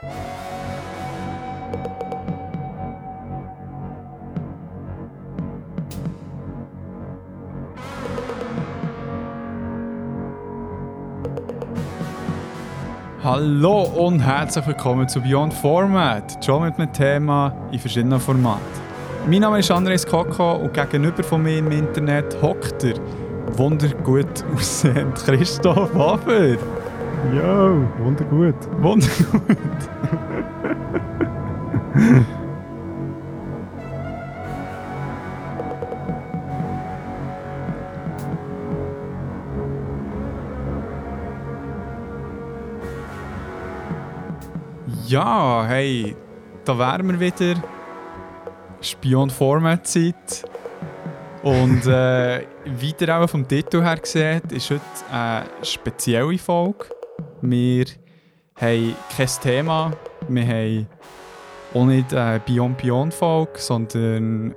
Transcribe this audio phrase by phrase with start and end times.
[0.00, 0.12] Hallo
[13.96, 18.60] und herzlich willkommen zu Beyond Format, schon mit einem Thema in verschiedenen Formaten.
[19.26, 22.94] Mein Name ist Andres Koko und gegenüber von mir im Internet hockt der
[23.56, 26.56] wundergut aussehende Christoph Waffer.
[27.34, 28.54] Jo, wundergut.
[28.80, 29.42] Wundergut.
[45.06, 46.14] Ja, hey,
[46.64, 47.60] da wären wir wieder.
[48.80, 50.44] Spion Format Zeit.
[51.42, 52.40] Und äh,
[53.00, 56.97] ihr auch vom Titel her seht, ist heute eine spezielle Folge.
[57.42, 57.86] Wir
[58.56, 59.96] haben kein Thema,
[60.28, 60.86] wir haben
[61.74, 64.54] auch nicht eine Beyond Beyond Folge, sondern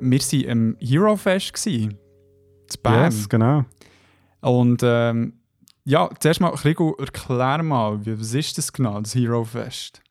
[0.00, 1.52] wir waren im Hero Fest.
[1.54, 1.96] Gewesen,
[2.68, 3.04] zu Bern.
[3.04, 3.64] Yes, genau.
[4.40, 5.34] Und ähm,
[5.84, 10.02] ja, zuerst mal, Rigo, erklär mal, was ist das genau, das Hero Fest?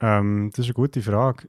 [0.00, 1.48] Ähm, das ist eine gute Frage.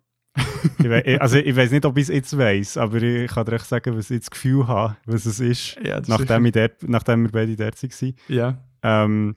[0.79, 3.53] ich ich- also ich weiß nicht, ob ich es jetzt weiß, aber ich kann dir
[3.53, 6.83] echt sagen, was ich das Gefühl habe, was es ist, Ja, das nachdem, ich dort,
[6.87, 8.15] nachdem wir beide dort waren.
[8.27, 8.57] Ja.
[8.83, 9.35] Ähm,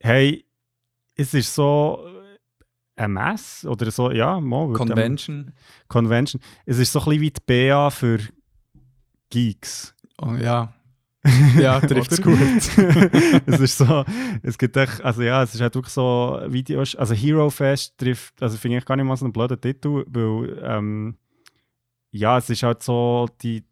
[0.00, 0.44] hey,
[1.14, 2.06] es ist so
[2.96, 5.52] eine Messe oder so, ja, mal, Convention.
[5.88, 6.42] Convention.
[6.66, 8.18] Es ist so ein bisschen wie die BA für
[9.30, 9.94] Geeks.
[10.20, 10.74] Oh, ja.
[11.58, 12.38] Ja, trifft es gut.
[13.46, 14.04] es ist so,
[14.42, 18.40] es gibt echt, also ja, es ist halt wirklich so Videos, also Hero Fest trifft,
[18.40, 21.16] also finde ich gar nicht mal so einen blöden Titel, weil, ähm,
[22.12, 23.64] ja, es ist halt so die,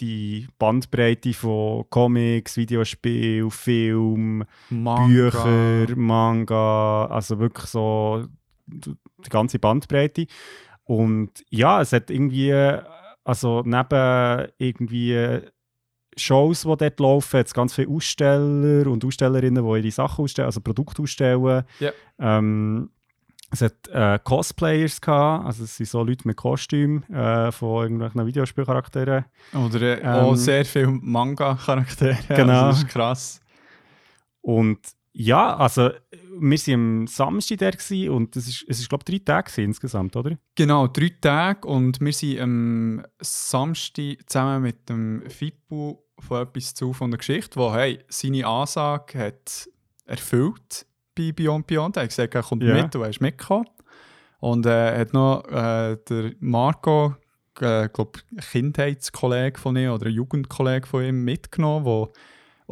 [0.00, 5.06] die, Bandbreite von Comics, Videospiel, Film, Manga.
[5.06, 8.24] Bücher, Manga, also wirklich so
[8.66, 10.26] die ganze Bandbreite.
[10.84, 12.52] Und ja, es hat irgendwie,
[13.24, 15.40] also neben irgendwie
[16.16, 20.46] Shows, die dort laufen, hat es ganz viele Aussteller und Ausstellerinnen, die ihre Sachen ausstellen,
[20.46, 21.64] also Produkte ausstellen.
[21.78, 21.92] Ja.
[22.18, 22.90] Ähm,
[23.50, 28.26] es hat äh, Cosplayers gehabt, also es sind so Leute mit Kostümen äh, von irgendwelchen
[28.26, 29.24] Videospielcharakteren.
[29.52, 32.18] Oder äh, auch Ähm, sehr viele Manga-Charaktere.
[32.28, 32.52] Genau.
[32.52, 33.40] Also das ist krass.
[34.40, 34.78] Und
[35.12, 35.90] ja, also
[36.38, 40.14] wir waren am Samstag da und es ist, es ist glaube ich, drei Tage insgesamt,
[40.14, 40.38] oder?
[40.54, 46.92] Genau, drei Tage und wir sind am Samstag zusammen mit dem Fippo von etwas zu
[46.92, 49.68] von der Geschichte, wo hey, seine Ansage hat
[50.06, 51.96] erfüllt bei Beyond Beyond.
[51.96, 52.74] Er hat gesagt, er kommt Ja.
[52.74, 53.66] mit, du hast mitgekommen.
[54.38, 57.14] Und er hat noch äh, der Marco,
[57.60, 62.08] äh, glaube Kindheitskollege von ihm oder Jugendkollege von ihm mitgenommen, der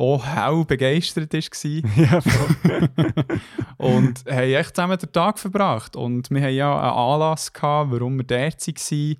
[0.03, 1.97] auch hell begeistert war.
[1.97, 2.21] ja,
[3.77, 5.97] und haben echt zusammen den Tag verbracht.
[5.97, 9.17] Und wir haben ja einen Anlass gehabt, warum wir dort waren.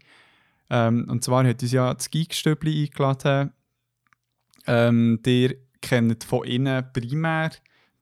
[0.71, 3.53] Ähm, und zwar hat uns ja das Geekstübli eingeladen.
[4.67, 7.51] Ähm, ihr kennt von innen primär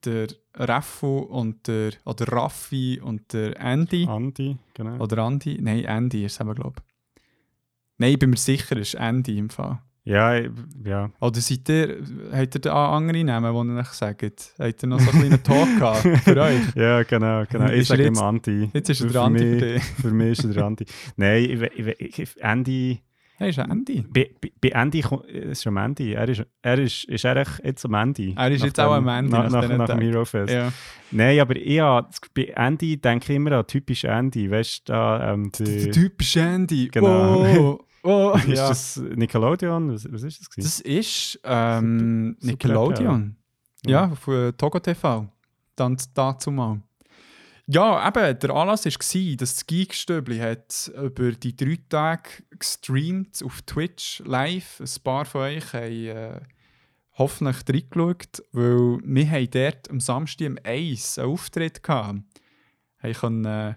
[0.04, 4.06] der Raffu und der, oder Raffi und der Andy.
[4.06, 4.96] Andi, genau.
[5.02, 5.58] Oder Andy?
[5.60, 7.22] Nein, Andy ist es eben, glaube ich.
[7.98, 9.78] Nein, ich bin mir sicher, es ist Andy im Fall.
[10.04, 10.50] Ja, ich-
[10.84, 11.10] ja.
[11.20, 11.98] Oder seid ihr,
[12.32, 14.22] habt ihr da andere Namen, die ihr euch sagt?
[14.58, 16.74] Habt ihr noch so einen kleinen Talk gehabt für euch?
[16.76, 17.70] Ja, genau, genau.
[17.72, 18.70] Ich sage er immer Andi.
[18.72, 19.82] Jetzt ist er der mich- für dich.
[19.82, 20.86] Für mich ist er der Andi.
[21.16, 23.00] Nein, ich, ich, Andy.
[23.38, 24.02] Nein, ist Andy.
[24.02, 26.12] Bei, bei- bei Andy es ist am Andy.
[26.14, 28.34] Er ist, er ist, ist er jetzt am Andy.
[28.36, 30.00] Er ist jetzt auch dem- am Andy Nach, nach nach, nach dem Tagen.
[30.00, 30.52] Hero Fest.
[30.52, 30.72] Ja.
[31.10, 34.50] Nein, aber ich, hab- bei Andy denke ich immer an typisch Andy.
[34.50, 35.32] Weißt du, da.
[35.34, 36.88] Ähm, Der die, Typ ist Andy.
[36.88, 37.44] Genau.
[37.44, 38.68] Oh, oh, ist ja.
[38.68, 39.92] das Nickelodeon?
[39.92, 40.50] Was, was ist das?
[40.50, 40.66] gewesen?
[40.66, 43.36] Das ist ähm, Super- Nickelodeon.
[43.86, 45.28] Ja, von Togo TV.
[45.76, 46.80] Dann dazu mal.
[47.68, 53.62] Ja, eben, der Anlass war, dass das Geekstöbli hat über die drei Tage gestreamt auf
[53.62, 54.80] Twitch live.
[54.80, 56.40] Ein paar von euch haben äh,
[57.14, 62.20] hoffentlich reingeschaut, weil wir haben dort am Samstag um 1 einen Auftritt gehabt.
[63.00, 63.74] Wir konnten äh,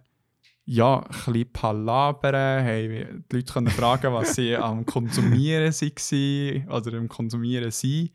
[0.65, 6.95] ja, ein bisschen palabern, haben die Leute können fragen, was sie am Konsumieren waren oder
[6.95, 8.11] am Konsumieren sind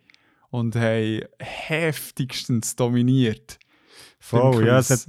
[0.51, 3.59] und haben heftigstens dominiert.
[4.25, 5.07] Фау, и аз след,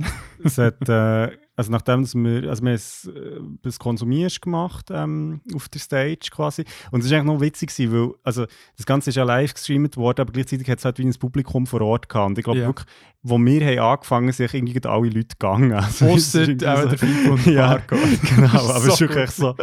[0.47, 5.41] след а, also nachdem dass wir, also wir haben es, äh, das Konsumierst gemacht ähm,
[5.53, 8.45] auf der Stage quasi und es ist eigentlich noch witzig gewesen, weil, also
[8.77, 11.65] das Ganze ist ja live gestreamt worden, aber gleichzeitig hat es halt wie ein Publikum
[11.67, 12.67] vor Ort gehabt und ich glaube Ja.
[12.67, 12.87] wirklich,
[13.27, 15.71] wo wir haben angefangen, sind irgendwie alle Leute gegangen.
[15.85, 19.55] Also, Ausser auch so- der Fico und Ja, genau, aber es ist So wirklich so,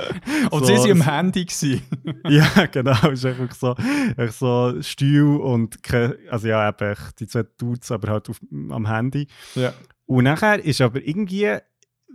[0.50, 1.44] Und so- sie waren am Handy.
[1.44, 1.82] Gewesen.
[2.28, 2.96] ja, genau.
[3.12, 3.74] Es ist einfach so,
[4.16, 5.78] echt so Stil und
[6.30, 8.40] also ja, eben die zwei Dudes, aber halt auf,
[8.70, 9.26] am Handy.
[9.54, 9.72] Ja.
[10.06, 11.56] Und nachher ist aber irgendwie,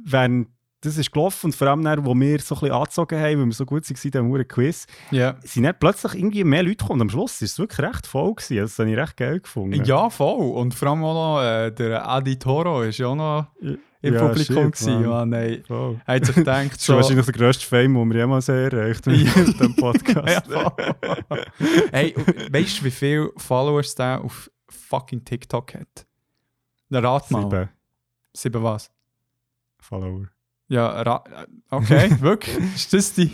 [0.06, 0.50] während
[0.82, 3.46] das ist gelaufen und vor allem dann, wo wir so ein bisschen angezogen haben, weil
[3.48, 5.36] wir so gut waren in diesem Quiz, Ja.
[5.44, 7.02] sind dann plötzlich irgendwie mehr Leute gekommen.
[7.02, 8.36] Und am Schluss war es wirklich recht voll.
[8.36, 8.60] Gewesen.
[8.60, 9.84] Also, das habe ich recht geil gefunden.
[9.84, 10.52] Ja, voll.
[10.52, 14.28] Und vor allem auch noch äh, der Adi Toro ist ja auch noch im Ja,
[14.28, 14.72] Publikum.
[14.76, 14.88] shit.
[14.88, 15.06] Mann.
[15.10, 15.64] Mann, ey.
[15.68, 16.00] Voll.
[16.06, 19.08] Er hat sich gedacht, Das ist so, wahrscheinlich der grösste Fame, den wir jemals erreicht
[19.08, 20.48] haben in diesem Podcast.
[21.92, 22.14] Hey,
[22.52, 26.06] weißt du, wie viele Followers der auf fucking TikTok hat?
[26.90, 27.42] Na, rat mal.
[27.42, 27.70] Sieben
[28.36, 28.92] Sieben was?
[29.88, 30.28] Follower.
[30.68, 31.24] Ja, ra
[31.70, 32.58] okay, wirklich?
[32.76, 33.32] Ist das die?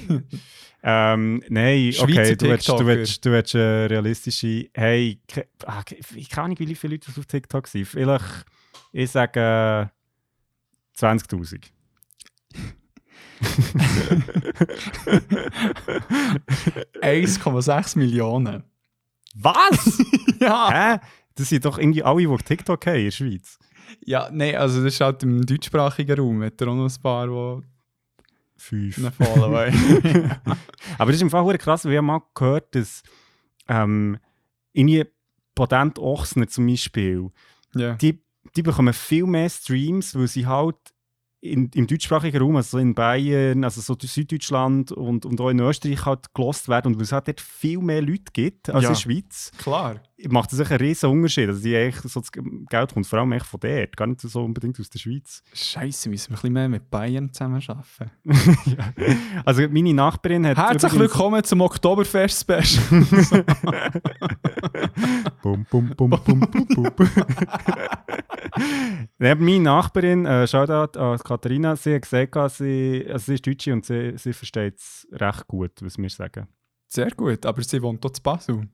[0.84, 4.70] Ähm, nein, okay, du willst, du willst, du willst äh, realistische.
[4.74, 5.20] Hey,
[5.66, 5.82] ah,
[6.16, 7.88] ich kann nicht, wie viele Leute auf TikTok sind.
[7.88, 8.46] Vielleicht,
[8.92, 11.72] ich sage äh, 20.000.
[17.02, 18.64] 1,6 Millionen.
[19.36, 20.04] Was?
[20.40, 20.70] Ja!
[20.72, 21.00] Hä?
[21.36, 23.58] Das sind doch irgendwie alle, die TikTok haben in der Schweiz.
[24.06, 26.44] Ja, nein, also das ist halt im deutschsprachigen Raum.
[26.44, 27.64] Hat er auch noch ein paar, die
[28.58, 28.96] Fünf.
[29.16, 29.74] folgen
[30.98, 33.04] Aber das ist im Fall verdammt krass, weil ich habe mal gehört, dass
[33.68, 34.18] ähm,
[34.74, 35.06] irgendwie
[35.56, 37.30] Patent Ochsner zum Beispiel,
[37.76, 37.96] Ja.
[37.96, 38.22] die,
[38.56, 40.76] die bekommen viel mehr Streams, weil sie halt
[41.42, 45.60] in, im deutschsprachigen Raum, also so in Bayern, also so Süddeutschland und, und auch in
[45.60, 48.90] Österreich halt gelost werden und weil es halt dort viel mehr Leute gibt als Ja.
[48.90, 50.02] in der Schweiz, Klar.
[50.30, 51.48] Macht das echt einen riesen Unterschied.
[51.50, 54.80] Also die so das Geld kommt vor allem echt von dort, gar nicht so unbedingt
[54.80, 55.44] aus der Schweiz.
[55.54, 58.12] Scheiße, müssen wir ein bisschen mehr mit Bayern zusammenarbeiten.
[58.66, 58.94] ja.
[59.46, 63.44] Also meine Nachbarin hat Herzlich übrigens- willkommen zum Oktoberfest-Special.
[65.42, 66.90] Bum, bum, bum, bum, bum, bum.
[69.18, 73.86] Meine Nachbarin, äh, Shoutout an Katharina, sie hat gesagt, sie, also sie ist Deutsche und
[73.86, 76.48] sie, sie versteht es recht gut, was wir sagen.
[76.88, 78.68] Sehr gut, aber sie wohnt dort in Basel.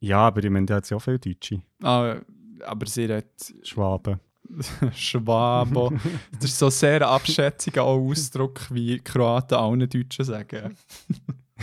[0.00, 1.62] Ja, aber ich meine, die hat ja auch viele Deutsche.
[1.82, 2.16] Ah,
[2.64, 3.24] aber sie hat
[3.62, 4.20] Schwaben.
[4.94, 5.92] Schwabo.
[6.32, 10.76] Das ist so sehr abschätziger Ausdruck, wie Kroaten allen Deutschen sagen.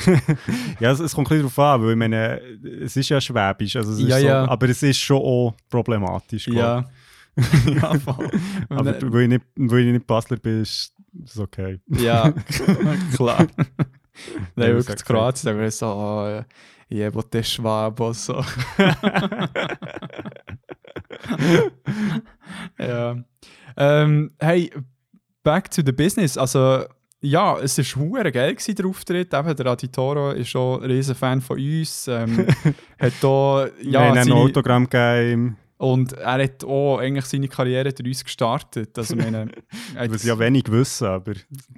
[0.79, 2.41] ja, es, es kommt ein bisschen darauf an, weil ich meine,
[2.81, 4.47] es ist ja Schwäbisch, also es Ja, so, ja.
[4.47, 6.47] aber es ist schon auch problematisch.
[6.47, 6.85] Ja.
[7.65, 8.29] ja, voll.
[8.69, 10.93] Aber weil ich, nicht, weil ich nicht Basler bin, ist
[11.25, 11.79] es okay.
[11.87, 12.31] Ja,
[13.15, 13.47] klar.
[14.55, 15.01] Nein, wirklich, gesagt.
[15.01, 16.43] in Kroatien sagen so, oh,
[16.93, 18.43] jebo te Schwabo, so.
[22.77, 23.15] ja.
[23.75, 24.71] Ähm, hey,
[25.43, 26.37] back to the business.
[26.37, 26.85] Also,
[27.21, 29.33] ja, es war hure geil, gewesen, der Auftritt.
[29.33, 32.07] Eben, der Aditoro ist schon ein riesen Fan von uns.
[32.07, 32.45] Ähm,
[32.99, 37.91] hat da, Ja, wir haben ein Autogramm gegeben, und er hat auch eigentlich seine Karriere
[37.91, 38.97] durch uns gestartet.
[38.97, 39.51] Also, meine,
[40.07, 41.33] was ja wenig wissen, aber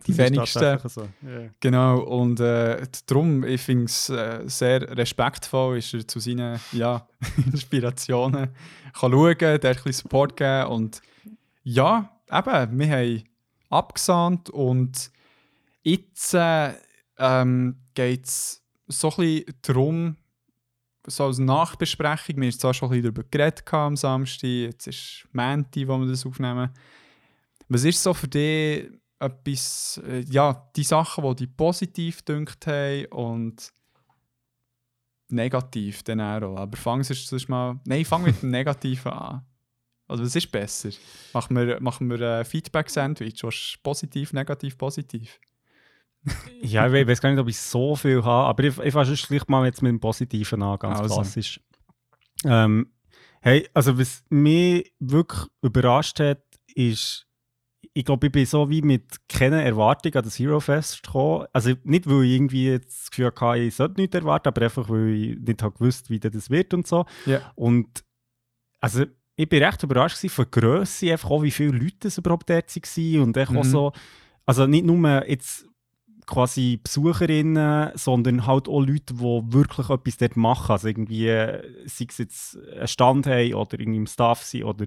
[0.06, 0.78] die wenigsten.
[0.88, 1.02] So.
[1.02, 1.50] Ja.
[1.60, 7.08] Genau, und äh, darum, ich finde es äh, sehr respektvoll, ist er zu seinen ja,
[7.52, 8.50] Inspirationen
[8.94, 11.02] kann schauen, der ein bisschen Support geben und
[11.64, 13.24] ja, eben, wir haben
[13.72, 15.10] abgesandt und
[15.82, 16.74] jetzt äh,
[17.18, 20.16] ähm, geht es so ein bisschen darum,
[21.08, 25.28] so als Nachbesprechung, wir haben zwar schon ein bisschen darüber geredet am Samstag, jetzt ist
[25.32, 26.70] Menti, wo wir das aufnehmen.
[27.68, 33.06] Was ist so für dich etwas, äh, ja, die Sachen, die dich positiv dünkt haben
[33.08, 33.72] und
[35.30, 36.58] negativ dann auch.
[36.58, 39.46] Aber fang zuerst mal, nein, fang mit dem Negativen an.
[40.08, 40.90] Also was ist besser?
[41.34, 45.40] Machen wir, machen wir ein Feedback-Sandwich, was positiv, negativ, positiv?
[46.62, 49.14] Ja, ich we- weiß gar nicht, ob ich so viel habe, aber ich, ich fange
[49.14, 51.16] gleich mal jetzt mit dem Positiven an, ganz Also.
[51.16, 51.60] klassisch.
[52.44, 52.92] Ähm,
[53.42, 56.42] hey, also was mich wirklich überrascht hat,
[56.74, 57.28] ist,
[57.94, 61.46] ich glaube, ich bin so wie mit keiner Erwartung an das Hero Fest gekommen.
[61.54, 64.90] Also nicht, weil ich irgendwie jetzt das Gefühl hatte, ich sollte nichts erwarten, aber einfach,
[64.90, 67.06] weil ich nicht habe gewusst, wie das wird und so.
[67.26, 67.52] Ja.
[67.56, 68.04] Und
[68.82, 69.06] also
[69.38, 72.76] ich bin recht überrascht von der Grösse, einfach auch, wie viele Leute es überhaupt dort
[72.76, 73.64] waren und echt auch Mhm.
[73.64, 73.92] so,
[74.46, 75.68] also nicht nur jetzt
[76.26, 82.06] quasi Besucherinnen, sondern halt auch Leute, die wirklich etwas dort machen, also irgendwie, äh, sei
[82.10, 84.86] es jetzt einen Stand haben oder irgendwie im Staff sind oder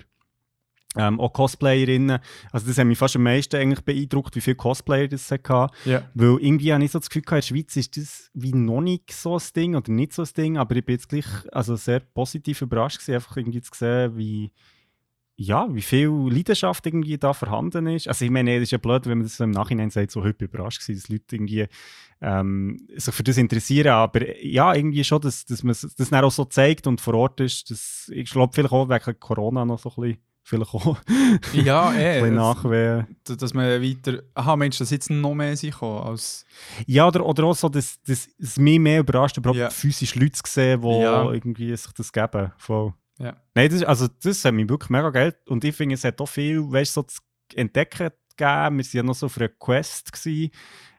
[0.97, 2.19] ähm, auch Cosplayerinnen.
[2.51, 5.69] Also das hat mich fast am meisten eigentlich beeindruckt, wie viele Cosplayer das hatte.
[5.85, 6.09] Ja.
[6.15, 8.81] Weil irgendwie habe ich so das Gefühl, gehabt, in der Schweiz ist das wie noch
[8.81, 11.77] nicht so ein Ding oder nicht so ein Ding, aber ich bin jetzt gleich also
[11.77, 14.51] sehr positiv überrascht gewesen, einfach irgendwie zu sehen, wie,
[15.41, 18.09] ja, wie viel Leidenschaft irgendwie da vorhanden ist.
[18.09, 20.47] Also ich meine, es ist ja blöd, wenn man das im Nachhinein sagt, so heute
[20.47, 21.67] überrascht gewesen, dass Leute irgendwie
[22.21, 26.33] ähm, sich für das interessieren, aber ja, irgendwie schon, dass, dass man das dann auch
[26.33, 29.91] so zeigt und vor Ort ist, das, ich glaube vielleicht auch wegen Corona noch so
[29.91, 30.99] ein bisschen, vielleicht auch
[31.53, 32.21] Ja, ein eh.
[32.23, 33.07] das- nachwehen.
[33.23, 34.23] dass- Dass man weiter.
[34.35, 36.45] Aha, Mensch, dass jetzt noch mehr gekommen als.
[36.87, 39.71] Ja, oder, oder auch so, dass, dass es mich mehr überrascht, überhaupt Ja.
[39.71, 41.31] physisch Leute zu sehen, die Ja.
[41.31, 42.51] irgendwie sich das geben.
[42.59, 42.93] Voll.
[43.19, 43.37] Ja.
[43.55, 45.35] Nein, das, also das hat mich wirklich mega geil.
[45.47, 47.21] Und ich finde, es hat auch viel, weißt so zu
[47.55, 48.79] entdecken gegeben.
[48.79, 50.51] Wir waren ja noch so auf einer Quest gewesen,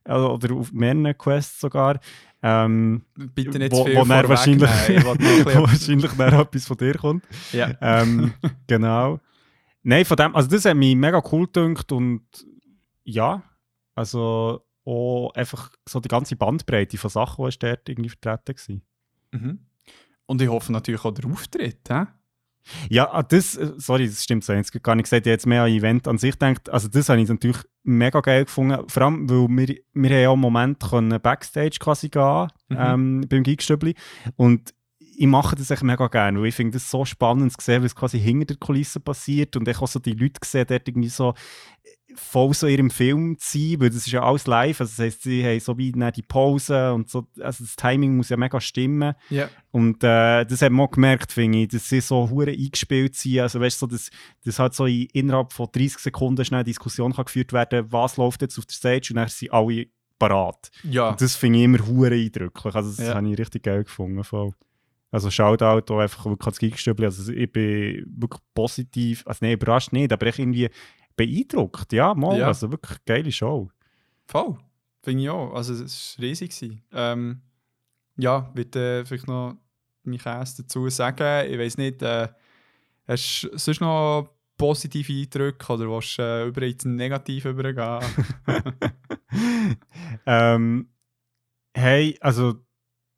[0.03, 1.99] also, oder auf mehreren Quests sogar.
[2.41, 4.61] Ähm, Bitte nicht wo, zu viel wo vorwegnehmen.
[4.61, 7.25] wahrscheinlich, Ich wollte noch ein wo wahrscheinlich dann etwas von dir kommt.
[7.51, 7.75] Ja.
[7.81, 8.33] ähm,
[8.67, 9.19] genau.
[9.83, 12.23] Nein, von dem, also das hat mich mega cool gedünkt und
[13.03, 13.43] ja,
[13.95, 18.81] also auch einfach so die ganze Bandbreite von Sachen, die dort irgendwie vertreten
[19.31, 19.41] waren.
[19.41, 19.59] Mhm.
[20.29, 21.79] Und ich hoffe natürlich auch der Auftritt.
[21.89, 22.03] Hä?
[22.87, 24.53] Ja, ah, das, äh, sorry, das stimmt so.
[24.53, 26.69] Jetzt gar nicht gesagt, ich jetzt mehr an Event an sich denkt.
[26.69, 28.87] Also das habe ich natürlich mega geil gefunden.
[28.87, 32.77] Vor allem, weil wir, wir haben ja einen Moment können Backstage quasi gehen Mhm.
[32.77, 33.95] ähm, beim Geekstübli.
[34.35, 37.83] Und ich mache das echt mega gerne, weil ich finde das so spannend zu sehen,
[37.83, 41.09] was quasi hinter der Kulisse passiert und ich auch so die Leute gesehen, dort irgendwie
[41.09, 41.33] so
[42.15, 44.99] voll so in ihrem Film zu sein, weil das ist ja alles live, also das
[44.99, 48.59] heisst, sie haben so wie die Pause und so, also das Timing muss ja mega
[48.59, 49.13] stimmen.
[49.29, 49.49] Ja.
[49.71, 53.39] Und äh, das hat man auch gemerkt, finde ich, dass sie so hure eingespielt sind.
[53.39, 54.09] Also weißt du, so, dass,
[54.43, 58.17] dass halt so in, innerhalb von 30 Sekunden schnell eine Diskussion kann geführt werden was
[58.17, 59.85] läuft jetzt auf der Stage und dann sind alle
[60.17, 60.69] parat.
[60.83, 61.09] Ja.
[61.09, 62.75] Und das finde ich immer hure eindrücklich.
[62.75, 63.15] Also das Ja.
[63.15, 64.23] habe ich richtig geil gefunden.
[64.23, 64.51] Voll.
[65.11, 67.05] Also Shoutout auch einfach wirklich ans Geekstübli.
[67.05, 70.69] Also ich bin wirklich positiv, also nein, überrascht nicht, aber ich irgendwie
[71.25, 71.91] beeindruckt.
[71.93, 72.47] Ja, mal, Ja.
[72.47, 73.69] also wirklich geile Show.
[74.25, 74.57] Voll.
[75.01, 75.53] Finde ich auch.
[75.53, 76.81] Also, es war riesig.
[76.91, 77.41] Ähm,
[78.17, 79.57] ja, würde äh, vielleicht noch
[80.03, 81.49] mich erst dazu sagen.
[81.51, 82.27] Ich weiß nicht, äh,
[83.07, 88.03] hast du sonst noch positive Eindrücke oder willst du äh, über ins Negativ übergehen?
[90.25, 90.89] ähm,
[91.73, 92.55] hey, also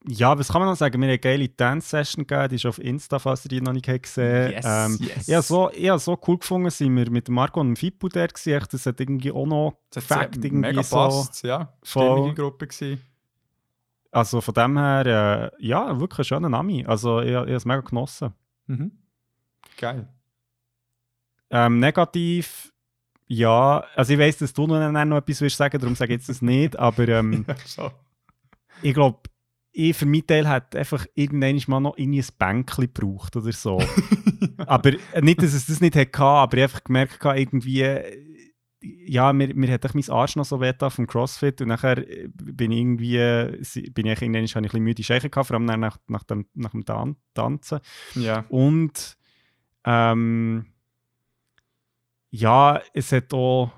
[0.08, 1.00] ja, was kann man noch sagen?
[1.00, 3.88] Wir haben eine geile Dance-Session gegeben, die ist auf Insta, falls ihr die noch nicht
[3.88, 5.28] habt gesehen ähm, yes.
[5.28, 8.34] Ich habe so, ich habe so cool gefunden, sind wir mit Marco und Fippo dort
[8.34, 8.66] gewesen.
[8.72, 10.96] Das hat irgendwie auch noch irgendwie mega so.
[10.96, 11.74] passt, ja.
[11.84, 13.02] Stimmige Gruppe gewesen.
[14.12, 16.88] Also von dem her, äh, ja, wirklich ein schöner Name.
[16.88, 18.34] Also ich, ich habe es mega genossen.
[18.68, 18.92] Mhm.
[19.78, 20.08] Geil.
[21.52, 22.74] Ähm, negativ,
[23.28, 26.30] ja, also ich weiss, dass du noch, noch etwas willst sagen, darum sage ich jetzt
[26.30, 27.46] das nicht, aber ähm,
[27.78, 27.92] Ja,
[28.82, 29.20] ich glaube,
[29.72, 33.82] ich für meinen Teil hat einfach irgendwann mal noch ein Bänkchen gebraucht oder so.
[34.58, 38.32] aber äh, nicht, dass es das nicht hatte, aber ich habe einfach gemerkt, irgendwie, äh,
[38.82, 42.72] ja, mir, mir hat mein Arsch noch so weh vom Crossfit und nachher äh, bin
[42.72, 45.98] ich irgendwie, bin ich irgendwann, habe ich ein bisschen müde Scheiche gehabt, vor allem nach,
[46.08, 47.80] nach, dem, nach dem Tan Tanzen.
[48.16, 48.46] ja.
[48.50, 49.18] Und
[49.86, 50.66] ähm,
[52.32, 53.72] ja, es hat auch,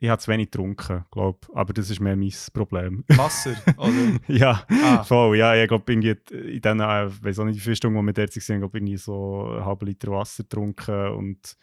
[0.00, 3.04] ich habe zu wenig getrunken, glaube aber das ist mehr mein Problem.
[3.08, 4.18] Wasser, oder?
[4.28, 5.02] ja, Ah.
[5.04, 8.12] voll, ja, ich glaube, in diesen, äh, weiß auch nicht, wie viele Stunden, wo wir
[8.12, 11.56] dort waren, glaube irgendwie so einen halben Liter Wasser getrunken und,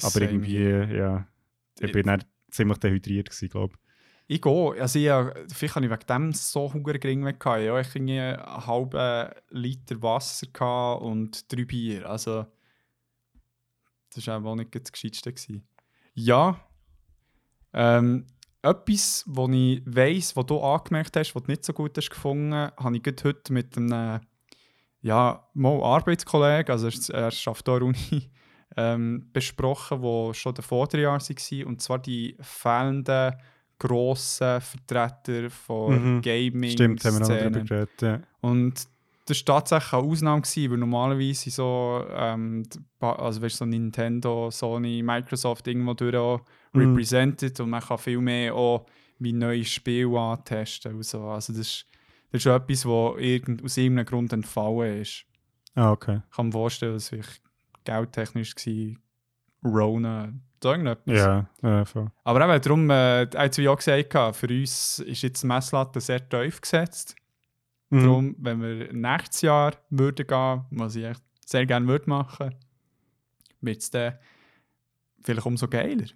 [0.00, 1.26] aber Same irgendwie, ja,
[1.78, 3.74] ich Ich- bin dann ziemlich dehydriert gewesen, glaube
[4.26, 4.80] Ich gehe.
[4.80, 7.44] Also ich, vielleicht habe ich wegen dem so Hunger gering weg.
[7.44, 12.08] Ja, ich hatte einen halben Liter Wasser und drei Bier.
[12.08, 12.46] Also
[14.14, 15.32] das war auch nicht das Gescheitste.
[15.32, 15.66] Gewesen.
[16.14, 16.60] Ja.
[17.74, 18.26] Ähm,
[18.62, 22.54] etwas, was ich weiss, was du angemerkt hast, was du nicht so gut hast gefunden,
[22.54, 24.20] habe ich heute mit einem
[25.00, 28.30] ja, mal Arbeitskollegen, also er, er arbeitet hier Uni,
[28.76, 31.66] ähm, besprochen, der schon der Vorderjahr war.
[31.66, 33.34] Und zwar die fehlenden
[33.78, 36.22] grossen Vertreter von Mhm.
[36.22, 36.70] Gaming.
[36.70, 38.02] Stimmt, haben wir noch darüber geredet.
[38.02, 38.20] Ja.
[38.40, 38.86] Und
[39.24, 42.64] das war tatsächlich eine Ausnahme, gewesen, weil normalerweise so, ähm,
[43.00, 46.40] also weißt, so Nintendo, Sony, Microsoft irgendwo durch auch
[46.72, 46.80] Mhm.
[46.80, 48.86] represented und man kann viel mehr auch
[49.18, 50.94] wie neue Spiele antesten.
[50.94, 51.22] Und so.
[51.24, 51.86] Also das ist,
[52.30, 55.24] das ist etwas, was irgend, aus irgendeinem Grund entfallen ist.
[55.74, 56.22] Ah, okay.
[56.28, 57.42] Ich kann mir vorstellen, dass vielleicht
[57.84, 61.18] geldtechnisch war, Rona, so irgendetwas.
[61.18, 62.10] Ja, ja voll.
[62.24, 66.00] Aber eben, darum, äh, als wir ja gesagt haben, für uns ist jetzt die Messlatte
[66.00, 67.16] sehr tief gesetzt.
[67.92, 68.02] Mhm.
[68.04, 72.54] Darum, wenn wir nächstes Jahr würden gehen, was ich echt sehr gerne würde machen,
[73.60, 74.14] wird es dann
[75.22, 76.06] vielleicht umso geiler.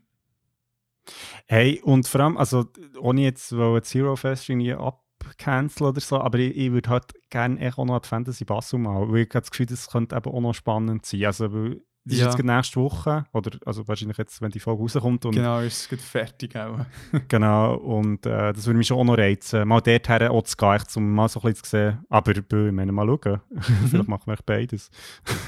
[1.47, 2.65] Hey, und vor allem, also
[2.99, 7.61] ohne jetzt das Zero Fest irgendwie abcanceln oder so, aber ich, ich würde halt gerne
[7.61, 10.33] echt auch noch die Fantasy Basel mal, weil ich habe das Gefühl, das könnte eben
[10.33, 11.27] auch noch spannend sein.
[11.27, 12.27] Also, weil das ist Ja.
[12.27, 15.25] jetzt gerade nächste Woche, oder also wahrscheinlich jetzt, wenn die Folge rauskommt.
[15.27, 16.79] Und, genau, ist es fertig auch.
[17.29, 20.81] genau, und äh, das würde mich schon auch noch reizen, mal dorthin auch zu gehen,
[20.97, 21.99] um mal so ein bisschen zu sehen.
[22.09, 23.41] Aber ich meine, mal schauen.
[23.91, 24.89] Vielleicht machen wir beides.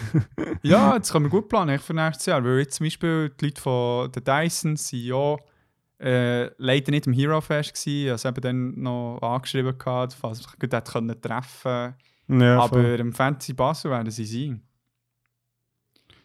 [0.62, 3.46] ja, das kann man gut planen echt für nächstes Jahr, weil jetzt zum Beispiel die
[3.46, 5.36] Leute von den Dyson sind ja
[6.00, 10.46] äh, leider nicht im Hero Fest gewesen, also eben dann noch angeschrieben gehabt, falls ich
[10.58, 11.94] gut können treffen
[12.28, 13.00] Ja, aber voll.
[13.00, 14.62] im Fantasy Basel werden sie sein.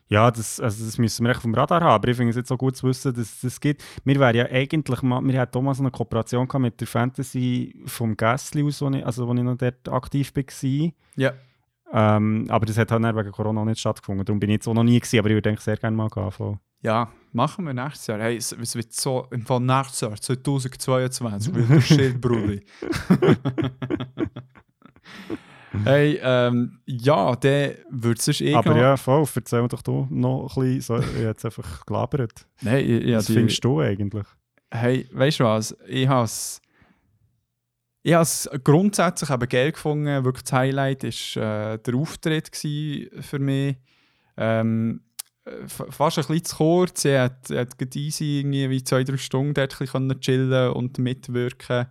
[0.07, 1.93] Ja, das, also das müssen wir echt vom Radar haben.
[1.93, 3.83] Aber ich finde es jetzt so gut zu wissen, dass es das gibt.
[4.03, 8.15] Wir wären ja eigentlich mal, wir hatten so eine Kooperation gehabt mit der Fantasy vom
[8.15, 10.91] Gässli aus, wo ich, also wo ich noch dort aktiv war.
[11.15, 11.33] Ja.
[11.91, 14.25] Ähm, aber das hat halt wegen Corona nicht stattgefunden.
[14.25, 16.10] Darum bin ich jetzt auch noch nie gewesen, aber ich würde eigentlich sehr gerne mal
[16.10, 16.60] gehen.
[16.81, 18.19] Ja, machen wir nächstes Jahr.
[18.19, 22.65] Hey, es, wird so, im Fall nächstes Jahr, 2022, wird der Shit, Brudi.
[25.84, 30.56] hey, ähm, ja, der würde es eh Aber ja, voll, erzähl mir doch du noch
[30.58, 32.48] ein bisschen, so, jetzt einfach gelabert.
[32.62, 34.25] Nein, ich, ich Was die- findest du eigentlich?
[34.72, 35.75] Hey, weißt du was?
[35.88, 36.60] Ich habe es
[38.06, 40.25] ich has grundsätzlich eben geil gefunden.
[40.25, 42.50] Wirklich das Highlight war äh, der Auftritt
[43.22, 43.77] für mich.
[44.36, 45.01] Ähm,
[45.46, 47.06] äh, fa- fast ein bisschen zu kurz.
[47.06, 51.86] Ich hat, hat easy irgendwie wie zwei, drei Stunden dort ein bisschen chillen und mitwirken.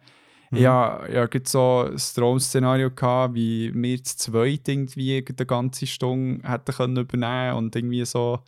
[0.53, 0.59] Mhm.
[0.59, 6.47] Ja, ja, gibt so ein Traum-Szenario gehabt, wie wir zu zweit irgendwie die ganze Stunde
[6.47, 8.41] hätten können übernehmen und irgendwie so,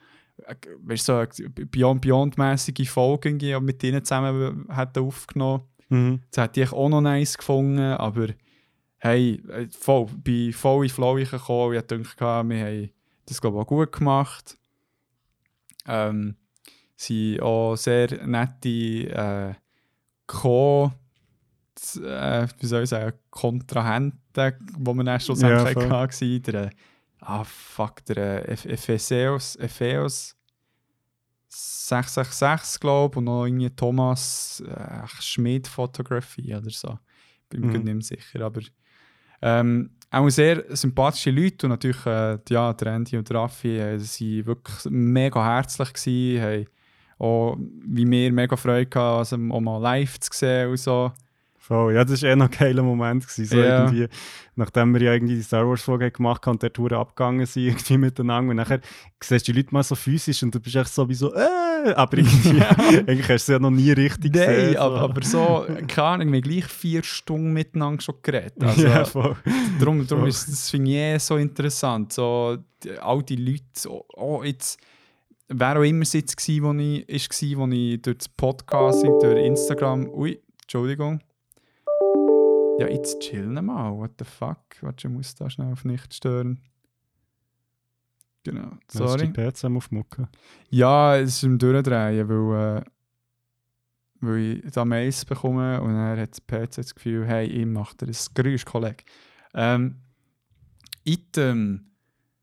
[0.47, 5.63] äh, weißt du, so Beyond Beyond-mäßige Folgen mit ihnen zusammen hätten aufgenommen.
[5.89, 6.21] Mhm.
[6.31, 8.29] Das hätte ich auch noch nice gefunden, aber
[8.99, 11.75] hey, äh, voll, bin voll in Flow gekommen.
[11.75, 12.91] Ich dachte, wir haben
[13.27, 14.59] das glaube ich auch gut gemacht.
[15.87, 16.37] Ähm,
[16.97, 19.55] sie auch sehr nette äh,
[20.27, 20.93] Co-
[21.97, 25.91] äh, wie soll ich sagen, Kontrahenten, die wir dann schlussendlich Ja, voll.
[25.91, 26.43] hatten.
[26.43, 26.71] Der,
[27.21, 30.37] ah fuck, der äh, Eph- Epheseus, Epheus
[31.49, 36.99] 666, glaube ich, und noch irgendwie Thomas äh, Schmidt Photography oder so.
[37.49, 37.85] Bin mir Mhm.
[37.85, 38.61] nicht mehr sicher, aber
[39.43, 43.99] ähm, auch sehr sympathische Leute und natürlich äh, ja, der Andy und der Raffi äh,
[43.99, 46.67] sie wirklich mega herzlich gewesen, haben
[47.19, 51.13] auch wie wir mega Freude gehabt, also auch mal live zu sehen und so.
[51.67, 51.95] Voll.
[51.95, 53.27] Ja, das war eh noch ein geiler Moment.
[53.27, 53.47] Gewesen.
[53.47, 53.85] So Ja.
[53.87, 54.07] irgendwie,
[54.55, 57.97] nachdem wir ja irgendwie die Star Wars-Folge gemacht haben und der Tour abgegangen sind irgendwie
[57.97, 58.51] miteinander.
[58.51, 58.81] Und nachher
[59.23, 61.95] siehst du die Leute mal so physisch und du bist echt so wie so, äh,
[61.97, 64.77] aber irgendwie, eigentlich hast du sie ja noch nie richtig Nein, gesehen.
[64.77, 68.53] aber, aber so, keine Ahnung, wir haben gleich vier Stunden miteinander schon geredet.
[68.63, 69.35] Also, ja, voll.
[69.81, 70.29] Darum, darum Voll.
[70.29, 72.13] ist das finde ich eh so interessant.
[72.13, 74.79] So, die, all die Leute, so, oh, jetzt,
[75.49, 79.47] wer auch immer es jetzt war, wo ich, ist, wo ich durch das Podcasting, durch
[79.47, 81.21] Instagram, ui, Entschuldigung.
[82.79, 84.59] Ja, jetzt chillen mal, what the fuck.
[84.81, 86.61] Warte, ich muss da schnell auf nicht stören.
[88.43, 89.09] Genau, Sorry.
[89.09, 89.33] sorry.
[89.33, 90.29] die PC am aufmucken.
[90.71, 92.85] Ja, es ist im Durchdrehen, weil, äh,
[94.21, 97.97] weil ich da Mails bekomme und er hat das PC das Gefühl, hey, ich mache
[97.97, 99.05] dir ein Geräusch, Kollege.
[99.55, 100.01] Ähm,
[101.05, 101.93] Item,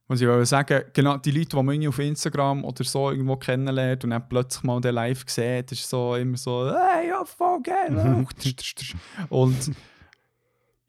[0.07, 4.03] muss ich wollte sagen, genau die Leute, die man auf Instagram oder so irgendwo kennenlernt
[4.05, 8.25] und dann plötzlich mal den live sieht, ist so immer so, hey, ja, voll geil.
[9.29, 9.71] und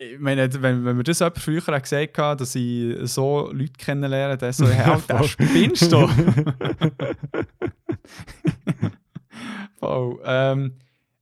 [0.02, 3.72] ich meine, wenn, wenn mir das jemand früher hat gesagt hat, dass ich so Leute
[3.78, 5.28] kennenlerne, dann so, hey, Alter, voll.
[5.28, 6.08] spinnst du?
[9.78, 10.20] Voll.
[10.24, 10.74] Ähm,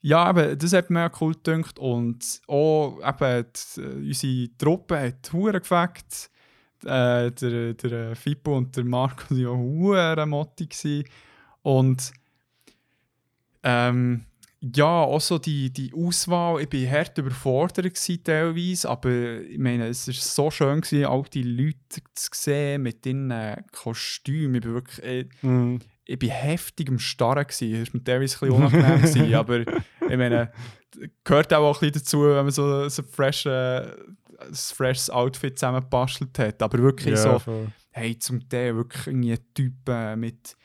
[0.02, 1.78] ja, eben, das hat mir auch cool gedacht.
[1.78, 6.30] Und auch eben, die, äh, unsere Truppe hat Huren gefackt.
[6.84, 11.04] Äh, der, der Fippo und der Marco waren ja Huren Motti.
[11.62, 12.12] Und
[13.62, 14.24] ähm,
[14.62, 20.06] ja, auch so die, die Auswahl, ich war hart überfordert teilweise, aber ich meine, es
[20.06, 24.56] war so schön, gewesen, all die Leute zu sehen mit ihren äh, Kostümen.
[24.56, 25.78] Ich bin wirklich, äh, Mhm.
[26.04, 27.80] ich bin heftig am Starren gewesen.
[27.80, 30.52] Das war mir teilweise ein bisschen unangenehm, gewesen, aber ich meine,
[31.24, 33.80] gehört auch ein bisschen dazu, wenn man so, so fresh, äh,
[34.40, 36.62] ein freshes Outfit zusammengebastelt hat.
[36.62, 37.68] Aber wirklich ja, so, voll.
[37.92, 40.56] hey, zum Teil wirklich irgendwie Typen mit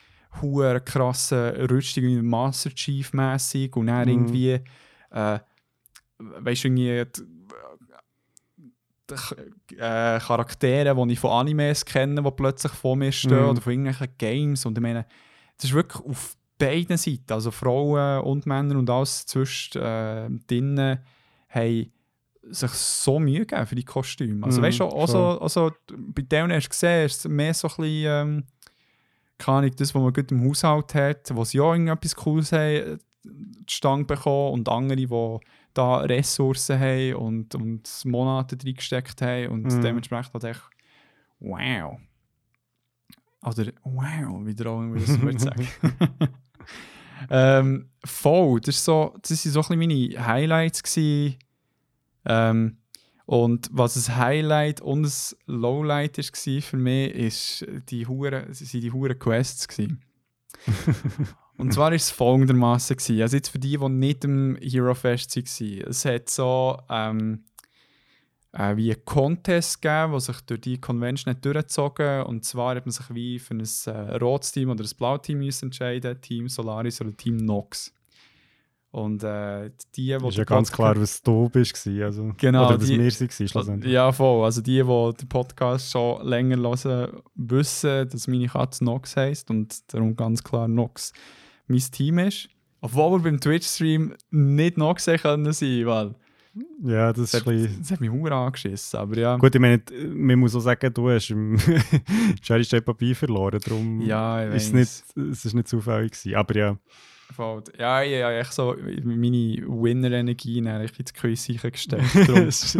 [0.41, 4.13] hohen krassen Rüstungen, wie Master Chief mäßig und dann Mhm.
[4.13, 4.59] irgendwie,
[5.11, 5.39] äh,
[6.19, 7.03] weißt du, irgendwie
[9.09, 13.49] die, äh, Charaktere, die ich von Animes kenne, die plötzlich vor mir stehen Mhm.
[13.51, 14.65] oder von irgendwelchen Games.
[14.65, 15.05] Und ich meine,
[15.57, 20.99] das ist wirklich auf beiden Seiten, also Frauen und Männer und alles zwischen äh, drinnen,
[21.49, 21.91] haben
[22.49, 24.45] sich so Mühe gegeben für die Kostüme.
[24.45, 27.53] Also Mhm, weißt du, auch so, also, bei denen hast du gesehen, ist es mehr
[27.53, 28.43] so ein bisschen, ähm,
[29.37, 32.59] keine Ahnung, das, was man gut im Haushalt hat, wo sie auch irgendetwas Cooles haben,
[32.75, 32.97] äh,
[33.67, 35.39] zustande bekommen und andere, die
[35.73, 39.81] da Ressourcen haben und, und Monate reingesteckt haben und Mhm.
[39.81, 40.63] dementsprechend halt echt
[41.39, 41.99] wow.
[43.43, 45.67] Oder wow, wie der immer das würde sagen.
[47.29, 51.37] ähm, voll, das, ist so, das sind so ein bisschen meine Highlights gewesen.
[52.25, 52.77] Ähm,
[53.25, 55.11] und was ein Highlight und ein
[55.47, 59.67] Lowlight war für mich, ist die Hure, sind die Huren Quests
[61.57, 62.97] und zwar war es folgendermaßen.
[63.21, 65.81] Also jetzt für die, die nicht im Hero Fest waren.
[65.89, 67.45] Es hat so ähm,
[68.51, 72.85] äh, wie einen Contest gegeben, der sich durch die Convention hat durchgezogen Und zwar hat
[72.85, 76.47] man sich wie für ein äh, rotes Team oder ein blaues Team müssen entscheiden, Team
[76.47, 77.93] Solaris oder Team Nox.
[78.95, 81.85] Und äh, die, die ist ja ganz klar, was du bist.
[81.85, 83.81] Also, genau, oder was die, wir waren.
[83.81, 84.45] Ja, voll.
[84.45, 89.93] Also die, die den Podcast schon länger hören, wissen, dass meine Katze Nox heisst und
[89.93, 91.11] darum ganz klar Nox
[91.67, 92.47] mein Team ist.
[92.79, 96.15] Obwohl wir beim Twitch-Stream nicht Nox sein können sein, weil
[96.81, 97.77] ja, das, das, hat, bisschen...
[97.79, 99.35] das hat mich Hunger angeschissen, aber ja.
[99.35, 99.81] Gut, ich meine,
[100.13, 101.57] man muss auch sagen, du hast im
[102.41, 106.77] Cherry Papier verloren, darum ja, ist es nicht, es ist nicht zufällig gewesen, aber ja.
[107.33, 107.63] Voll.
[107.77, 112.15] Ja, ich habe echt so meine Winner-Energie in ins Quiz gesteckt.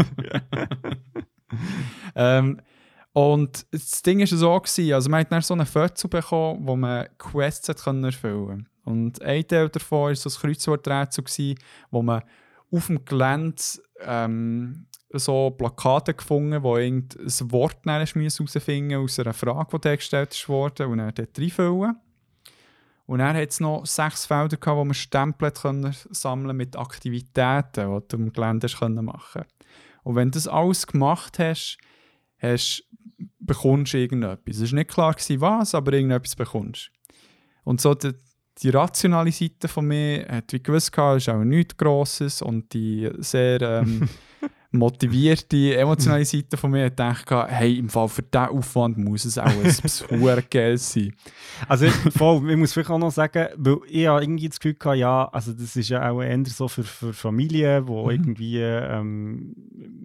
[2.16, 2.62] ähm,
[3.14, 6.76] und das Ding war so, gewesen, also man hat dann so eine Fötzel bekommen, wo
[6.76, 8.66] man Quests erfüllen konnte.
[8.84, 11.56] Und ein Teil davon war so ein Kreuzworträtsel,
[11.92, 12.22] wo man
[12.72, 13.62] auf dem Gelände
[14.02, 17.08] ähm, so Plakate gefunden, wo ein
[17.46, 21.96] Wort herausfinden aus einer Frage, die gestellt wurde, und dann dort reinfüllen.
[23.08, 25.52] Und dann hat noch sechs Felder, gehabt, wo man Stempel
[26.10, 28.68] sammeln mit Aktivitäten, die du im Gelände
[29.02, 29.56] machen konntest.
[30.04, 31.78] Und wenn du das alles gemacht hast,
[32.40, 32.84] hast
[33.40, 34.58] bekommst du irgendetwas.
[34.58, 36.92] Es war nicht klar, was, aber irgendetwas bekommst
[37.64, 38.14] Und so die,
[38.60, 43.10] die rationale Seite von mir hat wie gewusst, es ist auch nichts Grosses und die
[43.18, 44.08] sehr ähm,
[44.78, 49.46] motivierte, emotionale Seite von mir gedacht, hey, im Fall für diesen Aufwand muss es auch
[49.46, 51.14] ein Geld sein.
[51.68, 54.98] Also voll, ich muss vielleicht auch noch sagen, weil ich habe irgendwie das Gefühl hatte,
[54.98, 58.12] ja, also das ist ja auch eher so für, für Familien, wo mhm.
[58.12, 59.56] irgendwie ähm,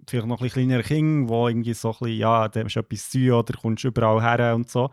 [0.07, 3.09] vielleicht noch ein bisschen kleinere Kinder, wo irgendwie so ein bisschen, ja, da ist etwas
[3.09, 4.89] zu oder kommst überall her und so.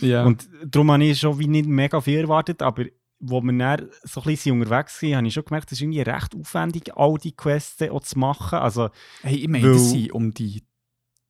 [0.00, 0.24] Yeah.
[0.24, 2.84] Und darum habe ich schon wie nicht mega viel erwartet, aber
[3.24, 6.02] wo wir dann so ein bisschen unterwegs waren, habe ich schon gemerkt, es ist irgendwie
[6.02, 8.58] recht aufwendig, all die Quests auch zu machen.
[8.58, 8.90] Also,
[9.22, 10.64] hey, ich meine, das waren um die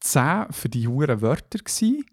[0.00, 1.58] 10 für die hohen Wörter.
[1.58, 2.04] Gewesen.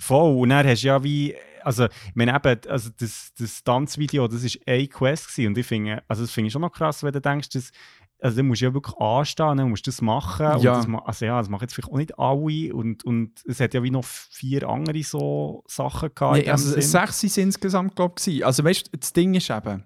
[0.00, 4.26] Voll, und dann hast du ja wie, also ich meine eben, also das, das Tanzvideo,
[4.26, 7.02] das war eine Quest gewesen, und ich finde, also das finde ich schon noch krass,
[7.02, 7.70] wenn du denkst, dass
[8.22, 10.60] also dann musst du ja wirklich anstehen, dann musst du das machen.
[10.60, 10.76] Ja.
[10.76, 13.82] Das, also ja, das machen jetzt vielleicht auch nicht alle und, und es hat ja
[13.82, 16.38] wie noch vier andere so Sachen gehabt.
[16.38, 16.82] Nee, also Sinn.
[16.82, 18.46] sechs sind insgesamt, glaube ich.
[18.46, 19.84] Also weißt du, das Ding ist eben,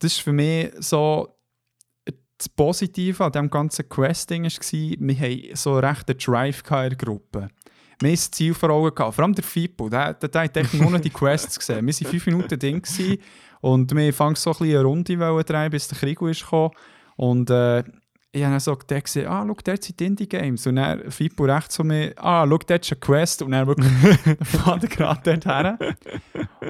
[0.00, 1.28] das ist für mich so
[2.38, 6.96] das Positive an diesem ganzen Quest-Ding war, wir hatten so einen rechten Drive in der
[6.96, 7.50] Gruppe.
[8.00, 10.56] Wir haben das Ziel vor Augen gehabt, vor allem der Fipo, der, der, der hat
[10.56, 11.86] echt nur noch die Quests gesehen.
[11.86, 12.82] Wir waren fünf Minuten drin
[13.60, 16.72] und wir fangen so ein bisschen eine Runde drehen, bis der Krieg ist gekommen.
[17.20, 17.80] Und äh,
[18.32, 20.66] ich habe dann so gesehen, ah, schau, dort sind Indie-Games.
[20.66, 23.42] Und dann Fippo rechts von mir, ah, schau, dort ist eine Quest.
[23.42, 23.90] Und dann wirklich
[24.42, 25.78] fahrt er gerade dort her.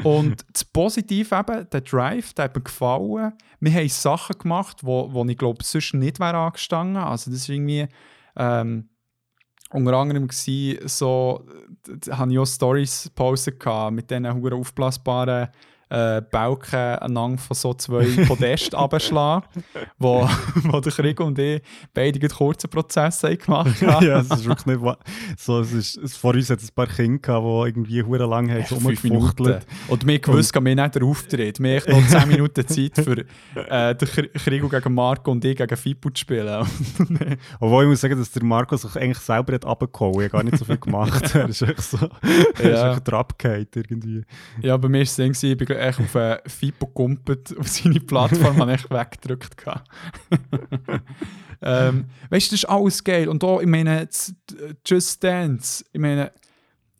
[0.02, 3.32] Und das Positive eben, der Drive, der hat mir gefallen.
[3.60, 6.96] Wir haben Sachen gemacht, wo, wo ich glaube, sonst nicht wäre angestanden.
[6.96, 7.86] Also das war irgendwie...
[8.34, 8.88] Ähm,
[9.72, 11.46] unter anderem war so,
[12.04, 13.54] da hatte ich auch Stories posten
[13.94, 15.48] mit diesen aufblasbaren
[15.90, 19.44] äh, Balken anhand von so zwei Podesten abschlagen,
[19.98, 20.28] wo,
[20.62, 24.06] wo der Krieg und ich beide kurze Prozesse gemacht haben.
[24.06, 24.98] ja, es ist wirklich nicht
[25.36, 28.50] so, es ist, vor uns hat es ein paar Kinder gehabt, die irgendwie hure lang
[28.50, 29.66] haben rumgefuchtelt.
[29.88, 31.60] Und wir gewusst, wir nicht den Auftritt.
[31.60, 33.24] Wir haben noch 10 Minuten Zeit für
[33.68, 36.64] äh, den Krieg gegen Marco und ich gegen Fippo zu spielen.
[37.60, 40.16] Obwohl ich muss sagen, dass der Marco sich eigentlich selber hat hat.
[40.16, 41.34] Er hat gar nicht so viel gemacht.
[41.34, 41.98] er ist echt so,
[42.62, 44.22] er ist echt irgendwie.
[44.62, 45.16] Ja, bei mir war es
[45.56, 49.56] bin echt auf äh, Fipo gumpet auf seine Plattform habe ich weggedrückt.
[51.62, 53.28] ähm, weißt du, das ist alles geil.
[53.28, 54.08] Und auch, ich meine,
[54.86, 56.32] Just Dance, ich meine,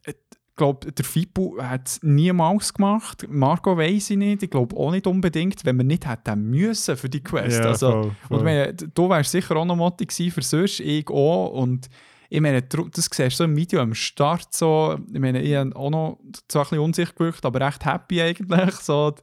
[0.06, 0.16] ich
[0.56, 3.26] glaube, der Fipo hat es niemals gemacht.
[3.28, 4.42] Marco weiß ich nicht.
[4.42, 7.60] Ich glaube auch nicht unbedingt, wenn man nicht hätte müssen für die Quest.
[7.60, 8.38] Ja, also, voll, voll.
[8.38, 11.50] Und meine, du wärst sicher auch noch Motti gewesen für sonst, ich auch.
[11.50, 11.88] Und
[12.32, 15.74] ich meine, das siehst du so im Video am Start so, ich meine, ich habe
[15.74, 19.14] auch noch zwar ein bisschen unsicher gewirkt, aber recht happy eigentlich, so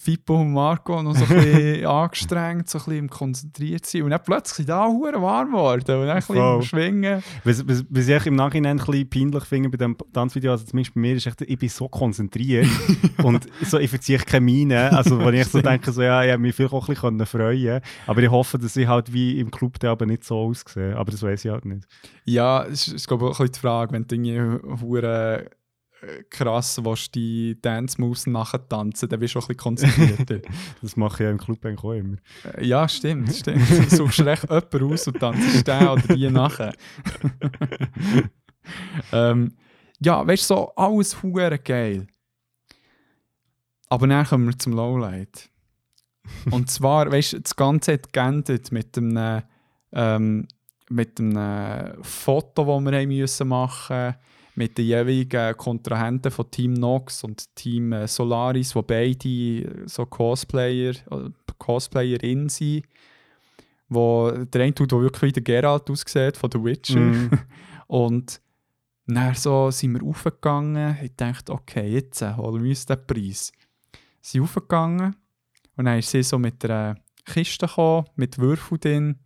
[0.00, 4.22] Fippo und Marco noch so ein bisschen angestrengt, so ein bisschen konzentriert sein und dann
[4.24, 6.64] plötzlich da hure warm geworden und dann ein bisschen wow.
[6.64, 7.20] schwingen.
[7.42, 10.94] Was, was, was ich im Nachhinein ein bisschen peinlich finde bei dem Tanzvideo, also zumindest
[10.94, 12.68] bei mir, ist echt, ich bin so konzentriert
[13.24, 16.38] und so, ich verziehe keine Miene, also wenn ich so denke, so, ja, ich hätte
[16.38, 19.82] mich vielleicht auch ein bisschen freuen aber ich hoffe, dass ich halt wie im Club
[19.82, 21.88] aber nicht so aussehe, aber das weiß ich halt nicht.
[22.24, 25.48] Ja, es ist, glaube ich auch ein bisschen die Frage, wenn du irgendwie
[26.30, 30.40] krass willst die Dance Moves nachher tanzen, dann bist du auch ein bisschen konzentrierter.
[30.82, 32.16] das mache ich ja im Club eigentlich auch immer.
[32.56, 33.68] Äh, ja, stimmt, stimmt.
[33.70, 36.72] Du suchst recht jemanden aus und tanzt den oder die nachher.
[39.12, 39.54] ähm,
[40.00, 42.06] ja, weißt du, so alles hure geil.
[43.88, 45.48] Aber dann kommen wir zum Lowlight.
[46.50, 49.42] Und zwar, weißt du, das Ganze hat geendet mit einem,
[49.92, 50.46] ähm,
[50.90, 56.72] mit einem Foto, das wir haben müssen machen mussten mit den jeweiligen Kontrahenten von Team
[56.72, 60.94] Nox und Team äh, Solaris, wo beide äh, so Cosplayer,
[61.58, 62.82] Cosplayerin sein,
[63.88, 66.98] wo der eine tut, der wirklich wie der Geralt aussieht von The Witcher.
[66.98, 67.30] Mhm.
[67.86, 68.40] Und
[69.06, 70.98] dann so sind wir aufgegangen.
[71.04, 73.52] Ich dachte, okay, jetzt äh, holen wir uns den Preis.
[74.20, 75.14] Sie sind aufgegangen
[75.76, 79.18] und dann ist sie so mit einer Kiste gekommen, mit Würfeln drin.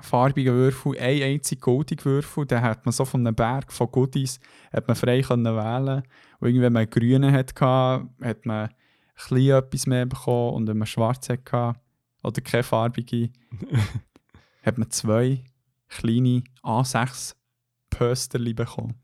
[0.00, 2.46] Farbigen Würfel, ein einziger goldiger Würfel.
[2.46, 4.40] Den hat man so von einem Berg von Goodies
[4.72, 6.02] hat man frei können wählen
[6.40, 8.74] Und irgendwie, wenn man einen grünen hatte, hat man ein
[9.14, 10.54] bisschen etwas mehr bekommen.
[10.54, 11.74] Und wenn man schwarz hatte,
[12.22, 13.30] oder keine farbige,
[14.62, 15.44] hat man zwei
[15.88, 17.34] kleine A6
[17.90, 18.94] Pösterli bekommen.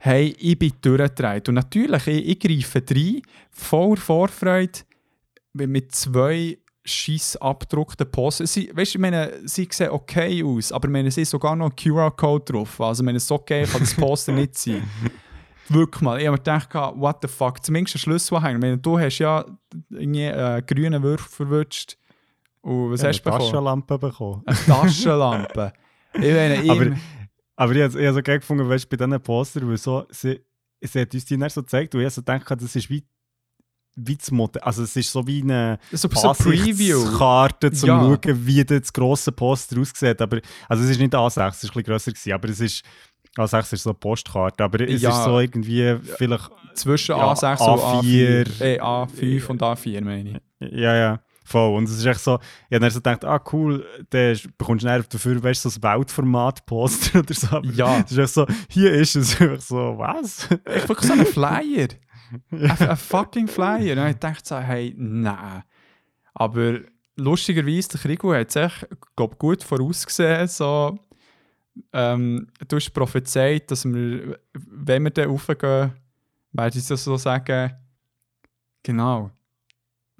[0.00, 1.48] Hey, ich bin durchgedreht.
[1.48, 4.80] Und natürlich, ich, ich greife rein, voller Vorfreude,
[5.54, 8.46] mit zwei scheiß abgedruckten Posten.
[8.46, 11.70] Sie, weißt, ich meine, sie sehen okay aus, aber ich meine, sie ist sogar noch
[11.70, 12.80] ein QR-Code drauf.
[12.80, 14.82] Also, ich meine, so okay kann das Poster nicht sein.
[15.68, 16.20] Wirklich mal.
[16.20, 18.56] Ich habe mir gedacht, what the fuck, zumindest ein Schlüsselanhänger.
[18.58, 19.44] Ich meine, du hast ja
[19.88, 21.96] irgendwie einen grünen Würfel verwünscht.
[22.60, 23.50] Und was Ja, hast du eine bekommen?
[23.50, 24.42] Taschenlampe bekommen.
[24.44, 25.72] Eine Taschenlampe.
[26.14, 26.96] ich meine, ich, Aber,
[27.56, 30.40] aber ich habe es so geil gefunden, weißt, bei diesen Poster, weil so, sie,
[30.82, 33.02] sie hat uns die dann so gezeigt und ich habe so gedacht, das ist wie,
[33.96, 34.62] wie das Modell.
[34.62, 37.16] Also es ist so wie eine so, so Preview.
[37.16, 38.00] Karte, zum Ja.
[38.00, 40.20] schauen, wie das grosse Poster aussieht.
[40.20, 42.82] Aber, also es ist nicht A6, es war ein bisschen grösser, gewesen, aber es ist,
[43.36, 45.10] A6 ist so eine Postkarte, aber es Ja.
[45.10, 48.44] ist so irgendwie vielleicht, Zwischen Ja, A6 und A4.
[48.46, 48.60] A4.
[48.62, 50.72] Äh, A5 und A4, meine ich.
[50.72, 51.20] ja, ja.
[51.46, 51.76] Voll.
[51.76, 52.38] Und es ist echt so,
[52.70, 55.78] ich habe dann so gedacht, ah cool, dann bekommst du dann dafür, weißt du, so
[55.82, 57.46] ein Weltformat-Poster oder so.
[57.56, 58.00] Aber Ja.
[58.04, 60.48] Es ist echt so, hier ist es einfach so, was?
[60.74, 61.88] Ich wirklich so einen Flyer.
[62.50, 64.02] Ein, fucking Flyer.
[64.02, 65.62] Und ich dachte so, hey, nein.
[66.34, 66.80] Aber
[67.16, 70.48] lustigerweise, der Krigo hat es echt, glaub, gut vorausgesehen.
[70.48, 70.98] So,
[71.92, 75.92] ähm, du hast prophezeit, dass wir, wenn wir dann raufgehen,
[76.52, 77.72] werde ich so sagen,
[78.82, 79.30] genau,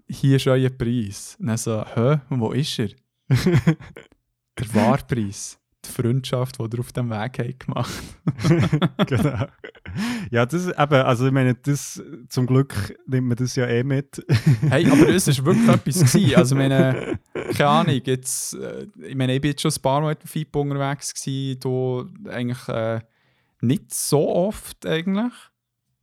[0.08, 1.36] hier ist euer Preis.
[1.40, 2.90] Und dann so, hä, wo ist er?
[3.28, 5.58] Der Wahrpreis.
[5.86, 7.92] Die Freundschaft, die ihr auf dem Weg habt gemacht
[9.06, 9.46] genau.
[10.30, 13.84] Ja, das ist eben, also ich meine, das, zum Glück nimmt man das ja eh
[13.84, 14.24] mit.
[14.68, 16.12] Hey, aber es war wirklich etwas.
[16.12, 16.36] Gewesen.
[16.36, 17.18] Also, ich meine,
[17.54, 20.28] keine Ahnung, jetzt, äh, ich meine, ich bin jetzt schon ein paar Mal mit dem
[20.28, 23.00] FIPO unterwegs gewesen, da eigentlich äh,
[23.60, 25.32] nicht so oft eigentlich.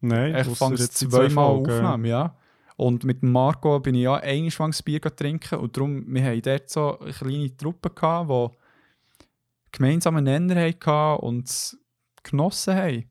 [0.02, 2.36] Nein, Ich fange es zweimal aufnehmen, ja.
[2.78, 6.70] Und mit Marco bin ich ja einmal das Bier trinken und darum, wir haben dort
[6.70, 8.61] so eine kleine Truppe gehabt, die
[9.72, 11.78] gemeinsame Nenner hatten und es
[12.24, 13.10] genossen haben.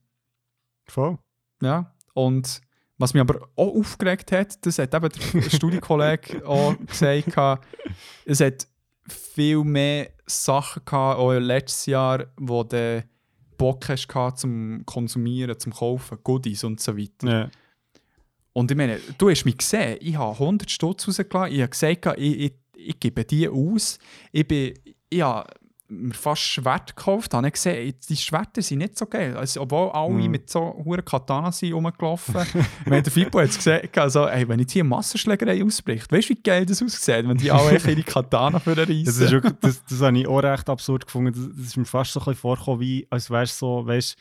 [0.87, 1.18] Voll.
[1.62, 2.61] Ja, und
[2.99, 7.66] was mich aber auch aufgeregt hat, das hat eben der Studienkollege auch gesagt,
[8.27, 8.68] es hat
[9.09, 13.05] viel mehr Sachen gehabt, auch letztes Jahr, wo du
[13.57, 17.29] Bock hast zum Konsumieren, zum Kaufen, Goodies und so weiter.
[17.29, 17.51] Ja.
[18.53, 22.18] Und ich meine, du hast mich gesehen, ich habe 100 Stutz rausgelassen, ich habe gesagt,
[22.18, 23.99] ich, ich, ich gebe die aus.
[24.33, 24.75] Ich, bin,
[25.09, 25.46] ich habe
[25.90, 29.37] mir fast Schwert gekauft, habe ich gesehen, die Schwerter sind nicht so geil.
[29.37, 30.31] Also, obwohl alle Mhm.
[30.31, 32.35] mit so hohen Katana sind rumgelaufen.
[32.87, 36.31] meine, der Fippo hat es gesagt, also, ey, wenn jetzt hier eine Massenschlägerei ausbricht, weißt
[36.31, 39.31] du, wie geil das aussieht, wenn die alle ihre Katana für Das, ist reissen.
[39.33, 41.33] wirklich, das, das habe ich auch recht absurd gefunden.
[41.35, 44.16] Das, das ist mir fast so ein bisschen vorgekommen, wie als wärst so, weißt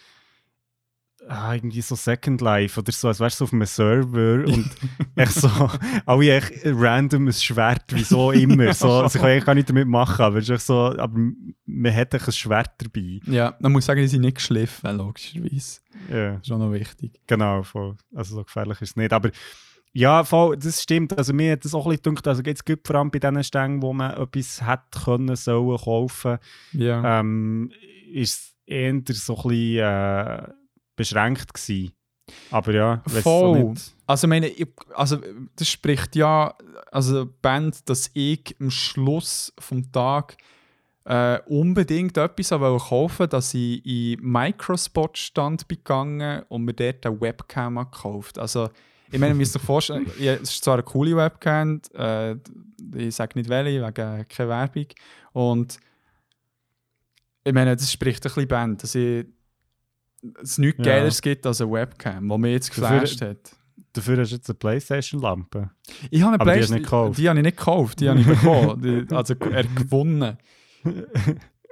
[1.30, 4.70] ah, irgendwie so Second Life oder so, als wärst du auf einem Server und
[5.16, 5.50] echt so,
[6.06, 8.74] alle echt random ein Schwert, wieso immer.
[8.80, 11.18] So, sie können eigentlich gar nicht damit machen, aber, es ist so, aber
[11.66, 13.20] man hat echt ein Schwert dabei.
[13.26, 15.80] Ja, man muss sagen, die sind nicht geschliffen, logischerweise.
[16.10, 16.34] Ja.
[16.34, 17.20] Das ist auch noch wichtig.
[17.28, 17.96] Genau, voll.
[18.16, 19.14] Also so gefährlich ist es nicht.
[19.14, 19.30] Aber
[19.92, 21.18] ja, voll, das stimmt.
[21.18, 23.44] Also mir hat das auch ein bisschen gedacht, also jetzt gibt vor allem bei diesen
[23.44, 26.38] Stängen, wo man etwas hätte können, sollen, kaufen,
[26.74, 27.20] Ja.
[27.20, 27.72] ähm,
[28.14, 30.48] ist es eher so ein bisschen äh,
[31.00, 31.94] beschränkt gewesen.
[32.52, 33.64] Aber ja, Voll.
[33.64, 33.96] nicht.
[34.06, 35.18] Also, ich meine, ich, also,
[35.56, 36.54] das spricht ja,
[36.92, 40.38] also Band, dass ich am Schluss vom Tag
[41.06, 47.20] äh, unbedingt etwas wollte kaufen dass ich in Microspot-Stand bin gegangen und mir dort eine
[47.20, 48.70] Webcam gekauft Also,
[49.12, 52.36] ich meine, ihr müsst euch vorstellen, ja, es ist zwar eine coole Webcam, äh,
[52.96, 54.86] ich sage nicht welche, wegen keine Werbung.
[55.34, 55.80] Und
[57.44, 59.26] ich meine, das spricht ein bisschen Band, dass ich,
[60.42, 60.94] es nichts Ja.
[60.96, 63.52] Geileres gibt als eine Webcam, die mich jetzt Dafür- geflasht hat.
[63.94, 65.72] Dafür hast du jetzt eine Playstation-Lampe.
[66.12, 67.18] Ich habe eine die Playstation- gekauft.
[67.20, 68.82] Die habe ich nicht gekauft, die habe ich bekommen.
[69.08, 70.38] Die, also er gewonnen.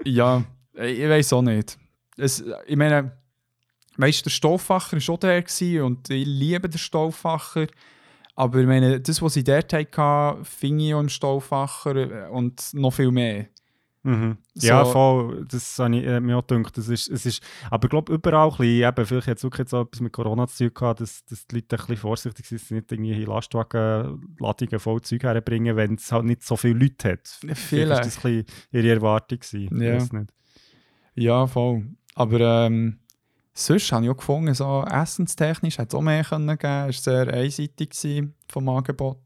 [0.03, 1.77] Ja, ich weiß auch nicht.
[2.17, 3.17] Es, ich meine,
[3.97, 7.67] weißt der Stauffacher war schon der gewesen und ich liebe den Stauffacher.
[8.36, 12.91] Aber ich meine, das, was ich dort hatte, finde ich auch im Stauffacher und noch
[12.93, 13.47] viel mehr.
[14.03, 14.38] Mhm.
[14.55, 15.45] Ja, So- voll.
[15.49, 16.77] Das habe ich äh, mir auch gedacht.
[16.77, 19.67] Das ist, es ist, aber ich glaube, überall ein bisschen, eben, vielleicht hat es wirklich
[19.67, 22.67] etwas mit Corona zu tun gehabt, dass, dass die Leute ein bisschen vorsichtig sind, dass
[22.69, 27.12] sie nicht irgendwie Lastwagen, Ladungen voll Zeug herbringen, wenn es halt nicht so viele Leute
[27.13, 27.27] hat.
[27.27, 28.05] Vielleicht Vielleicht.
[28.05, 29.81] ist das ein bisschen ihre Erwartung gewesen.
[29.81, 29.97] Ja.
[29.97, 30.33] Ich nicht.
[31.15, 31.86] Ja, voll.
[32.15, 32.99] Aber ähm,
[33.53, 36.89] sonst habe ich auch gefunden, so essenstechnisch hätte es auch mehr können geben.
[36.89, 39.17] Es war sehr einseitig gewesen vom Angebot.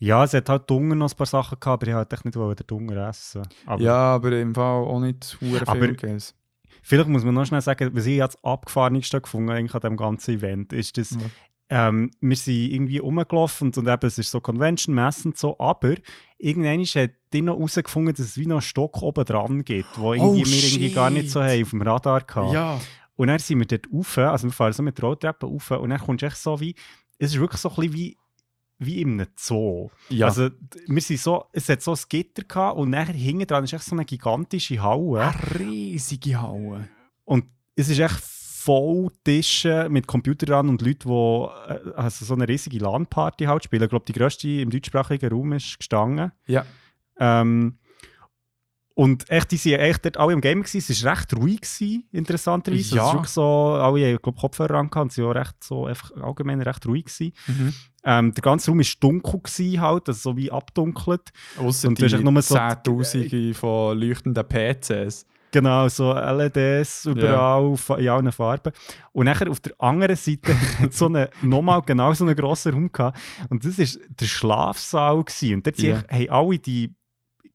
[0.00, 2.34] Ja, es hat halt Dunger noch ein paar Sachen gehabt, aber ich wollte echt nicht
[2.36, 3.42] den Dunger essen.
[3.66, 6.34] Aber ja, aber im Fall auch nicht Aber- viel gegessen.
[6.82, 10.34] Vielleicht muss man noch schnell sagen, was ich jetzt abgefahrenste gefunden eigentlich an diesem ganzen
[10.36, 11.88] Event, ist, dass Ja.
[11.88, 15.58] ähm, wir sind irgendwie rumgelaufen und, und eben, es ist so Convention, Messen und so,
[15.58, 15.94] aber
[16.38, 20.14] irgendwann hat die noch herausgefunden, dass es wie noch einen Stock oben dran gibt, wo
[20.14, 22.52] irgendwie Oh, wir irgendwie gar nicht so haben auf dem Radar hatten.
[22.52, 22.80] Ja.
[23.16, 25.90] Und dann sind wir dort rauf, also wir fahren so mit der Rolltreppe rauf und
[25.90, 26.74] dann kommst du echt so wie,
[27.18, 28.16] es ist wirklich so ein bisschen wie,
[28.78, 29.90] wie in einem Zoo.
[30.08, 30.26] ja.
[30.26, 30.50] Also
[30.86, 33.84] wir sind so, es hat so ein Gitter gehabt und nachher hinten dran ist echt
[33.84, 35.20] so eine gigantische Halle.
[35.20, 36.88] eine riesige Halle.
[37.24, 38.20] Und es ist echt
[38.68, 43.64] voll Tische mit Computer dran und Leute, die äh, also so eine riesige LAN-Party halt
[43.64, 43.82] spielen.
[43.82, 46.32] Ich glaube, die grösste im deutschsprachigen Raum ist gestanden.
[46.46, 46.64] Ja.
[47.18, 47.78] Ähm,
[48.98, 50.90] und echt, die sind echt dort alle am Game gewesen.
[50.90, 52.96] Es war recht ruhig, gewesen, interessanterweise.
[52.96, 53.06] Ja.
[53.06, 56.60] Es wirklich so, alle haben, glaub, Kopfhörer angehabt und sie waren recht so, einfach allgemein
[56.60, 57.32] recht ruhig gewesen.
[57.46, 57.74] Mhm.
[58.02, 61.30] Ähm, der ganze Raum war dunkel gewesen halt, also so wie abdunkelt.
[61.58, 65.26] Ausser Und die nur so- Zehntausende von leuchtenden PCs.
[65.52, 68.72] Genau, so LEDs überall fa- in allen Farben.
[69.12, 70.56] Und nachher auf der anderen Seite
[70.90, 73.18] so eine, nochmal genau so einen grossen Raum gehabt.
[73.48, 75.22] Und das war der Schlafsaal.
[75.22, 75.54] Gewesen.
[75.54, 76.02] Und dort yeah.
[76.10, 76.94] haben alle die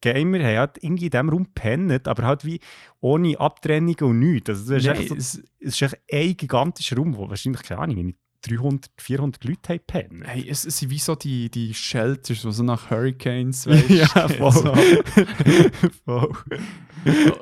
[0.04, 2.60] Gamer haben halt irgendwie in diesem Raum gepennt, aber halt wie
[3.00, 4.50] ohne Abtrennung und nichts.
[4.50, 7.82] Also das ist echt so, es, es ist echt ein gigantischer Raum, wo wahrscheinlich, keine
[7.82, 10.28] Ahnung, irgendwie 300, 400 Leute haben gepennt.
[10.28, 14.28] hey, es, es sind wie so die, die Shelters, die so nach Hurricanes weißt, Ja,
[14.28, 14.52] voll.
[14.52, 14.74] so.
[16.06, 16.32] Voll.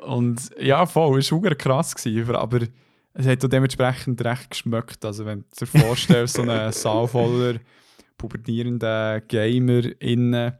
[0.06, 2.60] Und ja, voll, es war krass, gewesen, aber
[3.14, 5.04] es hat auch dementsprechend recht geschmeckt.
[5.04, 7.58] Also wenn du dir vorstellst, so einen Saal voller
[8.16, 10.52] pubertierenden Gamer innen,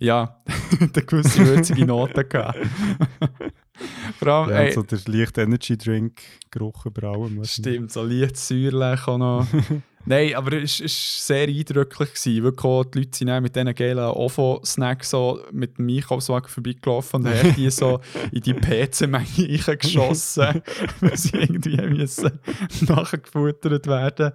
[0.00, 0.40] ja,
[0.80, 2.58] eine gewisse würzige Note gehabt.
[4.18, 7.42] Vor allem, Ja, ey, so der leichte Energy Drink Geruch über allem.
[7.44, 9.46] Stimmt, so leicht säuerlich auch noch.
[10.06, 12.14] Nein, aber es war sehr eindrücklich.
[12.14, 12.42] Gewesen.
[12.42, 17.28] Wirklich auch, die Leute sind mit diesen geilen OFO-Snacks so mit dem Einkaufswagen vorbeigelaufen und
[17.28, 18.00] haben die so
[18.32, 19.26] in die PC-Menge
[19.66, 20.62] reingeschossen,
[21.00, 22.40] weil sie irgendwie müssen
[22.88, 24.32] nachgefuttert werden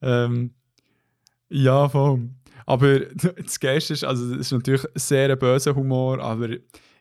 [0.00, 0.54] ähm,
[1.48, 2.30] Ja, voll.
[2.68, 3.00] Aber
[3.42, 6.50] das Geilste ist, also das ist natürlich sehr ein böser Humor, aber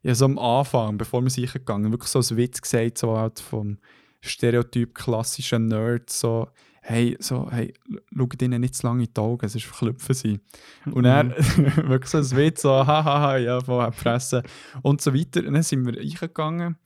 [0.02, 3.42] ja, so am Anfang, bevor wir sicher gegangen, wirklich so als Witz gesagt, so halt
[3.42, 3.78] vom
[4.22, 6.48] Stereotyp klassischen Nerd, so,
[6.82, 7.74] hey, so, hey,
[8.16, 10.40] schaut ihnen nicht zu lange in die Augen, sonst verklüpfen sie.
[10.86, 14.44] Und dann wirklich so ein Witz, so, hahaha, ja, von Fressen
[14.84, 15.46] und so weiter.
[15.46, 16.78] Und dann sind wir reingegangen.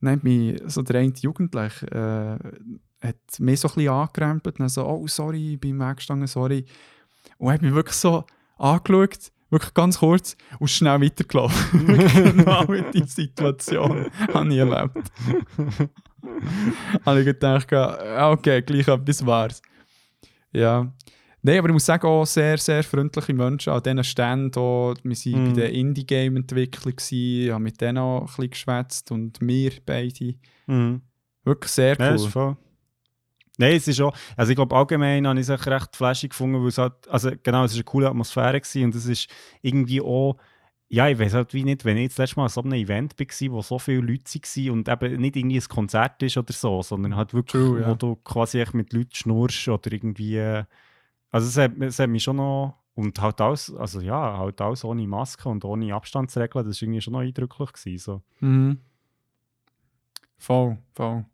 [0.00, 2.38] Dann hat mich so der eine Jugendliche äh,
[3.00, 6.64] hat mich so ein bisschen angerempelt und dann so, oh, sorry, ich bin weggestanden, sorry.
[7.38, 8.24] Und hat mich wirklich so
[8.58, 11.86] angeschaut, wirklich ganz kurz und schnell weitergelaufen.
[12.36, 15.10] genau die Situation habe ich erlebt.
[17.06, 19.62] habe ich gedacht, ja, okay, gleich etwas war's.
[20.52, 20.92] Ja.
[21.40, 24.58] Nein, aber ich muss sagen, auch sehr, sehr freundliche Menschen an diesen Ständen.
[24.58, 25.48] Auch, wir waren Mhm.
[25.48, 30.34] bei der Indie-Game-Entwicklung, ich habe mit denen auch ein bisschen geschwätzt und wir beide.
[30.66, 31.00] Mhm.
[31.44, 32.28] Wirklich sehr Ja, cool.
[32.28, 32.56] voll.
[33.58, 36.60] Nein, es ist auch, also ich glaube allgemein habe ich es echt recht flashig gefunden,
[36.60, 39.28] weil es halt, also genau, es war eine coole Atmosphäre gewesen und es ist
[39.60, 40.36] irgendwie auch,
[40.88, 43.14] ja, ich weiß halt wie nicht, wenn ich jetzt letztes Mal an so einem Event
[43.18, 46.80] war, wo so viele Leute waren und eben nicht irgendwie ein Konzert ist oder so,
[46.82, 47.88] sondern halt wirklich, True, ja.
[47.88, 50.40] wo du quasi echt mit Leuten schnurst oder irgendwie,
[51.30, 54.84] also es hat, es hat mich schon noch Und halt alles, also ja, halt alles
[54.84, 57.72] ohne Maske und ohne Abstandsregeln, das war irgendwie schon noch eindrücklich.
[57.72, 58.22] Gewesen, so.
[58.40, 58.78] Mhm.
[60.38, 61.24] Voll, voll.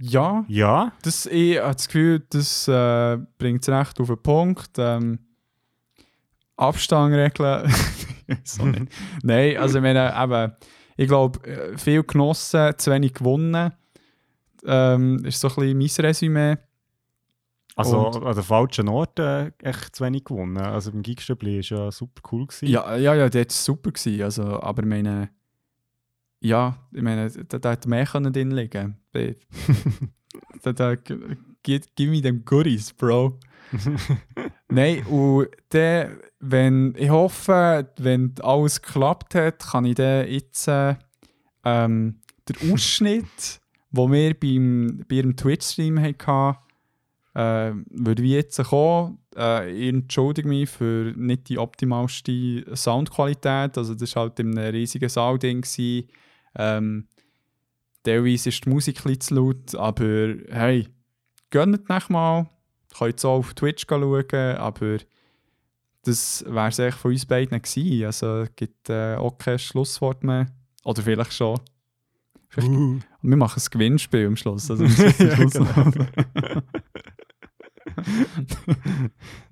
[0.00, 4.70] Ja, Ja, das, ich habe das Gefühl, das äh, bringt es recht auf den Punkt.
[4.78, 5.18] Ähm,
[6.56, 7.72] Abstandregeln.
[8.44, 8.92] so nicht.
[9.22, 10.52] Nein, also ich meine, eben,
[10.96, 13.72] ich glaube, äh, viel genossen, zu wenig gewonnen.
[14.64, 16.56] Ähm, ist so ein bisschen mein Resümee.
[17.76, 20.58] also Und- an den falschen Orten echt zu wenig gewonnen.
[20.58, 22.46] Also beim Geekstübli war ja super cool.
[22.48, 22.66] Gewesen.
[22.66, 23.92] Ja, ja, ja, das war super.
[23.92, 25.30] Gewesen, also, aber ich meine,
[26.40, 29.36] ja, ich meine, da, da hätte mehr können drin liegen können.
[30.62, 33.38] da, da, give me them goodies, Bro.
[34.68, 40.94] Nein, und dann, wenn, ich hoffe, wenn alles geklappt hat, kann ich dann jetzt äh,
[41.64, 43.60] ähm, den Ausschnitt,
[43.90, 46.56] den wir beim, bei ihrem Twitch-Stream hatten,
[47.34, 49.18] äh, würde wie jetzt kommen.
[49.36, 53.76] Äh, ich entschuldige mich für nicht die optimalste Soundqualität.
[53.76, 55.64] Also das war halt in einem riesigen Saal-Ding.
[56.58, 57.06] Ähm,
[58.02, 60.88] teilweise ist die Musik ein zu laut, aber hey,
[61.50, 62.48] gönnt nicht mal.
[62.96, 64.98] Könnt auch auf Twitch schauen, aber
[66.02, 68.04] das wäre es eigentlich von uns beiden gewesen.
[68.04, 70.46] Also es gibt äh, auch kein Schlusswort mehr.
[70.84, 71.60] Oder vielleicht schon.
[72.48, 72.98] Vielleicht, uh.
[73.22, 74.70] Wir machen ein Gewinnspiel am Schluss.
[74.70, 74.84] Also
[75.22, 75.92] ja, genau.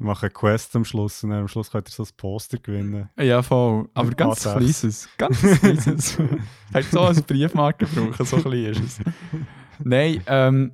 [0.00, 3.10] Wir machen eine Quest am Schluss und am Schluss könnt ihr so ein Poster gewinnen.
[3.18, 3.86] Ja, voll.
[3.92, 4.56] Aber ganz A6.
[4.56, 5.08] kleines.
[5.18, 6.18] Ganz kleines.
[6.72, 9.00] Hätte so als Briefmarke brauchen, so klein ist es.
[9.84, 10.72] Nein, ähm,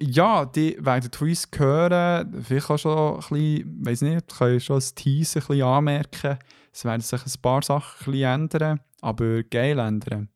[0.00, 2.42] ja, die werden von uns hören.
[2.42, 6.38] Vielleicht auch schon ein bisschen, weiß nicht, können schon als Teaser ein bisschen anmerken.
[6.72, 10.30] Es werden sich ein paar Sachen ein bisschen ändern, aber geil ändern.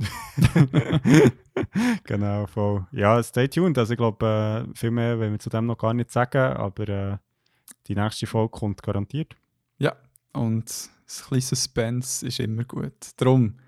[2.04, 2.86] genau, voll.
[2.90, 3.78] Ja, stay tuned.
[3.78, 6.88] Also ich glaube, äh, viel mehr wenn wir zu dem noch gar nicht sagen, aber
[6.88, 7.16] äh,
[7.88, 9.34] die nächste Folge kommt garantiert.
[9.78, 9.96] Ja,
[10.32, 13.10] und ein kleines Suspense ist immer gut.
[13.16, 13.58] Darum,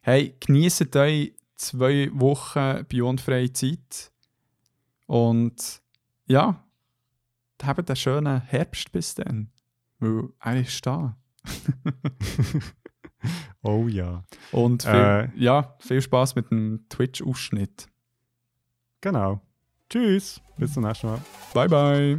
[0.00, 4.12] hey, genießt euch zwei Wochen beyondfreie Zeit
[5.06, 5.82] und
[6.26, 6.64] ja,
[7.62, 9.50] habt einen schönen Herbst bis dann,
[9.98, 11.16] weil er ist da.
[13.62, 14.24] oh ja.
[14.52, 17.88] Und viel, äh, ja, viel Spaß mit dem Twitch-Ausschnitt.
[19.00, 19.40] Genau.
[19.90, 20.40] Tschüss.
[20.56, 21.20] Bis zum nächsten Mal.
[21.52, 22.18] Bye, bye.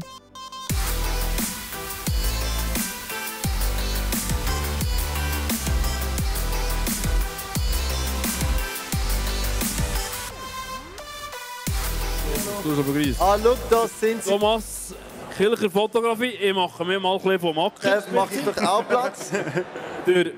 [12.66, 13.22] Du begrüßt.
[13.22, 14.30] Ah, schau, das sind sie.
[14.32, 14.95] Thomas
[15.38, 16.32] Kilcher Fotografie.
[16.32, 17.82] Ich mache mir mal ein bisschen vom Acker.
[17.82, 19.30] Chef, mache ich doch auch Platz.
[20.07, 20.32] Der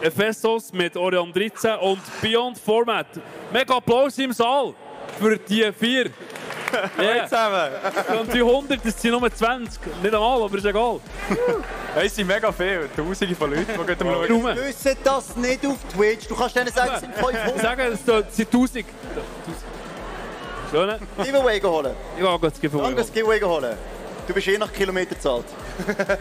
[0.00, 3.08] Ephesos mit Orion 13 und Beyond Format.
[3.52, 4.74] Mega Applaus im Saal
[5.18, 6.10] für die vier.
[6.98, 7.24] Yeah.
[7.26, 7.70] zusammen.
[8.20, 9.80] Und die 100, das sind nur 20.
[10.02, 11.00] Nicht einmal, aber ist egal.
[11.96, 15.76] Es sind mega viele, tausende von Leuten, die am Schauen Wir wissen das nicht auf
[15.94, 16.28] Twitch.
[16.28, 17.60] Du kannst denen sagen, es sind 500.
[17.60, 18.86] Sagen, es sind 1000.
[20.72, 20.90] Schön.
[21.22, 21.94] Giveaway holen.
[22.16, 22.96] Ich gehe das Giveaway holen.
[22.96, 23.76] das Giveaway holen.
[24.26, 25.44] Du bist eh nach Kilometer zahlt.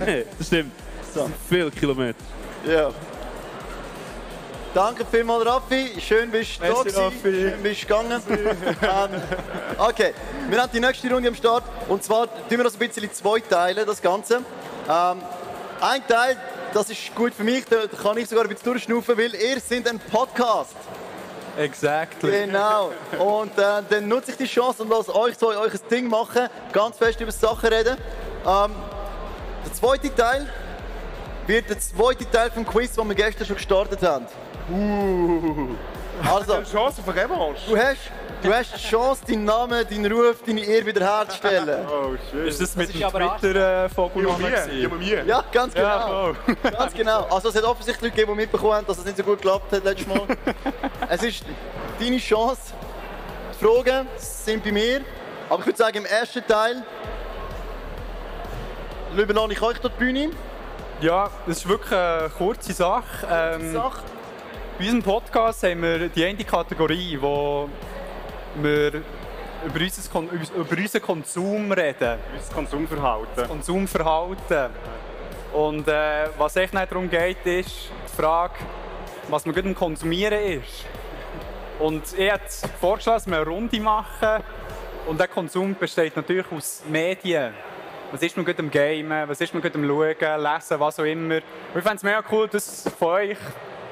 [0.05, 0.73] nee, das stimmt.
[1.13, 1.21] So.
[1.21, 2.19] Das sind viele Kilometer.
[2.67, 2.91] Ja.
[4.73, 5.93] Danke vielmals, Raffi.
[6.01, 7.21] Schön bist du da gewesen.
[7.21, 8.21] Schön bist du gegangen.
[8.27, 9.21] ähm,
[9.77, 10.13] okay,
[10.49, 11.63] wir haben die nächste Runde am Start.
[11.87, 14.35] Und zwar tun wir das ein bisschen in zwei Teile, das Ganze.
[14.89, 15.21] Ähm,
[15.79, 16.37] ein Teil,
[16.73, 19.87] das ist gut für mich, da kann ich sogar ein bisschen durchschnaufen, weil ihr seid
[19.87, 20.75] ein Podcast.
[21.57, 22.45] Exactly.
[22.45, 22.91] Genau.
[23.19, 26.47] Und äh, dann nutze ich die Chance und lasse euch so euch ein Ding machen,
[26.71, 27.97] ganz fest über Sachen reden.
[28.45, 28.71] Ähm,
[29.65, 30.47] der zweite Teil
[31.47, 34.25] wird der zweite Teil vom Quiz, den wir gestern schon gestartet haben.
[34.71, 35.75] Uh.
[36.29, 37.61] Also, eine Chance auf Revanche.
[37.67, 41.85] Du hast, du hast die Chance, deinen Namen, deinen Ruf, deine Ehre wiederherzustellen.
[41.87, 42.47] Oh, shit.
[42.47, 45.87] Ist das mit das dem Twitter-Vogel äh, Ja, ganz genau.
[45.87, 46.35] Ja, oh.
[46.71, 47.27] ganz genau.
[47.29, 49.71] Also es hat offensichtlich Leute gegeben, die mitbekommen haben, dass es nicht so gut geklappt
[49.71, 50.21] hat letztes Mal.
[51.09, 51.45] es ist
[51.99, 52.73] deine Chance.
[53.53, 55.01] Die Fragen sind bei mir.
[55.49, 56.83] Aber ich würde sagen, im ersten Teil
[59.15, 60.31] überlasse ich euch die Bühne.
[61.01, 63.27] Ja, das ist wirklich eine kurze Sache.
[63.29, 64.03] Ähm, Sache.
[64.77, 67.69] Bei unserem Podcast haben wir die eine Kategorie, wo
[68.55, 69.01] wir
[69.65, 70.21] über, unser,
[70.55, 72.19] über unseren Konsum reden.
[72.35, 73.35] Unser Konsumverhalten.
[73.35, 74.69] Das Konsumverhalten.
[75.53, 78.53] Und äh, was echt nicht darum geht, ist die Frage,
[79.29, 80.85] was man gut am Konsumieren ist.
[81.79, 82.43] Und ich habe
[82.79, 84.43] vorgeschlagen, dass wir eine Runde machen.
[85.07, 87.53] Und der Konsum besteht natürlich aus Medien.
[88.11, 91.03] Was ist man gut am Gamen, was ist man gut am Schauen, Lesen, was auch
[91.03, 91.35] immer.
[91.35, 93.37] Und ich fände es mega cool, dass von euch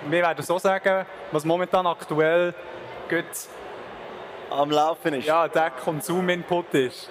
[0.07, 2.53] wir werden so sagen, was momentan aktuell
[3.09, 3.25] gut
[4.49, 5.25] am Laufen ist.
[5.25, 7.09] Ja, der Konsuminput ist.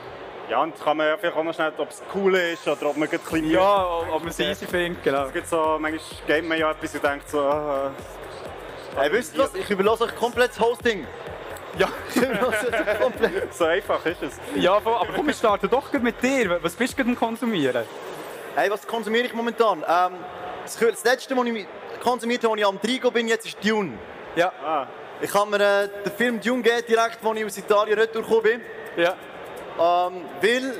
[0.50, 2.96] Ja, und kann man ja vielleicht auch noch schnell, ob es cool ist oder ob
[2.96, 5.26] man ein bisschen Ja, ob man es easy findet, genau.
[5.26, 7.90] Es gibt so, manchmal geht man ja etwas und denkt so, ah,
[8.96, 9.54] Hey, wisst ihr was?
[9.54, 11.06] Ich überlasse euch komplett das Hosting.
[11.78, 11.88] Ja,
[13.00, 13.54] komplett.
[13.54, 14.40] so einfach ist es.
[14.56, 16.58] Ja, aber komm, wir starten doch mit dir.
[16.62, 17.84] Was bist du denn konsumieren?
[18.56, 19.84] Hey, was konsumiere ich momentan?
[19.86, 20.14] Ähm,
[20.64, 21.66] das letzte, was ich
[22.02, 23.98] konsumiert habe, als ich am Trigo bin, jetzt ist Dune.
[24.34, 24.52] Ja.
[24.64, 24.86] Ah.
[25.20, 28.60] Ich habe mir äh, den Film Dune gegeben, direkt, als ich aus Italien retour bin.
[28.96, 29.14] Ja.
[29.78, 30.74] Ähm, weil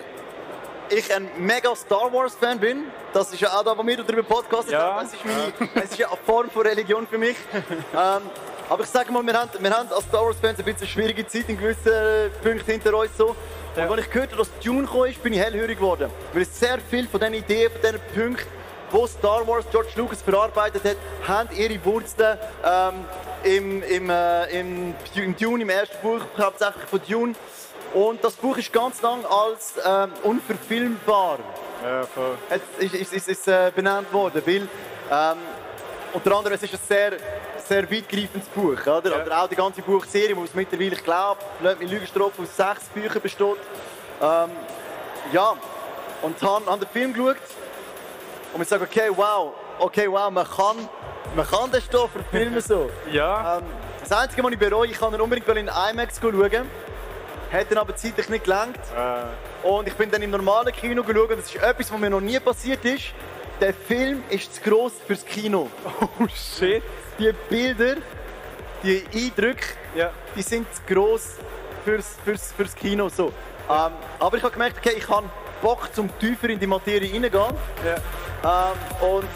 [0.91, 2.85] ich ein mega Star Wars Fan bin.
[3.13, 4.73] Das ist ja auch da, wo wir darüber podcasten.
[4.73, 5.03] Ja.
[5.03, 7.37] Es ist, meine, es ist ja eine Form von Religion für mich.
[7.53, 8.23] ähm,
[8.69, 11.27] aber ich sage mal, wir haben, wir haben als Star Wars Fans ein bisschen schwierige
[11.27, 13.17] Zeit in gewissen Punkten hinter uns.
[13.17, 13.35] So.
[13.77, 13.87] Ja.
[13.87, 16.11] Und als ich gehört habe, dass Dune gekommen ist, bin ich hellhörig geworden.
[16.33, 18.58] Weil es sehr viel von diesen Ideen, von diesen Punkten
[18.91, 23.05] wo Star Wars George Lucas verarbeitet hat, haben ihre Wurzeln ähm,
[23.43, 27.35] im, im, äh, im, im Dune, im ersten Buch hauptsächlich von Dune.
[27.95, 31.39] Und das Buch ist ganz lang als ähm, unverfilmbar
[31.83, 32.37] Ja, voll.
[32.51, 34.69] es ist, ist, ist, äh, benannt worden, weil
[35.11, 35.39] ähm,
[36.13, 37.13] unter anderem es ist ein sehr,
[37.67, 39.23] sehr weitgreifendes Buch, oder?
[39.23, 43.23] oder auch die ganze Buchserie, die mittlerweile, ich glaube, nicht mit Lügenstrophe aus sechs Büchern
[43.23, 43.57] besteht.
[44.21, 44.51] Ähm,
[45.33, 45.55] ja,
[46.23, 47.37] und habe hab den Film geschaut
[48.55, 50.77] und ich sage, okay, wow, okay, wow, man kann,
[51.37, 52.91] man kann den Stoff verfilmen so.
[53.13, 53.59] Ja.
[53.59, 53.65] Ähm,
[54.01, 56.67] das Einzige, was ich bereue, ich kann ihn unbedingt in IMAX schauen.
[57.53, 58.79] Hat dann aber zeitlich nicht gelangt.
[58.97, 61.31] Äh, Und ich bin dann im normalen Kino geschaut.
[61.31, 63.07] Das ist etwas, was mir noch nie passiert ist.
[63.61, 65.69] Der Film ist zu gross fürs Kino.
[66.21, 66.83] Oh shit.
[67.19, 67.97] Die Bilder,
[68.83, 70.11] die Eindrücke, Ja.
[70.37, 71.37] die sind zu gross
[71.85, 73.09] fürs, fürs, fürs Kino.
[73.09, 73.33] So.
[73.69, 75.27] Ähm, aber ich habe gemerkt, okay, ich habe
[75.63, 77.33] Bock, zum tiefer in die Materie reingehen.
[77.33, 78.71] Ja.
[78.73, 79.29] Ähm, und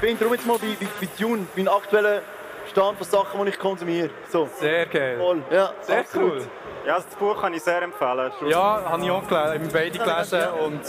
[0.00, 2.22] bin darum jetzt mal bei, bei, bei Dune, mein aktueller
[2.70, 4.10] Stand von Sachen, die ich konsumiere.
[4.30, 4.48] So.
[4.58, 5.18] Sehr geil.
[5.18, 5.42] Voll.
[5.50, 6.32] Ja, Sehr absolut.
[6.32, 6.46] cool.
[6.86, 8.32] ja, also das Buch kann ich sehr empfehlen.
[8.38, 9.60] Schon- Ja, habe ich auch gelesen.
[9.62, 10.80] Wir beide gelesen und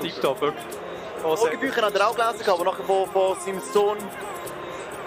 [0.00, 0.64] TikTok wirklich.
[1.24, 1.60] Auch sehr gut.
[1.60, 3.98] Bücher hat er auch gelesen, aber nachher von, von seinem Sohn.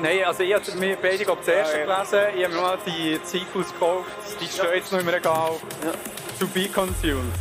[0.01, 2.19] Nein, also ich habe mir beide glaub, zuerst gelesen.
[2.35, 4.09] Ich habe mir mal die Sequels gekauft.
[4.39, 5.51] Die stehen jetzt noch im Regal.
[5.85, 5.91] Ja.
[6.39, 7.33] To be consumed.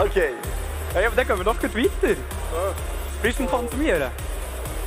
[0.00, 0.30] Okay.
[0.96, 2.16] Hey, aber dann gehen wir doch gleich weiter.
[3.20, 4.10] Bist du am Konsumieren?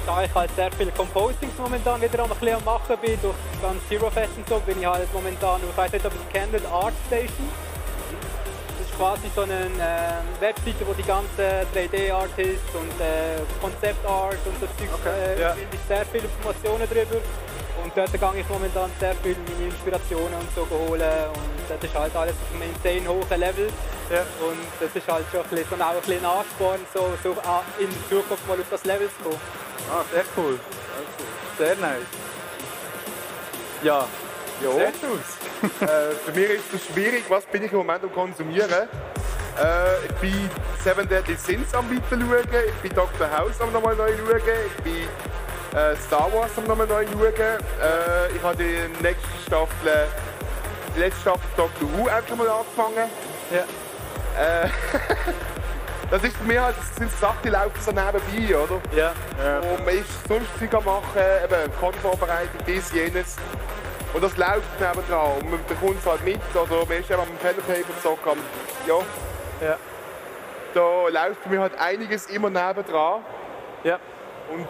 [0.08, 3.62] Da ich halt sehr viele Compostings momentan wieder am, bisschen am machen bin, durch das
[3.62, 6.34] ganze Zero Fest und so, bin ich halt momentan, ich weiß nicht, ob ihr es
[6.34, 7.48] kennt, Art Station.
[8.80, 11.46] Das ist quasi so eine ähm, Webseite, wo die ganzen
[11.78, 15.52] 3D-Artists und äh, Concept-Art und so Zeug, äh, ja.
[15.52, 17.22] finde ich sehr viele Informationen drüber.
[17.84, 21.30] Und dort gehe ich momentan sehr viel meine Inspirationen und so holen.
[21.34, 23.70] Und das ist halt alles auf einem insane hohen Level.
[24.10, 24.22] Ja.
[24.46, 27.64] Und das ist halt schon ein bisschen, so auch ein bisschen Ansporn, so, so ah,
[27.80, 29.42] in Zukunft mal auf das Level zu kommen.
[29.92, 30.60] Ah, sehr cool.
[31.58, 32.02] Sehr nice.
[33.84, 34.08] Ja.
[34.62, 34.72] Ja.
[34.72, 34.92] Sehr.
[35.62, 38.70] Äh, für mich ist es schwierig, was bin ich im Moment am konsumieren.
[38.72, 40.50] Äh, ich bin
[40.82, 43.30] Seven Deadly Sins am weiter schauen, ich bin Dr.
[43.30, 45.08] House am nochmal neu schauen, ich bin
[45.74, 47.34] äh, Star Wars am nochmal neu schauen.
[47.36, 50.08] Äh, ich habe die nächste Staffel,
[50.96, 53.10] die letzte Staffel Doctor Who endlich mal angefangen.
[53.52, 54.64] Ja.
[54.64, 54.70] Äh,
[56.12, 58.82] das ist für mich halt, das sind Sachen, die laufen so nebenbei, oder?
[58.96, 59.12] Ja.
[59.74, 63.36] Und man ist sonst Zeug am machen, eben Kontovorbereitung, dies, jenes.
[64.14, 66.40] Und das läuft nebendran und man bekommt es halt mit.
[66.56, 68.32] Oder man ist eben am Pen Paper zocken.
[68.32, 68.38] am-
[68.88, 68.96] Ja,
[69.68, 69.78] Ja.
[70.74, 73.22] da läuft mich halt einiges immer nebendran.
[73.84, 74.00] Ja.
[74.52, 74.68] Und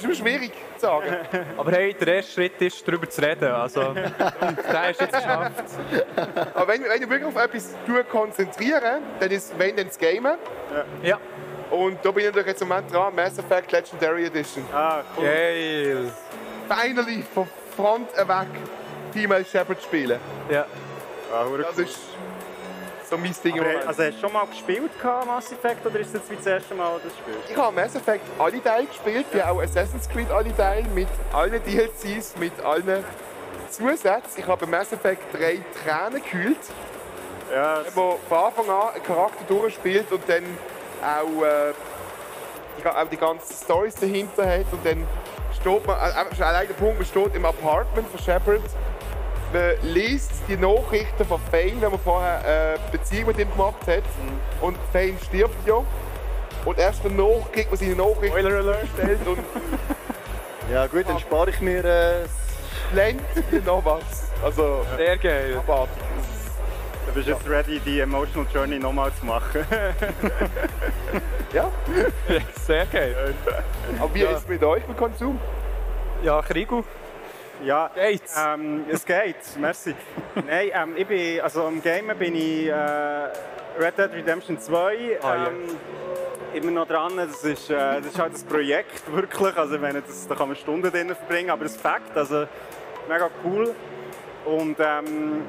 [0.00, 1.16] ist immer schwierig zu sagen.
[1.56, 3.50] Aber hey, der erste Schritt ist, darüber zu reden.
[3.50, 3.96] Also, und
[4.72, 5.64] der ist jetzt geschafft.
[6.54, 10.36] Aber wenn, wenn ich wirklich auf etwas tue, konzentriere, dann ist wenn dann das Gamen.
[11.02, 11.18] Ja.
[11.70, 14.64] Und da bin ich natürlich jetzt im Moment dran, Mass Effect Legendary Edition.
[14.72, 15.24] Ah, cool.
[15.24, 16.12] Geil.
[16.68, 18.46] Finally, von Front weg,
[19.12, 20.18] Female Shepherd spielen.
[20.50, 20.66] Ja.
[21.32, 21.84] Ah, Das cool.
[21.84, 21.98] ist
[23.10, 23.86] so mein Ding Aber, Moment.
[23.86, 26.46] also hast du schon mal gespielt gehabt, Mass Effect oder ist das jetzt wie das
[26.46, 27.50] erste Mal, dass du das spielst?
[27.50, 31.60] Ich habe Mass Effect alle Teile gespielt, wie auch Assassin's Creed alle Teile, mit allen
[31.64, 33.04] DLCs, mit allen
[33.70, 34.38] Zusätzen.
[34.40, 36.58] Ich habe bei Mass Effect drei Tränen gekühlt,
[37.52, 40.44] Ja, wo von Anfang an einen Charakter durchspielt und dann
[41.02, 41.72] auch, äh,
[42.78, 44.66] die, auch die ganzen Stories dahinter hat.
[44.72, 45.06] Und dann
[45.60, 48.60] steht man, äh, allein der Punkt, man steht im Apartment von Shepard,
[49.52, 54.02] man liest die Nachrichten von Fane, wenn man vorher eine Beziehung mit ihm gemacht hat.
[54.60, 55.82] Und Fane stirbt ja.
[56.64, 58.82] Und erst danach kriegt man seine Nachrichten Spoiler Alert.
[58.82, 59.38] gestellt und
[60.70, 62.14] Ja gut, dann spare ich mir äh,
[62.94, 63.20] lernt
[63.50, 64.28] wie noch was.
[64.44, 65.56] Also, Sehr geil.
[65.58, 66.02] abartig.
[67.06, 69.64] du bist jetzt ready, die Emotional Journey nochmal zu machen.
[71.52, 71.68] Ja,
[72.64, 73.34] Sehr geil.
[73.98, 75.36] aber wie ist es mit euch mit Konsum?
[76.22, 76.84] Ja, Krigu.
[77.64, 78.34] Ja, Geht's?
[78.38, 79.94] ähm, es geht, merci.
[80.34, 82.72] Nein, ähm, ich bin, also am Gamen bin ich äh,
[83.78, 85.46] Red Dead Redemption 2 Ah, ja.
[85.48, 85.76] ähm,
[86.54, 87.12] immer noch dran.
[87.16, 89.56] Das ist, äh, das ist halt das Projekt, wirklich.
[89.56, 92.46] Also ich meine, das, da kann man Stunden drin verbringen, aber das Fakt, also
[93.08, 93.74] mega cool.
[94.44, 95.42] Und ähm,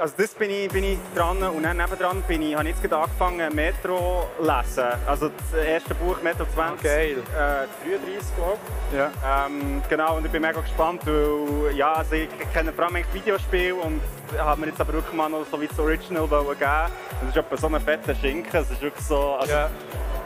[0.00, 2.82] also das bin ich, bin ich dran und dann nebendran bin ich, habe ich jetzt
[2.82, 4.84] gerade angefangen Metro zu lesen.
[5.06, 7.16] Also das erste Buch Metro 20, Geil.
[7.34, 8.58] äh, 33 glaube
[8.92, 8.96] ich.
[8.98, 9.10] Ja.
[9.46, 13.72] Ähm, genau, und ich bin mega gespannt, weil ja, also ich kenne vor allem Videospiel
[13.72, 14.00] und
[14.38, 16.58] habe mir jetzt aber wirklich mal noch so wie das Original geben.
[16.58, 19.70] Das ist etwa so ein fetter Schinken, es ist wirklich so, also Ja.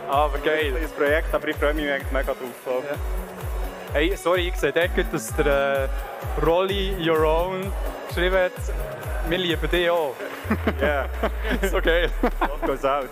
[0.09, 0.75] Aber geil.
[0.77, 2.37] ein Projekt, aber ich freue mich mega drauf.
[2.65, 2.71] So.
[2.71, 2.97] Ja.
[3.93, 5.89] Hey, sorry, ich sehe dort, dass der äh,
[6.45, 7.73] Rolly Your Own
[8.09, 8.51] geschrieben
[9.29, 10.15] wir lieben dich auch.
[10.81, 11.07] Yeah,
[11.71, 12.11] So geil.
[12.41, 13.09] what goes out?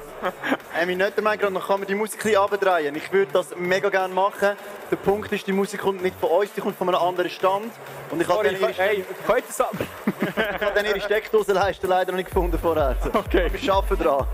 [0.77, 2.97] Äh, mein Nettermann gerade noch kann man die Musik ein bisschen abdrehen.
[2.97, 4.57] Ich würde das mega gerne machen.
[4.91, 7.71] Der Punkt ist, die Musik kommt nicht von uns, die kommt von einem anderen Stand.
[8.11, 9.75] Und ich habe dann ihre, hey, heute es ab.
[10.17, 12.97] ich habe dann ihre Steckdosenleiste leider noch nicht gefunden vorher.
[13.13, 13.49] Okay.
[13.53, 14.27] Wir arbeiten dran.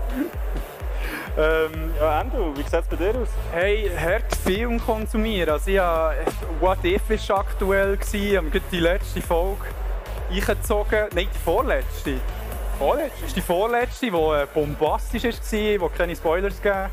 [1.37, 3.27] Ähm, Andrew, wie sieht es bei dir aus?
[3.51, 5.49] Hey, hart Film konsumieren.
[5.49, 6.15] Also ich habe,
[6.61, 7.97] What If ist aktuell.
[8.13, 9.65] Ich habe die letzte Folge
[10.31, 11.09] eingezogen.
[11.13, 12.13] Nein, die vorletzte.
[12.79, 13.19] Vorletzte?
[13.19, 16.89] Das ist die vorletzte, die äh, bombastisch war, wo keine Spoilers gab.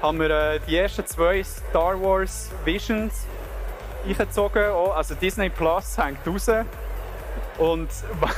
[0.00, 3.26] Haben wir äh, die ersten zwei Star Wars Visions
[4.06, 4.64] eingezogen.
[4.72, 6.48] Oh, also Disney Plus hängt raus.
[7.58, 7.90] Und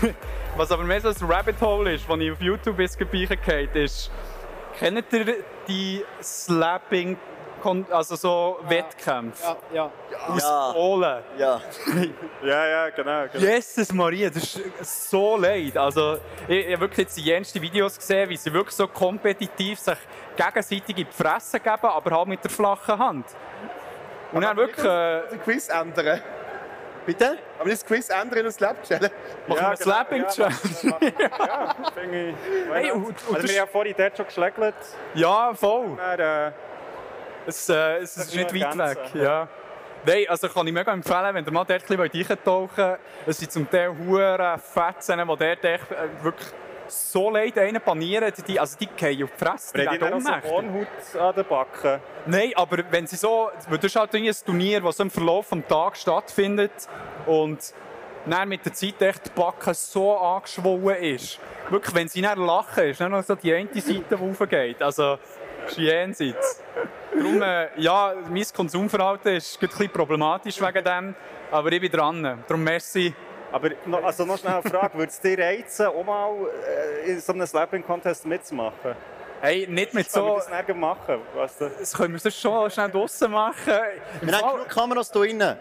[0.56, 4.10] was aber mehr so ein Rabbit Hole ist, das ich auf YouTube ist vorbeigekommen ist,
[4.78, 5.34] kennt ihr
[5.68, 7.16] die Slapping,
[7.90, 9.90] also so Wettkämpfe Ja,
[10.28, 10.72] aus Ja.
[10.72, 11.22] Polen?
[11.36, 11.60] Ja.
[12.44, 13.24] Ja, ja, genau.
[13.32, 13.44] genau.
[13.44, 15.76] Jesus Maria, das ist so leid.
[15.76, 19.80] Also, ich, ich habe wirklich jetzt die jensten Videos gesehen, wie sie wirklich so kompetitiv
[19.80, 19.98] sich
[20.36, 23.26] gegenseitig in die Fresse geben, aber halt mit der flachen Hand.
[24.32, 24.84] Und dann wirklich...
[24.84, 26.20] Äh, Das Quiz ändern.
[27.06, 27.38] Bitte?
[27.58, 29.10] Aber das Quiz ändern und Slap challenge.
[29.46, 31.14] machen wir eine Slapping Challenge.
[31.20, 32.34] Ja, finde ich.
[32.72, 34.74] Hey, und- und also, wir haben vorhin dort schon geschlägelt.
[35.14, 35.96] Ja, voll.
[35.96, 36.52] Dann, äh,
[37.46, 38.80] Es, äh, es ist nicht weit weg.
[38.96, 39.22] ergänzen.
[39.22, 39.48] Ja.
[40.04, 42.98] Nein, also kann ich mega empfehlen, wenn ihr mal dort ein bisschen eintauchen wollt.
[43.26, 46.48] Es sind zum Teil hure Fetzen, die dort echt, äh, wirklich
[46.88, 48.32] so leid einen panieren.
[48.46, 50.50] Die, also die gehen auf die Fresse, die werden ohnmächtig.
[50.50, 52.00] Kornhaut an den Backen.
[52.26, 55.66] Nein, aber wenn sie so, das ist halt ein Turnier, das so im Verlauf des
[55.68, 56.88] Tages stattfindet
[57.26, 57.72] und
[58.26, 61.38] dann mit der Zeit echt die Backe so angeschwollen ist.
[61.70, 64.82] Wirklich, wenn sie dann lachen, ist dann noch so die eine Seite, die raufgeht.
[64.82, 65.18] Also,
[65.66, 66.62] ist jenseits.
[67.12, 71.14] Darum, äh, ja, mein Konsumverhalten ist ein bisschen problematisch wegen dem,
[71.50, 72.44] aber ich bin dran.
[72.46, 73.14] Darum merci.
[73.52, 76.34] Aber noch, also noch schnell eine Frage, würde es dir reizen, auch mal
[77.04, 78.94] äh, in so einem Slapping-Contest mitzumachen?
[79.40, 80.36] Hey, nicht mit Kann man so...
[80.38, 81.20] das nirgends machen?
[81.34, 81.70] Weißt du?
[81.78, 83.74] Das können wir sonst schon schnell draussen machen.
[84.22, 85.56] Wir haben genug Kameras hier drinnen.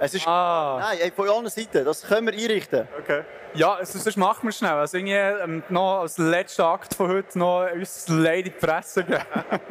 [0.00, 0.26] Es ist...
[0.26, 0.78] Ah.
[0.80, 1.84] Nein, von allen Seiten.
[1.84, 2.88] Das können wir einrichten.
[2.98, 3.22] Okay.
[3.52, 4.72] Ja, also, sonst machen wir schnell.
[4.72, 9.04] Also irgendwie ähm, noch als letzter Akt von heute noch uns Leid in die Fresse
[9.04, 9.20] geben.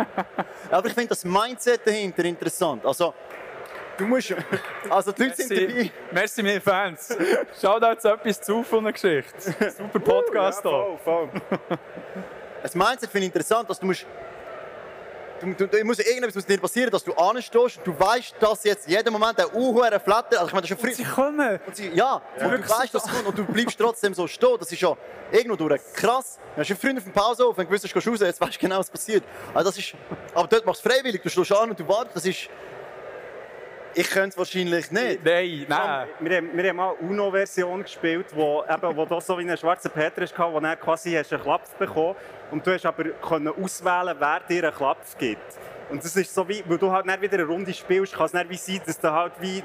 [0.72, 2.86] Aber ich finde das Mindset dahinter interessant.
[2.86, 3.14] Also,
[4.00, 4.34] du musst...
[4.90, 5.92] Also, die Leute sind dabei.
[6.12, 7.16] Merci, meine Fans.
[7.62, 9.54] Schaut jetzt etwas zu von der Geschichte.
[9.78, 10.98] Super Podcast ja, hier.
[11.04, 11.42] voll, voll.
[12.64, 14.06] Das Mindset finde ich interessant, dass du musst...
[15.42, 18.64] Du, du, du muss irgendetwas muss dir passieren, dass du anstehst und du weißt, dass
[18.66, 20.34] jetzt jeden Moment der Uhuere flattert.
[20.38, 21.14] Also ich meine, das ist schon Sie früh.
[21.14, 21.60] kommen.
[21.66, 24.58] Und sie, ja, und du weißt, dass es kommt und du bleibst trotzdem so stehen.
[24.60, 24.98] Das ist ja
[25.32, 26.40] irgendwo durch krass.
[26.56, 28.42] Du hast ja früher auf dem Pausehof, wenn du gewusst hast, du gehst raus, jetzt
[28.42, 29.24] weißt du genau, was passiert.
[29.54, 29.94] Also das ist,
[30.34, 32.16] aber dort machst du es freiwillig, du stehst an und du wartest.
[32.18, 32.50] Das ist...
[33.96, 35.24] Ich könnte es wahrscheinlich nicht.
[35.24, 36.08] Nein, nein.
[36.20, 39.58] Wir haben, wir haben mal eine UNO-Version gespielt, wo, eben, wo du so wie einen
[39.58, 42.16] schwarzen Peter hast, wo er quasi hast einen Klapf bekommen
[42.52, 45.58] und du hast aber können auswählen, wer dir einen Klapf gibt.
[45.90, 48.32] Und das ist so wie, weil du halt dann wieder eine Runde spielst, kann es
[48.32, 49.64] dann wie sein, dass du halt wie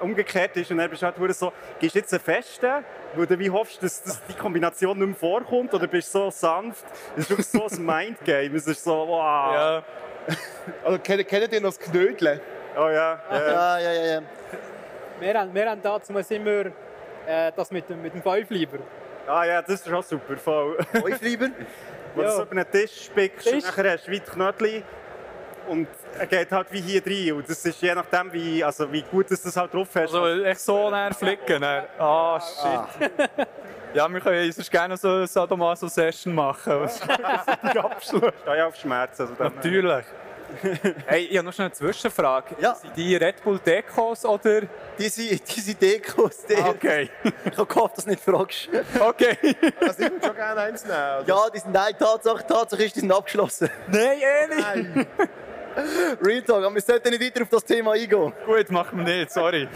[0.00, 3.36] umgekehrt ist und dann bist du halt so, gehst du jetzt einen festen, weil du
[3.38, 6.84] wie hoffst, dass, dass die Kombination nicht mehr vorkommt oder bist du so sanft.
[7.16, 8.56] Es ist wirklich so ein Mindgame.
[8.56, 9.52] Es ist so, wow.
[9.52, 9.82] Ja.
[10.84, 12.40] Also, kennt, kennt ihr noch das Knödeln?
[12.76, 13.18] Oh ja.
[13.30, 13.48] ja.
[13.48, 14.20] Ja, ja, ja, ja.
[15.18, 16.66] Wir haben, wir haben dazu immer
[17.26, 18.78] äh, das mit dem, mit dem Fäufleiber.
[19.26, 20.36] Ah ja, das ist auch super.
[20.36, 20.78] Voll.
[21.20, 21.48] Lieber?
[22.14, 24.82] Wo du so über einen Tisch spickst und nachher hast du wie die Knödel
[25.68, 27.36] und er geht halt wie hier rein.
[27.36, 30.14] Und das ist je nachdem, wie, also wie gut dass du das halt drauf hast.
[30.14, 31.60] Also echt so näher flicken.
[31.60, 31.84] dann.
[31.98, 33.10] Ah, shit.
[33.92, 36.72] Ja, wir können sonst gerne so eine Sadomaso-Session machen.
[37.74, 38.32] Der Abschluss.
[38.44, 39.22] da ja auf Schmerzen.
[39.22, 40.04] Also dann- Natürlich.
[41.06, 42.56] Hey, ich habe noch schnell eine Zwischenfrage.
[42.60, 42.74] Ja.
[42.74, 44.62] Sind die Red Bull Dekos oder?
[44.98, 47.10] Diese, diese Dekos, die, Ah, Okay.
[47.44, 48.68] ich habe gehofft, dass du nicht fragst.
[48.98, 49.36] Okay.
[49.80, 51.24] Also, ich würde schon gerne eins nehmen.
[51.26, 53.70] Ja, die sind, nein, Tatsache, Tatsache ist, die sind abgeschlossen.
[53.88, 54.54] Nein, eh
[54.94, 55.08] nicht.
[56.24, 58.32] Real Talk, aber wir sollten nicht weiter auf das Thema eingehen.
[58.46, 59.68] Gut, machen wir nicht, sorry.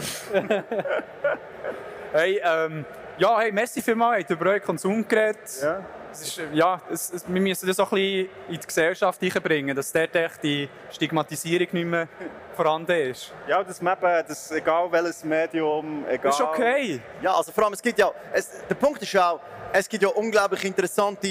[2.13, 2.85] hey, ähm,
[3.17, 5.37] ja, hey, merci vielmals, habt über euren Konsum geredet.
[5.61, 5.85] Ja.
[6.11, 9.21] Es ist, äh, ja, es, es, wir müssen das auch ein bisschen in die Gesellschaft
[9.23, 12.07] einbringen, dass dort echt die Stigmatisierung nicht mehr
[12.55, 13.31] vorhanden ist.
[13.47, 16.31] ja, das man eben, das, egal welches Medium, egal.
[16.31, 16.99] Das ist okay.
[17.21, 19.39] Ja, also vor allem, es gibt ja, es, der Punkt ist auch,
[19.73, 21.27] es gibt ja unglaublich interessante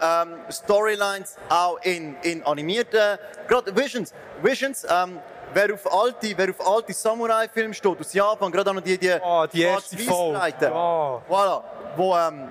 [0.00, 3.18] ähm, Storylines auch in, in animierten,
[3.48, 4.12] gerade Visions.
[4.42, 5.18] Visions, ähm,
[5.54, 9.14] wer auf alte, wer auf alte Samurai-Filme steht aus Japan, gerade auch noch die, die,
[9.22, 10.54] Oh, die erste Folge.
[10.60, 11.22] Ja.
[11.28, 11.62] voilà,
[11.96, 12.48] wo, ähm,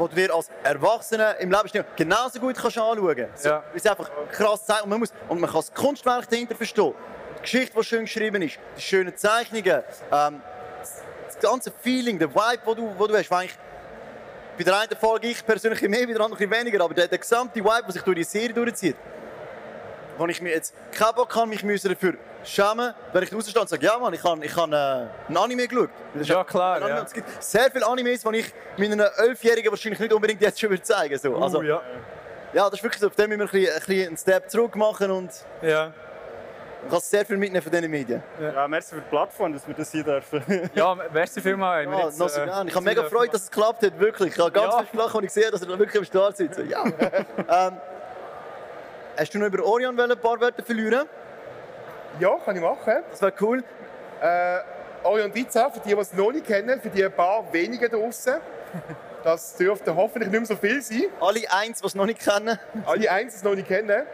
[0.00, 3.44] wo du dir als Erwachsener im Lebensstil genauso gut kannst anschauen kannst.
[3.44, 3.62] Ja.
[3.74, 6.94] Es einfach krass zeigt und man, muss, und man kann das Kunstwerk dahinter verstehen.
[7.36, 10.42] Die Geschichte, die schön geschrieben ist, die schönen Zeichnungen, ähm,
[11.26, 13.58] das ganze Feeling, der Vibe, den du, wo du hast, eigentlich
[14.56, 17.60] bei der einen folge ich persönlich mehr, bei der anderen weniger, aber der, der gesamte
[17.60, 18.96] Vibe, der sich durch die Serie durchzieht,
[20.16, 22.14] wo ich mir jetzt keinen Bock habe, mich müssen dafür
[22.44, 25.68] schämen, wenn ich rausstehe und sage, ja Mann, ich habe ich hab, äh, ein Anime
[25.68, 25.90] geschaut.
[26.22, 26.90] Ja, klar, Anime.
[26.90, 27.02] ja.
[27.02, 30.82] Es gibt sehr viele Animes, die ich meinen Elfjährigen wahrscheinlich nicht unbedingt jetzt schon würde
[30.82, 31.36] zeigen so.
[31.36, 31.80] Also, Uh, ja.
[32.52, 33.06] ja, das ist wirklich so.
[33.08, 35.30] Auf dem müssen wir ein bisschen, ein bisschen einen Step zurück machen und
[35.62, 35.92] Ja.
[36.82, 38.22] man kann sehr viel mitnehmen von diesen Medien.
[38.40, 40.42] Ja, merci für die Plattform, dass wir das hier dürfen.
[40.74, 41.86] ja, merci vielmals.
[41.90, 42.66] Ja, jetzt, noch so äh.
[42.66, 44.32] Ich habe mega Freude, dass es geklappt hat, wirklich.
[44.34, 44.78] Ich habe ganz Ja.
[44.80, 46.58] viel gelacht, als ich sehe, dass er da wirklich am Start sitzt.
[46.58, 46.84] Ja.
[47.68, 47.76] ähm,
[49.18, 51.06] hast du noch über Orion ein paar Wörter verlieren?
[52.18, 53.02] Ja, kann ich machen.
[53.10, 53.62] Das wäre cool.
[54.20, 54.58] Äh,
[55.02, 58.34] Orion 13, für die, die es noch nicht kennen, für die ein paar wenige draußen.
[59.22, 61.04] Das dürfte hoffentlich nicht mehr so viel sein.
[61.20, 62.58] Alle eins, die es noch nicht kennen.
[62.86, 64.06] Alle eins es noch nicht kennen.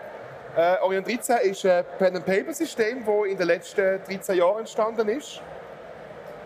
[0.57, 5.41] Äh, Orion 13 ist ein Pen-and-Paper-System, das in den letzten 13 Jahren entstanden ist.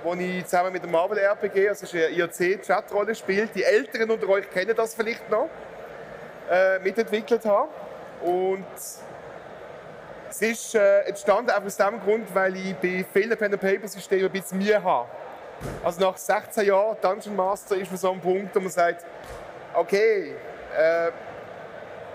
[0.03, 4.29] Wo ich zusammen mit dem Marvel RPG, also ist ein IRC-Chatrolle spielt, die Älteren unter
[4.29, 5.49] euch kennen das vielleicht noch,
[6.51, 7.69] äh, mitentwickelt habe.
[8.23, 8.67] Und
[10.31, 14.59] es ist äh, entstanden einfach aus dem Grund, weil ich bei vielen Pen-and-Paper-Systemen ein bisschen
[14.59, 15.09] Mühe habe.
[15.85, 19.05] Also nach 16 Jahren Dungeon Master ist man so am Punkt, wo man sagt,
[19.75, 20.35] okay,
[20.79, 21.11] äh,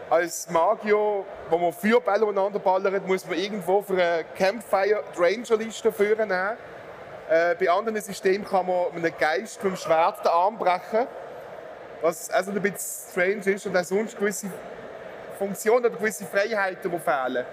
[0.10, 5.92] als Magier, wo man Feuerbälle umeinander ballert, muss man irgendwo für eine Campfire die Ranger-Liste
[5.92, 6.32] führen.
[6.32, 11.08] Äh, bei anderen Systemen kann man mit einem Geist mit dem Schwert den Arm brechen.
[12.02, 14.48] Was also ein bisschen strange ist und auch sonst gewisse
[15.38, 17.46] Funktionen oder gewisse Freiheiten, die fehlen.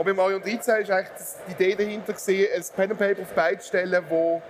[0.00, 1.10] Und beim Mario 13 ist eigentlich
[1.46, 4.40] die Idee dahinter, gewesen, ein Pen and Paper auf beide stellen, wo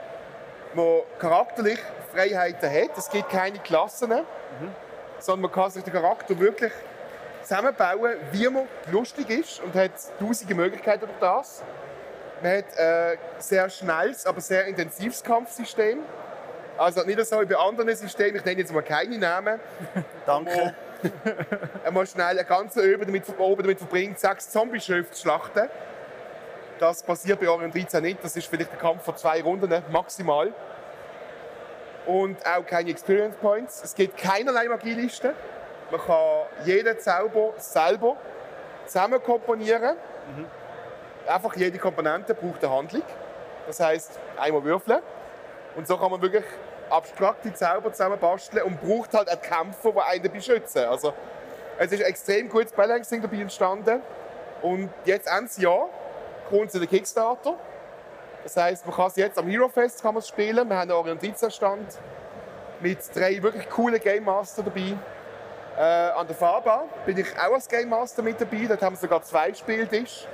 [0.74, 1.80] man charakterlich
[2.14, 2.96] Freiheiten hat.
[2.96, 4.12] Es gibt keine Klassen,
[5.18, 6.70] sondern man kann sich den Charakter wirklich
[7.42, 9.90] zusammenbauen, wie man lustig ist und hat
[10.20, 11.64] tausende Möglichkeiten durch das.
[12.44, 15.98] Man hat ein sehr schnelles, aber sehr intensives Kampfsystem.
[16.78, 19.58] Also nicht so wie bei anderen Systemen, ich nenne jetzt mal keine Namen,
[20.26, 20.76] Danke.
[21.84, 25.68] einmal schnell eine ganze Öbe damit, oben damit verbringt, sechs Zombie-Schöpfe zu schlachten.
[26.78, 28.24] Das passiert bei Orion 13 nicht.
[28.24, 30.52] Das ist vielleicht ein Kampf von zwei Runden, maximal.
[32.06, 33.82] Und auch keine Experience Points.
[33.84, 35.32] Es gibt keinerlei Magielisten.
[35.90, 38.16] Man kann jeden Zauber selber
[38.86, 39.96] zusammen komponieren.
[41.26, 43.02] Einfach jede Komponente braucht eine Handlung.
[43.66, 45.00] Das heißt, einmal würfeln.
[45.76, 46.44] Und so kann man wirklich
[46.90, 50.84] abstrakte Zauber zusammen basteln und braucht halt einen Kämpfer, der einen dabei schützen.
[50.84, 51.12] Also,
[51.78, 54.02] es ist ein extrem gutes Balancing dabei entstanden.
[54.62, 55.88] Und jetzt Ende Jahr
[56.48, 57.54] kommt zu der Kickstarter.
[58.42, 60.68] Das heißt, man kann es jetzt am Hero Fest kann man es spielen.
[60.68, 61.98] Wir haben einen Orion 13 Stand
[62.80, 64.94] mit drei wirklich coolen Game Master dabei.
[65.78, 68.66] Äh, an der Fahrbahn bin ich auch als Game Master mit dabei.
[68.68, 70.26] Dort haben wir sogar zwei Spieltische,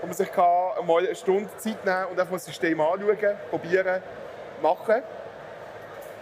[0.00, 4.02] wo man sich kann mal eine Stunde Zeit nehmen und einfach das System anschauen, probieren,
[4.62, 5.02] machen.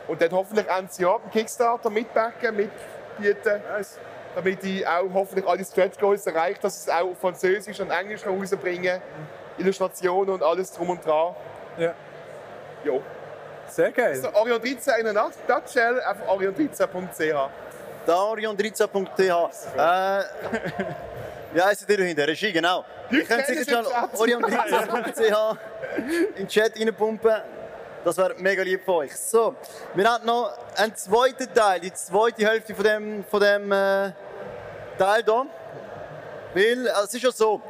[0.08, 3.60] Und dann hoffentlich Ende Jahr beim Kickstarter mitbacken, mitbieten,
[4.34, 8.24] damit ich auch hoffentlich alle Stretch Goals erreiche, dass es auch auf Französisch und Englisch
[8.26, 9.02] rausbringen kann.
[9.58, 11.34] Illustrationen und alles drum und dran.
[11.78, 11.94] Ja.
[12.84, 13.02] Jo.
[13.68, 14.10] Sehr geil.
[14.10, 17.50] Also Orion 13 in einer Nutshell, einfach orion13.ch.
[18.06, 19.76] Darion13.ch.
[19.76, 20.22] Äh,
[21.52, 22.28] wie heisst ihr dahinter?
[22.28, 22.84] Regie, genau.
[23.10, 24.14] Ihr könnt kennen sicher Chat.
[24.14, 25.58] Orion13.ch
[25.96, 27.42] in den Chat reinpumpen.
[28.06, 29.16] Das wäre mega lieb von euch.
[29.16, 29.56] So,
[29.94, 34.12] wir haben noch einen zweiten Teil, die zweite Hälfte von dem, von dem äh,
[34.96, 35.46] Teil hier.
[36.54, 37.60] Weil, also es ist ja so,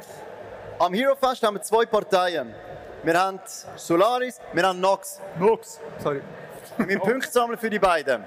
[0.77, 2.53] am Hero Fest haben wir zwei Parteien.
[3.01, 3.39] Wir haben
[3.77, 5.19] Solaris, wir haben Nox.
[5.39, 5.79] Nox.
[6.03, 6.21] Sorry.
[6.77, 8.23] Wir müssen Punkte sammeln für die beiden.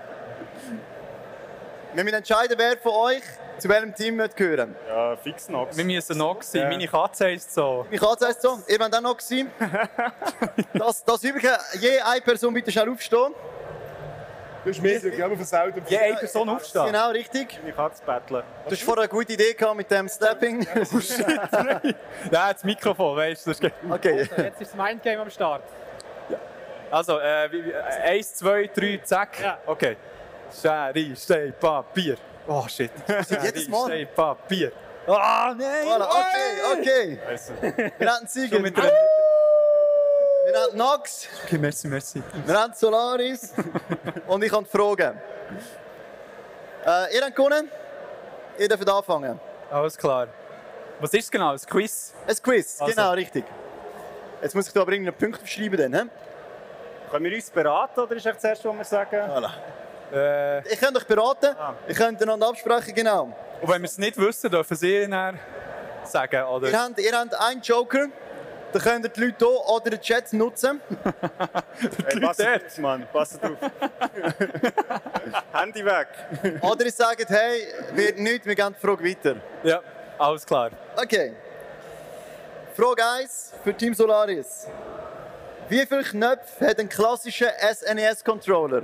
[1.95, 3.23] Wir müssen entscheiden, wer von euch
[3.61, 4.75] zu welchem Team wird gehören.
[4.89, 5.69] Ja, fix noch.
[5.77, 6.63] Wir müssen noch sein.
[6.63, 6.69] Ja.
[6.69, 7.87] Meine Katze heisst so.
[7.91, 9.51] Ich kann es so, ihr wollt auch noch sein.
[10.73, 13.35] Das, das übrige, je eine Person bitte schnell aufstehen.
[14.65, 15.73] Du hast mir sogar versaut.
[15.89, 16.87] Je eine Person aufstehen.
[16.87, 17.59] Genau, richtig.
[17.67, 18.43] Ich kann es battlen.
[18.67, 20.67] Du hast vorher eine gute Idee gehabt mit dem Stepping.
[22.31, 23.71] Ja, das Mikrofon, weißt du.
[23.91, 24.29] Okay.
[24.37, 25.63] Jetzt ist das Mindgame am Start.
[26.91, 29.41] Also, wie, wie, äh, eins, zwei, drei, zack.
[29.41, 29.59] Ja.
[29.65, 29.97] Okay.
[30.53, 32.17] Schere, Stein, Papier.
[32.53, 32.91] Oh shit.
[33.45, 33.87] jedes Mal.
[33.87, 34.73] Stein, Papier.
[35.07, 35.87] Ah, nein!
[35.87, 37.93] Voilà, okay, okay.
[37.97, 38.59] Wir haben Sieger.
[38.59, 38.83] Mit der...
[38.83, 42.21] Wir haben Nox, Okay, merci, merci.
[42.45, 43.53] wir haben Solaris
[44.27, 45.21] und ich habe die Fragen.
[46.85, 47.71] Äh, ihr habt gewonnen.
[48.59, 49.39] Ihr dürft anfangen.
[49.71, 50.27] Alles klar.
[50.99, 51.53] Was ist es genau?
[51.53, 52.15] Ein Quiz?
[52.27, 52.93] Ein Quiz, Also.
[52.93, 53.45] genau, richtig.
[54.43, 55.77] Jetzt muss ich da aber irgendeinen Punkt schreiben.
[55.77, 56.11] Dann, he?
[57.13, 59.31] können wir uns beraten oder ist echt das erste, was wir sagen?
[59.31, 59.51] Voilà.
[60.13, 61.75] Äh, Ich könnt euch beraten, Ah.
[61.89, 63.33] ihr könnt einander absprechen, genau.
[63.61, 65.39] und wenn wir es nicht wissen, dürfen Sie dann
[66.05, 66.69] sagen, oder?
[66.69, 68.07] Ihr habt, ihr habt einen Joker
[68.73, 70.81] dann könnt ihr die Leute hier oder den Chat nutzen.
[72.07, 73.51] Hey, passt auf, Mann, passt auf.
[75.53, 76.07] Handy weg.
[76.61, 79.37] Oder ihr sagt, hey, wird nichts, wir gehen die Frage weiter.
[79.65, 79.81] Ja,
[80.19, 80.71] alles klar.
[80.97, 81.33] Okay.
[82.77, 84.69] Frage 1 für Team Solaris.
[85.69, 88.83] Wie viele Knöpfe hat ein klassischer SNES-Controller?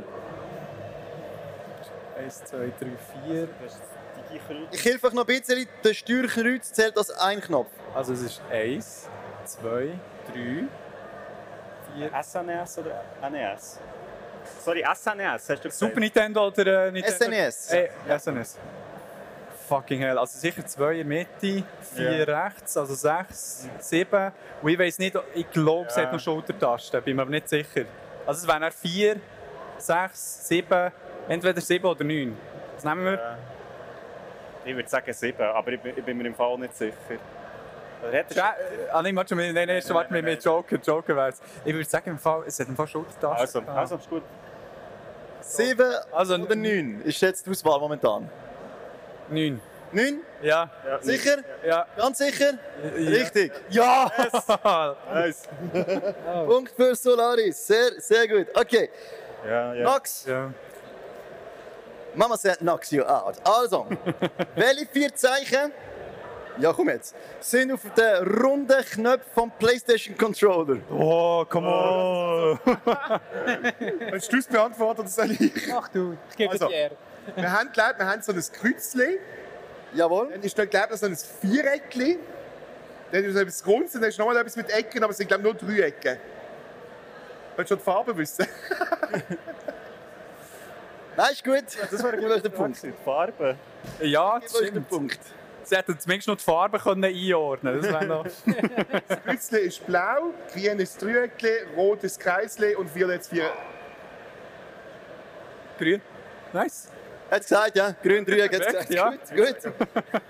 [2.19, 2.87] 1, 2, 3,
[3.25, 3.49] 4.
[4.73, 5.69] Ich helfe euch noch ein bisschen.
[5.85, 7.69] Der Steuerkreuz zählt als ein Knopf.
[7.95, 9.09] Also es ist 1,
[9.45, 9.69] 2,
[10.33, 10.65] 3,
[11.95, 12.23] 4.
[12.23, 13.81] SNES oder NES?
[14.65, 15.73] Sorry, SNES, hast du gesagt?
[15.75, 17.25] Super Nintendo oder äh, Nintendo?
[17.25, 17.73] SNES.
[17.73, 17.89] Äh,
[18.19, 18.59] SNES.
[19.69, 20.19] Fucking hell.
[20.19, 21.65] Also sicher zwei in der Mitte,
[21.95, 24.33] vier rechts, also sechs, sieben.
[24.63, 26.03] Und ich weiss nicht, ich glaube, es Ja.
[26.03, 27.85] hat noch Schultertasten, bin mir aber nicht sicher.
[28.25, 29.17] Also es wären dann vier,
[29.79, 30.93] sechs, sieben,
[31.29, 32.37] entweder sieben oder neun.
[32.75, 33.39] Was nehmen wir?
[34.65, 36.97] Ich würde sagen 7, aber ich bin, ich bin mir im Fall nicht sicher.
[38.07, 40.77] Oder hat Ja, äh, ah, nein, warte schon, nein, nein, nein, warte mit, mit Joker,
[40.77, 41.41] Joker wär's.
[41.65, 43.67] Ich würde sagen, im Fall, es hat im Fall Schultertasten.
[43.69, 44.23] Also, also ist gut.
[45.41, 45.81] 7
[46.13, 48.29] Also- oder 9 ist jetzt die Auswahl momentan.
[49.29, 49.61] Neun.
[49.93, 50.21] 9?
[50.43, 51.37] Ja, Ja, Sicher?
[51.65, 51.87] ja.
[51.97, 52.55] Ganz sicher?
[52.99, 53.09] ja.
[53.11, 53.53] Richtig.
[53.71, 54.11] Ja!
[55.15, 55.49] Nice.
[56.47, 57.67] Punkt für Solaris.
[57.67, 58.49] Sehr, sehr gut.
[58.55, 58.91] Okay.
[59.49, 59.85] Ja, ja.
[59.85, 60.27] Nox.
[60.27, 60.53] ja.
[62.17, 63.37] Mama said knocks you out.
[63.47, 63.87] Also,
[64.57, 65.71] welche vier Zeichen,
[66.59, 70.79] ja komm jetzt, sind auf den runden Knöpfen vom PlayStation Controller?
[70.91, 72.59] Oh, come on.
[74.11, 75.53] Willst du es beantworten oder soll ich?
[75.73, 76.69] Ach du, ich gebe Also.
[76.69, 76.91] dir.
[77.35, 79.19] Wir haben, glaub, wir haben so ein Kreuzchen.
[79.95, 80.31] Jawohl.
[80.31, 82.19] Dann ist dort, glaube ich, so ein Viereckchen.
[83.13, 85.47] Dann ist so etwas Rundes, dann ist nochmal etwas mit Ecken, aber es sind, glaube
[85.49, 86.17] ich, nur drei Ecken.
[87.57, 88.47] Willst du schon die Farbe wissen?
[91.17, 91.65] Nein, ist gut.
[91.91, 92.83] Das wäre gleich der Punkt.
[92.83, 93.57] Die Farbe.
[94.01, 94.81] Ja, Das das ist der.
[94.81, 95.19] Punkt.
[95.65, 98.25] Sie hätten zumindest noch die Farben können einordnen Das wäre noch...
[99.09, 103.29] Das Kreuzchen ist blau, grün ist das Dreieckchen, rot ist das Kreischen und violett das
[103.29, 103.51] Vier.
[105.79, 106.01] Grün.
[106.53, 106.89] Nice.
[107.31, 107.95] Hat gesagt, ja.
[108.01, 108.91] Grün, Dreieck, hat gesagt.
[108.91, 109.11] ja.
[109.11, 109.73] Gut, gut.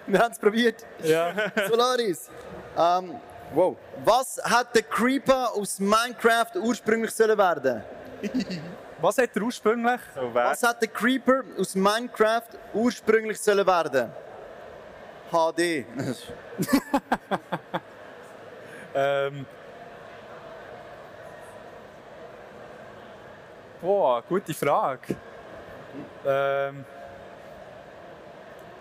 [0.07, 0.87] Wir haben es probiert.
[1.03, 1.35] Ja.
[1.69, 2.31] Solaris.
[2.79, 3.21] Ähm,
[3.53, 3.77] wow.
[4.05, 7.83] Was hat der Creeper aus Minecraft ursprünglich sollen werden?
[9.01, 10.01] Was hat er ursprünglich?
[10.33, 14.11] Was hat der Creeper aus Minecraft ursprünglich sollen werden?
[15.31, 15.85] HD.
[18.97, 19.45] Ähm...
[23.83, 25.15] Boah, gute Frage.
[26.25, 26.85] Ähm...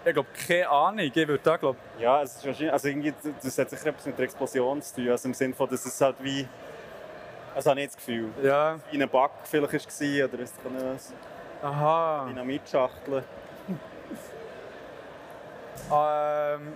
[0.06, 1.00] Ich glaube, keine Ahnung.
[1.00, 3.14] Ich würde da, glaube Ja, es ist wahrscheinlich, also irgendwie,
[3.44, 5.10] das hat sicher etwas mit der Explosion zu tun.
[5.10, 6.48] Also im Sinne von, dass es halt wie,
[7.56, 8.78] also habe ich das Gefühl, ja.
[8.92, 11.14] wie ein Bug vielleicht war oder was,
[11.64, 12.28] Aha.
[12.30, 13.24] Dynamitschachtel.
[15.92, 16.74] Ähm...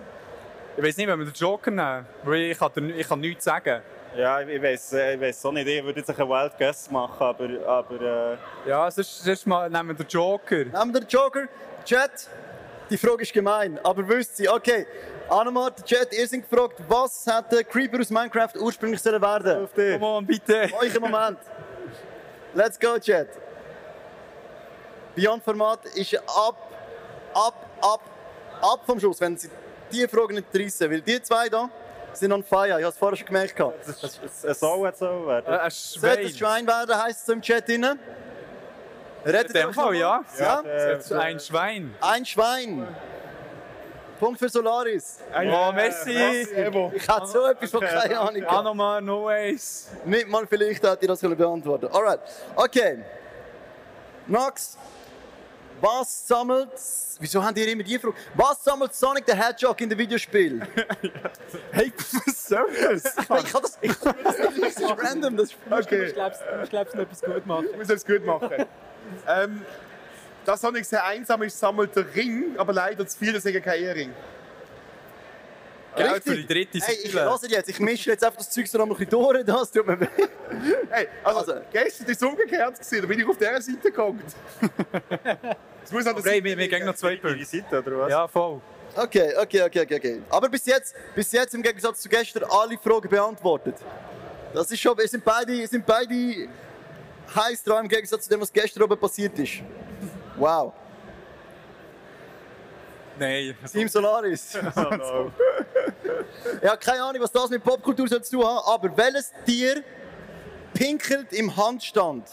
[0.76, 2.06] Ich weiß nicht, wenn wir den Joker nehmen.
[2.22, 3.82] Weil ich kann, ich kann nichts sagen.
[4.16, 7.48] Ja, ich, weiß ich weiss auch nicht, ich würde jetzt einen Wild Guess machen, aber,
[7.66, 10.64] aber äh, Ja, sonst, sonst mal nehmen wir den Joker.
[10.64, 11.46] Nehmen wir den Joker.
[11.84, 12.28] Chat,
[12.88, 14.86] die Frage ist gemein, aber wisst sie, okay.
[15.30, 19.64] Annemar, der Chat, ihr seid gefragt, was hat der Creeper aus Minecraft ursprünglich sollen werden?
[19.64, 19.92] auf dich.
[19.94, 20.68] Come on, bitte.
[20.80, 21.38] Euch im Moment.
[22.52, 23.28] Let's go, Chat.
[25.14, 26.56] Beyond-Format ist ab,
[27.32, 28.00] ab, ab,
[28.60, 29.48] ab vom Schuss, wenn sie
[29.92, 30.90] diese Frage nicht reissen.
[30.90, 31.70] Weil die zwei hier
[32.12, 32.66] sind on fire.
[32.66, 33.54] Ich habe es vorher schon gemerkt.
[33.54, 33.88] gehabt.
[33.88, 35.46] Es, es, es soll jetzt so werden.
[35.46, 36.66] Äh, ein Sollte es Schwein.
[36.66, 37.86] Schwein werden, heisst es im Chat drin.
[39.24, 40.24] Rettet In dem Fall, ja.
[40.38, 40.60] ja.
[40.60, 41.94] Ist ein Schwein.
[42.00, 42.88] Ein Schwein.
[44.20, 45.18] Punkt für Solaris.
[45.34, 46.12] Oh, merci.
[46.54, 46.92] Evo.
[46.94, 48.44] Ich hatte so etwas von keine Ahnung.
[48.44, 49.88] Anoma, no ways.
[50.04, 52.20] Nicht mal vielleicht hätte ich das können beantworten Alright.
[52.54, 52.98] Okay.
[54.26, 54.76] Nox.
[55.80, 56.68] Was sammelt.
[57.18, 58.14] Wieso habt ihr immer die Frage?
[58.34, 60.66] Was sammelt Sonic the Hedgehog in den Videospielen?
[61.72, 61.90] Hey,
[62.26, 63.04] was soll das?
[63.16, 63.78] ich kann das.
[63.80, 64.60] Ich das nicht.
[64.60, 65.36] Das ist random.
[65.38, 66.36] Das ist Okay, Ich glaube,
[66.68, 67.66] glaubst, noch etwas gut machen.
[67.70, 68.66] ich muss das gut machen.
[69.26, 69.62] ähm,
[70.50, 74.12] da Sonic sehr einsam ist, sammelt der Ring, aber leider zu viel, deswegen kein Ehering.
[75.96, 77.68] Ja, für die dritte Hey, ich lasse jetzt.
[77.68, 79.44] Ich mische jetzt einfach das Zeug so noch ein bisschen durch.
[79.44, 80.06] Das tut mir weh.
[80.88, 84.22] Hey, also, Also- gestern war es umgekehrt, gewesen, da bin ich auf dieser Seite gegangen.
[85.84, 87.44] Es muss an der Seite wir, wir gehen noch zwei Punkte.
[87.44, 88.10] Seite, oder was?
[88.10, 88.60] Ja, voll.
[88.96, 90.22] Okay, okay, okay, okay, okay.
[90.30, 93.76] Aber bis jetzt, bis jetzt im Gegensatz zu gestern alle Fragen beantwortet.
[94.52, 96.48] Das ist schon, wir sind beide, wir sind beide
[97.34, 99.62] heiß dran im Gegensatz zu dem, was gestern oben passiert ist.
[100.40, 100.72] Wow.
[103.18, 103.54] Nein.
[103.70, 104.58] Team Solaris.
[104.76, 105.30] Oh, no.
[106.62, 109.82] Ich habe keine Ahnung, was das mit Popkultur soll zu tun haben, aber welches Tier
[110.72, 112.26] pinkelt im Handstand?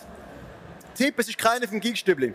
[0.95, 2.33] Tipp, es ist keiner vom Geekstübli.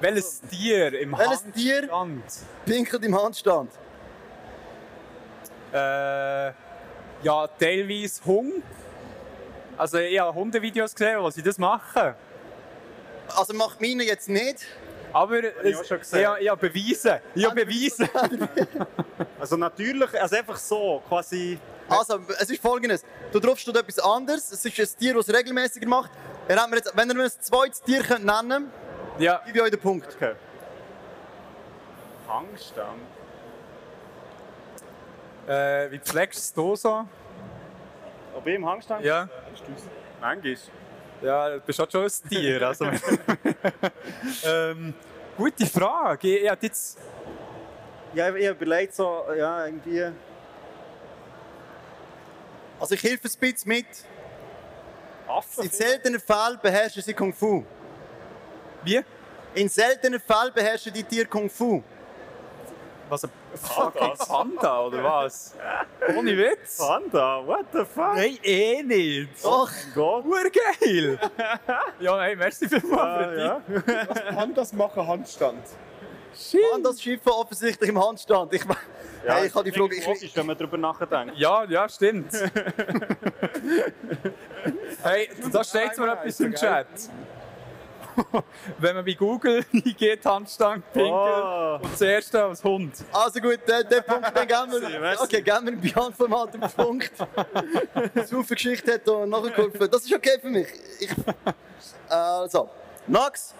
[0.00, 1.82] Welches Tier im Welches Tier?
[1.92, 2.46] Handstand?
[2.64, 3.70] Pinkelt im Handstand.
[5.72, 6.52] Äh,
[7.22, 8.62] Ja, teilweise Hund.
[9.76, 12.14] Also ich habe Hundevideos gesehen, wo sie das machen.
[13.36, 14.64] Also macht meine jetzt nicht.
[15.12, 16.20] Aber ich gesehen.
[16.20, 17.20] ich, habe- ich habe Beweise.
[17.34, 18.08] Ich habe Beweise.
[19.38, 21.58] Also natürlich, also einfach so, quasi.
[21.88, 23.04] Also, es ist folgendes.
[23.32, 24.50] Da drauf steht etwas anderes.
[24.50, 26.10] Es ist ein Tier, das es regelmäßiger macht.
[26.48, 28.70] Er hat mir jetzt, wenn ihr mir ein zweites Tier könnt nennen
[29.18, 29.34] ja.
[29.44, 30.14] könnt, gebe ich euch den Punkt.
[30.16, 30.34] Okay.
[32.28, 33.00] Hangstand.
[35.46, 37.06] Äh, wie pflegst du es so?
[38.36, 39.04] Ob ich im Hangstand?
[39.04, 39.28] Ja.
[40.20, 40.56] Manchmal.
[41.22, 42.62] Ja, du bist halt schon ein Tier.
[42.62, 42.84] Also.
[44.44, 44.94] ähm,
[45.36, 46.28] gute Frage.
[46.28, 46.98] Ich, ich hab jetzt...
[48.14, 50.10] Ja, ich habe überlegt, so, ja, irgendwie.
[52.78, 53.86] Also ich helfe ein bisschen mit.
[55.26, 55.64] Affen.
[55.64, 57.64] In seltenen Fällen beherrschen sie Kung Fu.
[58.84, 59.02] Wie?
[59.54, 61.82] In seltenen Fällen beherrschen die Tiere Kung Fu.
[63.08, 65.54] Was, ein fucking Panda oder was?
[66.16, 66.78] Ohne Witz?
[66.78, 68.16] Panda, what the fuck?
[68.16, 69.44] Nein, eh nicht.
[69.44, 70.24] Doch, Gott.
[70.24, 71.18] Urgeil!
[72.00, 73.92] ja, hey, merci vielmals für Ja, die.
[73.92, 74.32] ja.
[74.34, 75.62] Pandas machen Handstand.
[76.72, 78.52] Mann, das Schiff offensichtlich im Handstand.
[78.52, 78.76] Ich, me-
[79.24, 79.94] hey, ich habe die Frage.
[79.96, 81.36] Ich, logisch, wenn man darüber nachdenkt.
[81.36, 82.32] Ja, ja, stimmt.
[85.02, 86.86] hey, da steht mir etwas im Chat.
[88.78, 91.78] Wenn man bei Google eingeht, Handstand pinkeln Oh.
[91.82, 92.94] und das erste als Hund.
[93.12, 95.00] also gut, den, den Punkt den geben wir.
[95.00, 95.24] merci.
[95.24, 97.12] Okay, geben wir im Beyond-Format den Punkt.
[98.14, 99.90] Die Haufen Geschichte hat da nachgeholfen.
[99.90, 100.68] Das ist okay für mich.
[101.00, 101.10] Ich,
[102.08, 102.68] also,
[103.06, 103.54] Nox.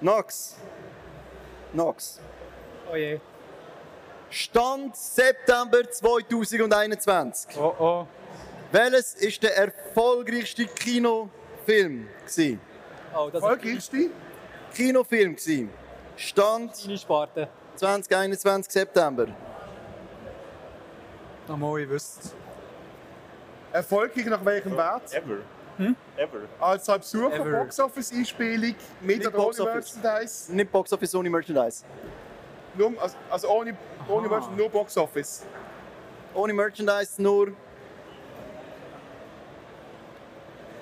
[0.00, 0.56] Nox.
[1.72, 2.20] Nox.
[2.90, 3.18] Oh je.
[4.30, 7.56] Stand September 2021.
[7.58, 8.06] Oh oh.
[8.70, 10.66] Welches ist der erfolgreichste
[11.68, 12.08] Kinofilm?
[12.24, 12.60] Gewesen?
[13.14, 14.10] Oh, das Erfolgreichste?
[14.74, 15.70] Kinofilm gewesen.
[16.16, 17.48] Stand ist Sparte.
[17.76, 19.26] 2021 September.
[21.46, 22.30] Nochmal, ich wüsste.
[23.72, 25.12] Erfolgreich nach welchem Wert?
[25.12, 25.38] Ever.
[26.16, 26.40] Ever.
[26.58, 27.58] Als Besucher, Ever.
[27.58, 29.98] Boxoffice-Einspielung, mit Nicht oder ohne Boxoffice.
[30.02, 30.54] Merchandise?
[30.54, 31.84] Nicht Box Office ohne Merchandise.
[32.74, 33.76] Nur, also, also ohne,
[34.08, 35.44] ohne Merchandise, nur Boxoffice.
[36.34, 37.52] Ohne Merchandise nur.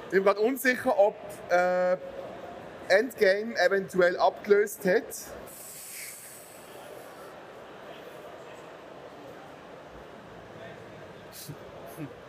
[0.07, 1.17] Ich bin gerade unsicher, ob
[1.51, 1.97] äh,
[2.89, 5.05] Endgame eventuell abgelöst hat.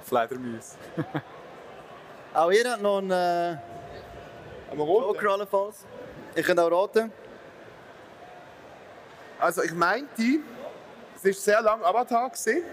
[0.03, 0.75] Fledermaus.
[2.33, 3.57] Auch ihr habt noch einen äh,
[4.71, 5.15] Am Roten.
[5.15, 5.85] Joker allenfalls.
[6.35, 7.11] Ich kann auch raten.
[9.39, 10.39] Also ich meinte,
[11.15, 12.63] es war sehr lange Avatar gewesen,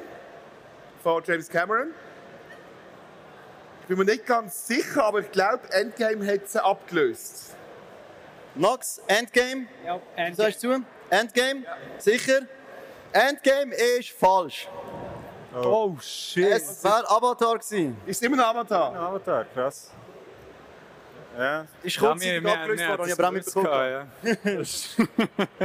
[1.02, 1.94] von James Cameron.
[3.85, 7.55] Ich bin mir nicht ganz sicher, aber ich glaube, Endgame hat sie abgelöst.
[8.55, 9.66] Nox, Endgame.
[9.85, 10.85] Ja, and Sagst du zu?
[11.11, 11.64] Endgame?
[11.99, 12.41] Sicher?
[13.12, 14.66] Endgame ist falsch.
[15.55, 16.49] Oh shit.
[16.51, 17.95] Es war Avatar gewesen.
[18.07, 18.95] Ist immer noch Avatar.
[18.95, 19.91] Avatar, krass.
[21.39, 21.66] Ja.
[21.82, 23.68] Ist Ja, kurz wir, ja, wir, abgelöst wir, worden, ich habe auch mitbekommen.
[23.68, 24.07] ja.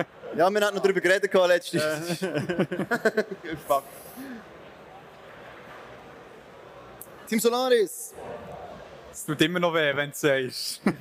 [0.36, 2.20] Ja, wir hatten noch darüber geredet gehabt letztens.
[3.68, 3.84] Fuck.
[7.30, 8.14] Team Solaris.
[9.12, 10.82] Es tut immer noch weh, wenn du sagst.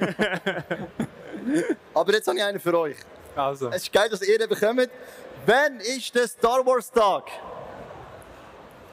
[1.94, 2.96] Aber jetzt habe ich einen für euch.
[3.34, 4.90] Also, Es ist geil, dass ihr ihn bekommt.
[5.46, 7.24] Wann ist der Star Wars Tag?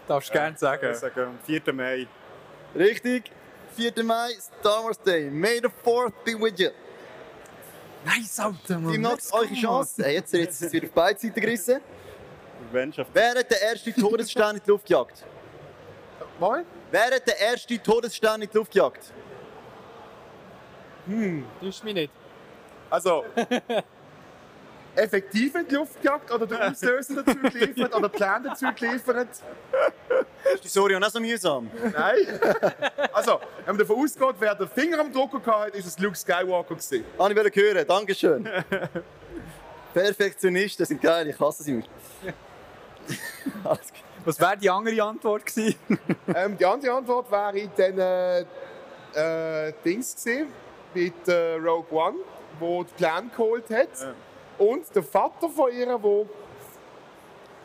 [0.08, 0.92] darfst du gerne sagen.
[0.92, 1.74] Ich sage, am 4.
[1.74, 2.08] Mai.
[2.76, 3.32] Richtig.
[3.76, 4.04] 4.
[4.04, 5.30] Mai, Star Wars Day.
[5.30, 6.70] May the 4th be with you.
[8.06, 8.94] Nice, Alter, Mann.
[8.94, 10.04] Team Nox, eure Chance.
[10.04, 11.82] Hey, jetzt jetzt ist es wieder auf beide Seiten gerissen.
[12.72, 15.24] Wer hat den ersten Todesstern in die Luft gejagt?
[16.40, 16.64] Mal?
[16.92, 19.12] Wer hat den ersten Todesstern in die Luft gejagt?
[21.62, 22.12] Täuscht mich nicht.
[22.90, 23.26] Also,
[24.96, 29.28] effektiv in die Luft gejagt oder der Auslöser dazu geliefert oder der Plan dazu geliefert?
[30.54, 31.70] Ist die Sorion auch so mühsam?
[31.94, 32.40] Nein.
[33.12, 36.76] Also, wenn man davon ausgeht, wer den Finger am Drucker hatte, ist es Luke Skywalker.
[36.76, 37.04] Gewesen.
[37.18, 38.50] Habe ich wollte hören, Dankeschön.
[39.94, 41.84] Perfektionisten sind geil, ich hasse sie.
[43.64, 44.05] Alles gut.
[44.26, 45.76] Was wäre die andere Antwort gewesen?
[46.36, 50.48] Ähm, die andere Antwort wäre dann äh, äh, Dings gewesen,
[50.94, 52.18] mit äh, Rogue One,
[52.60, 53.90] wo den Plan geholt hat.
[54.58, 56.26] Und der Vater von ihr, der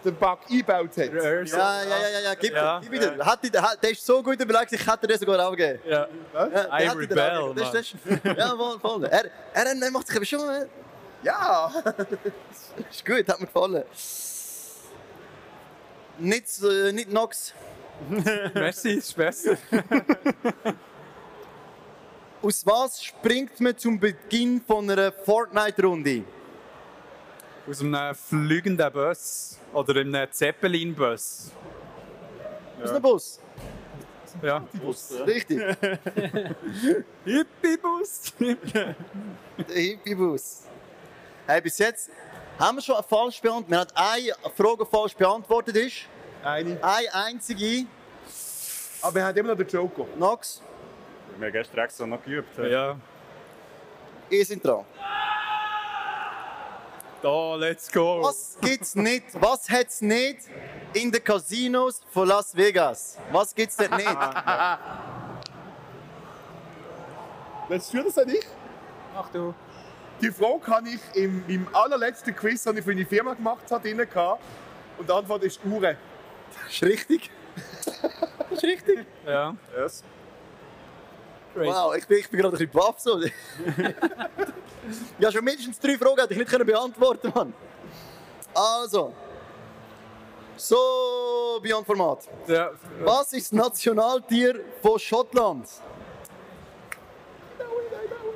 [0.04, 1.12] den Bug eingebaut hat.
[1.12, 2.80] Ja, ja, ja, ja, ja, gib, Ja.
[2.80, 3.16] gib wieder.
[3.24, 5.80] Hat die, hat, der ist so gut überlegt, ich hätte dir sogar auch gegeben.
[5.86, 6.06] Ja.
[6.34, 7.54] Ja, I die rebel.
[7.54, 7.94] Das, das,
[8.36, 9.04] ja, voll, voll.
[9.04, 10.66] Er, er, er macht sich aber schon.
[11.22, 11.70] Ja!
[12.90, 13.84] Ist gut, hat mir gefallen.
[16.20, 17.54] Nicht, äh, nicht Nox.
[18.54, 19.56] Merci, ist besser.
[22.42, 26.24] Aus was springt man zum Beginn von einer Fortnite-Runde?
[27.68, 31.52] Aus einem fliegenden Bus oder einem Zeppelin-Bus.
[32.82, 33.40] Aus einem Bus.
[34.42, 34.66] Ja.
[35.26, 35.58] Richtig.
[37.24, 38.32] Hippie-Bus.
[38.38, 38.94] Der
[39.68, 40.62] Hippie-Bus.
[41.46, 42.10] Hey, bis jetzt
[42.60, 43.70] haben wir schon eine falsch beantwortet.
[43.70, 45.76] Wir haben eine Frage falsch beantwortet.
[45.76, 45.96] Ist.
[46.44, 46.78] Eine.
[46.82, 47.86] Eine einzige.
[49.02, 50.04] Aber wir haben immer noch den Joker.
[50.16, 50.62] Nox,
[51.38, 52.58] Wir haben gestern extra noch geübt.
[52.58, 52.96] Ja.
[54.28, 54.84] ihr seid dran.
[57.22, 58.22] Da, let's go.
[58.22, 59.24] Was gibt's nicht?
[59.34, 60.38] Was hat's nicht
[60.94, 63.18] in den Casinos von Las Vegas?
[63.30, 64.08] Was gibt's dort nicht?
[67.68, 68.46] Willst du das an ich?
[69.14, 69.54] Ach du.
[70.20, 73.88] Die Frage habe ich im, im allerletzten Quiz, den ich für eine Firma gemacht habe,
[73.88, 74.42] drin gehabt.
[74.98, 75.96] Und die Antwort ist Uhren.
[76.62, 77.30] Das ist richtig.
[77.84, 79.06] Das ist richtig.
[79.26, 79.56] Ja.
[79.76, 80.04] Yes.
[81.54, 82.98] Wow, ich bin, ich bin gerade ein bisschen baff.
[82.98, 83.20] So.
[85.18, 87.54] ja, schon mindestens drei Fragen hätte ich nicht können beantworten Mann.
[88.54, 89.14] Also.
[90.56, 92.28] So, Beyond Format.
[92.46, 92.70] ja.
[93.02, 95.66] Was ist das Nationaltier von Schottland?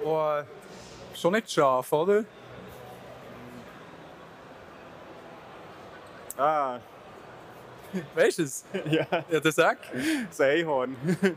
[0.03, 0.43] Äh,
[1.15, 2.25] schon nicht scharf, oder?
[6.37, 6.79] Ah,
[8.17, 8.65] Weißt du es?
[8.91, 9.79] ja, Ja, der Sack.
[10.29, 10.97] das Einhorn.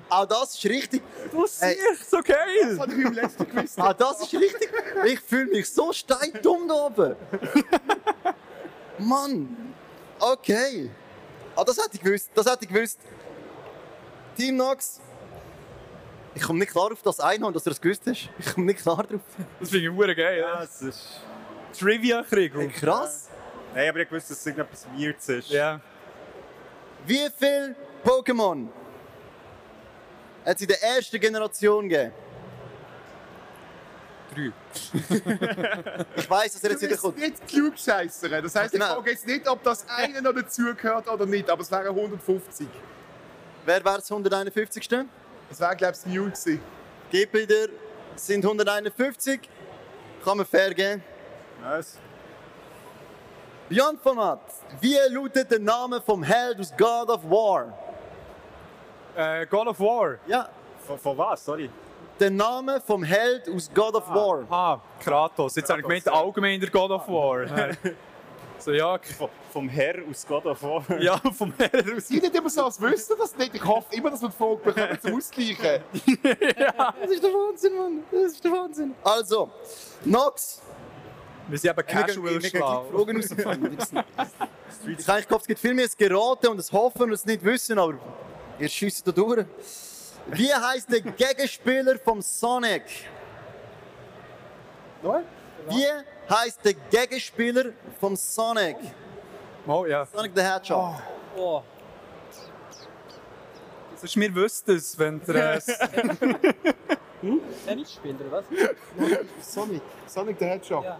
[0.09, 1.03] Auch das ist richtig.
[1.31, 1.77] Was Hey.
[1.93, 2.37] ist so geil?
[2.71, 3.77] Das habe ich im letzten Quiz.
[3.77, 4.69] Auch das ist richtig.
[5.05, 7.15] Ich fühle mich so steindumm da oben.
[8.97, 9.73] Mann.
[10.19, 10.89] Okay.
[11.55, 12.31] Ah, das hätte ich gewusst.
[12.33, 12.99] Das hätte ich gewusst.
[14.35, 14.99] Team Nox.
[16.37, 18.29] Ich komme nicht klar auf das Einhorn, dass du das gewusst hast.
[18.37, 19.21] Ich komme nicht klar drauf.
[19.59, 20.37] Das finde ich hure geil.
[20.39, 20.63] Ja, Ja.
[20.63, 21.21] es ist...
[21.79, 22.53] Trivia-Krieg.
[22.55, 23.29] Hey, krass.
[23.73, 25.49] Nein, aber ich wusste, dass es irgendetwas Weirds ist.
[25.49, 25.79] Ja.
[27.07, 27.75] Wie viele
[28.05, 28.67] Pokémon
[30.45, 32.13] hat es in der ersten Generation gegeben?
[34.35, 34.51] Drei.
[36.15, 37.17] Ich weiß, dass er jetzt wieder kommt.
[37.17, 38.43] nicht klugscheissern.
[38.43, 38.93] Das heisst, ich Genau.
[38.95, 42.67] frage jetzt nicht, ob das eine noch dazugehört oder nicht, aber es wären 150.
[43.65, 44.87] Wer wäre das 151.
[45.49, 46.29] Das wäre, glaube ich, das Mew
[47.11, 47.71] gewesen.
[48.15, 49.39] Es sind 151.
[50.23, 51.03] Kann man fair geben.
[51.61, 51.97] Nice.
[53.69, 54.39] Beyond Format.
[54.81, 57.73] Wie lautet der Name vom Held aus God of War?
[59.15, 60.15] Äh, God of War.
[60.27, 60.49] Ja,
[60.85, 61.43] Von, von was?
[61.43, 61.69] Sorry.
[62.19, 64.45] der Name vom Held aus God of War.
[64.49, 65.55] Ah, Kratos.
[65.55, 67.45] Jetzt habe ich gemeint, allgemein der God of War.
[68.59, 70.83] so, ja, Von, vom Herr aus God of War.
[71.01, 72.07] ja, vom Herr aus.
[72.07, 73.55] Sie nicht immer so, als wüssten das nicht.
[73.55, 75.83] Ich hoffe immer, dass wir die Frage bekommen zum Ausgleichen.
[77.01, 78.03] Das ist der Wahnsinn, Mann.
[78.11, 78.95] Das ist der Wahnsinn.
[79.03, 79.49] Also,
[80.05, 80.61] Nox.
[81.47, 82.85] Wir sind eben gehen- casual schlau.
[82.91, 83.77] Fragen rausgefunden.
[84.97, 87.43] Ich habe gehofft, es gibt viel mehr ein Geraten und ein Hoffen und es nicht
[87.43, 87.93] wissen, aber
[88.59, 89.45] ihr schießt da durch.
[90.27, 92.83] Wie heißt der Gegenspieler vom Sonic?
[95.01, 95.23] Nein?
[95.69, 95.85] Wie
[96.29, 98.77] heißt der Gegenspieler vom Sonic?
[99.65, 100.05] Oh, ja.
[100.05, 100.95] Sonic the Hedgehog.
[101.35, 101.61] Oh.
[103.95, 105.55] Sonst wir wüssten es, wenn der...
[105.55, 105.61] Äh,
[107.65, 108.45] Tennisspieler, was?
[109.41, 109.81] Sonic.
[110.05, 110.83] Sonic the Hedgehog.
[110.83, 110.99] Ja.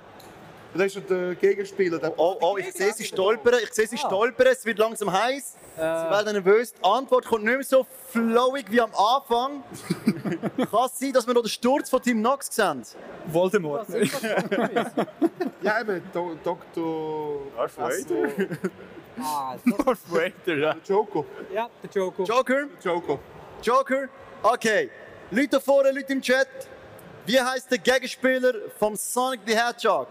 [0.73, 1.97] Das ist der Gegenspieler.
[1.97, 5.55] Der Oh, oh, ich sehe sie stolpern, ich sehe sie stolpern, es wird langsam heiß.
[5.75, 6.73] Sie Äh, werden nervös.
[6.73, 9.63] Die Antwort kommt nicht mehr so flowig wie am Anfang.
[10.71, 12.83] Kann es sein, dass wir noch den Sturz von Team Nox sehen?
[13.27, 13.87] Voldemort.
[15.61, 17.41] Ja, eben, Do Dr.
[17.55, 18.29] Darth Vader.
[19.19, 20.73] Ah, Darth Vader, ja.
[20.75, 21.25] der Joker.
[21.51, 22.23] ja, der Joker.
[22.23, 22.67] Joker?
[22.83, 23.19] Joker.
[23.63, 24.09] Joker?
[24.43, 24.91] Okay.
[25.31, 26.47] Leute da vorne, Leute im Chat.
[27.25, 30.09] Wie heißt der Gegenspieler vom Sonic the Hedgehog?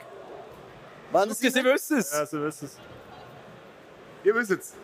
[1.12, 2.12] Wenn Sie sie wissen es.
[2.12, 2.78] Ja, so ist es.
[4.24, 4.74] Ihr wisst es.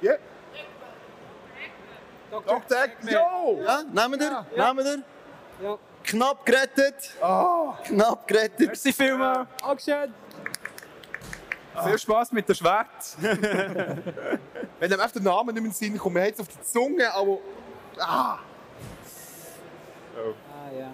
[0.00, 0.14] Ja?
[2.30, 2.60] Dr.
[2.60, 2.84] Dr.
[2.84, 3.12] Eggman.
[3.12, 3.62] Jo!
[3.62, 4.46] Ja, nehmen wir?
[4.56, 5.02] Nehmen wir?
[5.62, 5.78] Ja.
[6.02, 7.10] Knapp gerettet.
[7.84, 8.66] Knapp gerettet.
[8.66, 9.48] Merci vielmals.
[9.60, 10.14] Dankeschön.
[11.84, 13.16] Viel Spaß mit dem Schwert.
[13.20, 16.48] Wenn einem einfach der Name nicht mehr in den Sinn kommt, man hat es auf
[16.48, 17.38] der Zunge, aber.
[17.98, 18.38] Ah!
[20.14, 20.90] Ah, ja.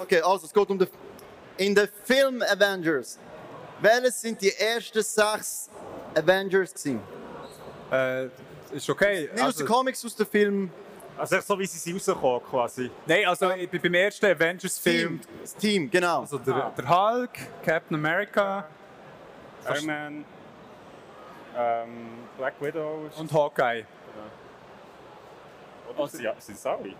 [0.00, 0.88] Okay, also es geht um den.
[1.58, 3.18] In den Film Avengers.
[3.80, 5.68] Welches sind die ersten sechs
[6.14, 7.00] Avengers gewesen?
[7.92, 8.26] Äh,
[8.72, 9.22] ist okay.
[9.22, 10.70] Nicht aus den Also, Comics, aus dem Film.
[11.16, 12.90] Also so wie sie sind rausgekommen quasi.
[13.06, 15.20] nein, also ich bin beim ersten Avengers-Film.
[15.20, 15.30] Team.
[15.42, 16.20] Das Team, genau.
[16.20, 17.30] Also der, der Hulk,
[17.64, 18.64] Captain America
[19.68, 20.24] Iron Man,
[21.56, 21.88] ähm,
[22.36, 23.84] Black Widow und Hawkeye.
[25.96, 26.94] Oder sind, ja, sind es alle?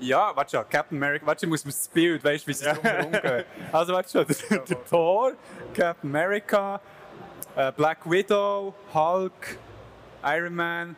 [0.00, 2.66] Ja, warte schon, Captain America, warte, ich muss mir das Bild, weißt du, wie sie
[2.66, 3.44] es drumherum gehen.
[3.72, 5.32] Also warte schon, der, der Thor,
[5.74, 6.80] Captain America,
[7.56, 9.58] äh, Black Widow, Hulk,
[10.24, 10.96] Iron Man.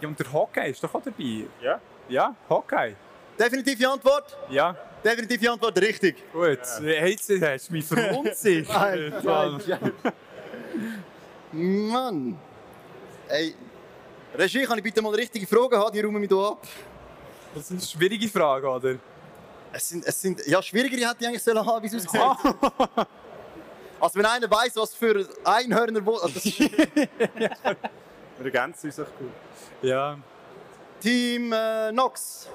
[0.00, 1.46] Ja, und der Hawkeye ist doch auch dabei.
[1.60, 1.80] Ja.
[2.08, 2.96] Ja, Hawkeye.
[3.38, 4.36] Definitive Antwort?
[4.50, 6.16] Ja, Definitive Antwort, richtig.
[6.32, 6.58] gut.
[6.80, 9.24] Hey, Jetzt hast du mich verunsichert.
[9.24, 9.60] Mann.
[11.52, 12.38] Mann.
[13.28, 13.54] Ey,
[14.34, 15.92] Regie, kann ich bitte mal richtige Fragen haben?
[15.92, 16.66] Die räumen mich hier ab.
[17.54, 18.94] Das ist eine schwierige Frage, oder?
[19.72, 23.06] Es sind, es sind, ja, schwierigere hätte ich eigentlich sollen haben, wie es aussieht.
[24.00, 26.04] Also wenn einer weiss, was für Einhörner...
[26.04, 27.50] wo- Also, das ist Wir
[28.44, 29.30] ergänzen uns echt gut.
[29.82, 30.18] Ja.
[31.00, 32.48] Team äh, Nox.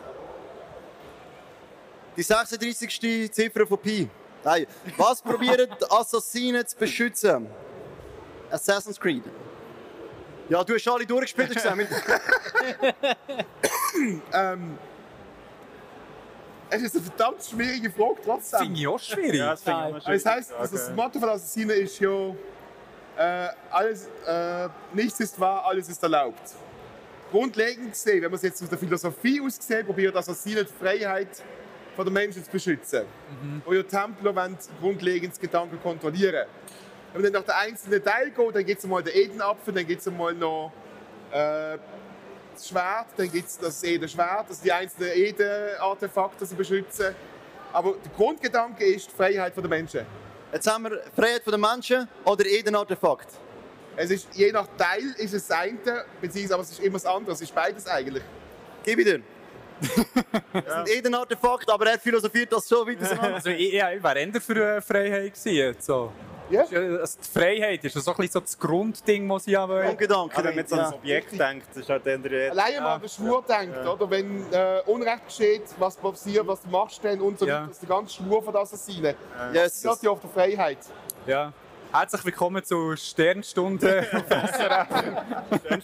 [2.16, 3.32] Die 36.
[3.32, 4.10] Ziffer von Pi.
[4.44, 4.68] Nein.
[4.98, 7.48] Was probieren die Assassinen zu beschützen?
[8.52, 9.24] Assassin's Creed.
[10.50, 12.22] Ja, du hast alle durchgespielt, hast du gesagt.
[14.32, 14.78] Ähm,
[16.70, 18.60] es ist eine verdammt schwierige Frage trotzdem.
[18.60, 19.40] Finde ich auch schwierig.
[19.40, 19.74] Ja, das Das
[20.26, 20.62] heißt, schwierig.
[20.62, 20.96] also das Okay.
[20.96, 22.30] Motto von Assassinen ist ja,
[23.18, 26.54] äh, alles, äh, nichts ist wahr, alles ist erlaubt.
[27.32, 31.42] Grundlegend gesehen, wenn man es jetzt aus der Philosophie aus gesehen, probiert Assassinen die Freiheit
[31.96, 33.04] von der Menschen zu beschützen.
[33.66, 36.46] Und ja Templer wollen grundlegend das Gedanken kontrollieren.
[37.18, 39.88] Wenn man dann nach den einzelnen Teilen geht, dann gibt es mal den Edenapfel, dann
[39.88, 40.72] gibt es mal noch
[41.32, 41.80] äh,
[42.54, 47.16] das Schwert, dann gibt es das Eden-Schwert, also die einzelnen Eden-Artefakte sie beschützen.
[47.74, 50.06] Aber der Grundgedanke ist die Freiheit der Menschen.
[50.54, 53.30] Jetzt haben wir Freiheit der Menschen oder jeden Artefakt.
[53.96, 57.06] Es ist, je nach Teil ist es das eine, beziehungsweise aber es ist immer das
[57.08, 57.34] andere.
[57.34, 58.24] Es ist beides eigentlich.
[58.84, 59.22] Gib ich dir.
[60.54, 63.20] Das sind jeden Artefakt, aber er philosophiert das so weiter.
[63.34, 65.76] Also ich, ja, ich wäre eher für äh, Freiheit gewesen.
[65.80, 66.12] So.
[66.50, 66.64] Ja.
[66.70, 69.68] Ja- Also die Freiheit ist ja so ein bisschen so das Grundding, was ich ja
[69.68, 69.84] will.
[69.84, 70.36] Grundgedanke.
[70.36, 70.86] Aber wenn man jetzt an ja.
[70.86, 74.10] das Objekt denkt, ist halt dann der Alleine mal an den Schwur denkt, oder?
[74.10, 77.56] wenn äh, Unrecht geschieht, was passiert, was du machst dann und so Ja.
[77.56, 77.68] weiter.
[77.68, 79.16] Das ist der ganze Schwur von den Assassinen.
[79.54, 79.82] Yes.
[79.82, 80.78] Das ist ja auf der Freiheit.
[81.26, 81.52] Ja.
[81.92, 84.06] Herzlich willkommen zu Sternstunde.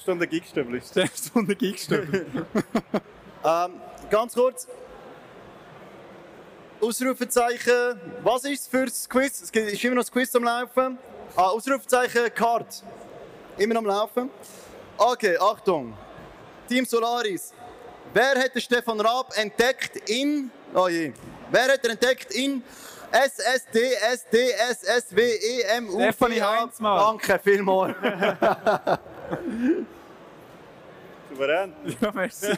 [0.02, 0.82] Stunde Gigstübel.
[0.86, 2.26] Sternstunde Geekstübel.
[3.46, 3.72] Ähm,
[4.10, 4.68] ganz kurz.
[6.84, 8.00] Ausrufezeichen.
[8.24, 9.42] Was ist für das Quiz?
[9.42, 10.98] Es ist immer noch das Quiz am Laufen.
[11.36, 12.84] Ah, Ausrufezeichen Card.
[13.58, 14.30] Immer am Laufen.
[14.98, 15.96] Okay, Achtung.
[16.68, 17.54] Team Solaris.
[18.14, 20.52] Wer hat den Stefan Raab entdeckt in.
[20.74, 21.14] Oh je.
[21.52, 22.62] Wer hat er entdeckt in
[23.12, 26.98] SSD, SD, SSW, EM, U, Stefanie Heinzmann.
[26.98, 27.96] Danke vielmals.
[31.30, 31.74] Souverän.
[32.02, 32.48] ja, merci.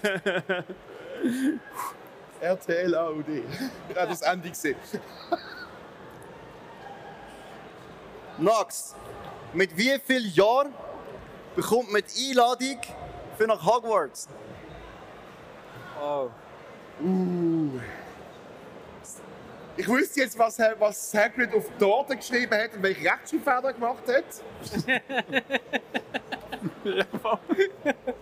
[2.41, 2.93] RTL.
[3.89, 4.75] Ich habe das Ende gesehen.
[8.37, 8.95] Nox,
[9.53, 10.73] mit wie vielen Jahren
[11.55, 12.81] bekommt man die Einladung
[13.37, 14.27] für nach Hogwarts?
[16.01, 16.29] Oh.
[19.77, 23.73] Ich wüsste jetzt, was, was Hagrid auf die Torte geschrieben hat und welche Rechtschreibfehler er
[23.73, 24.25] gemacht hat.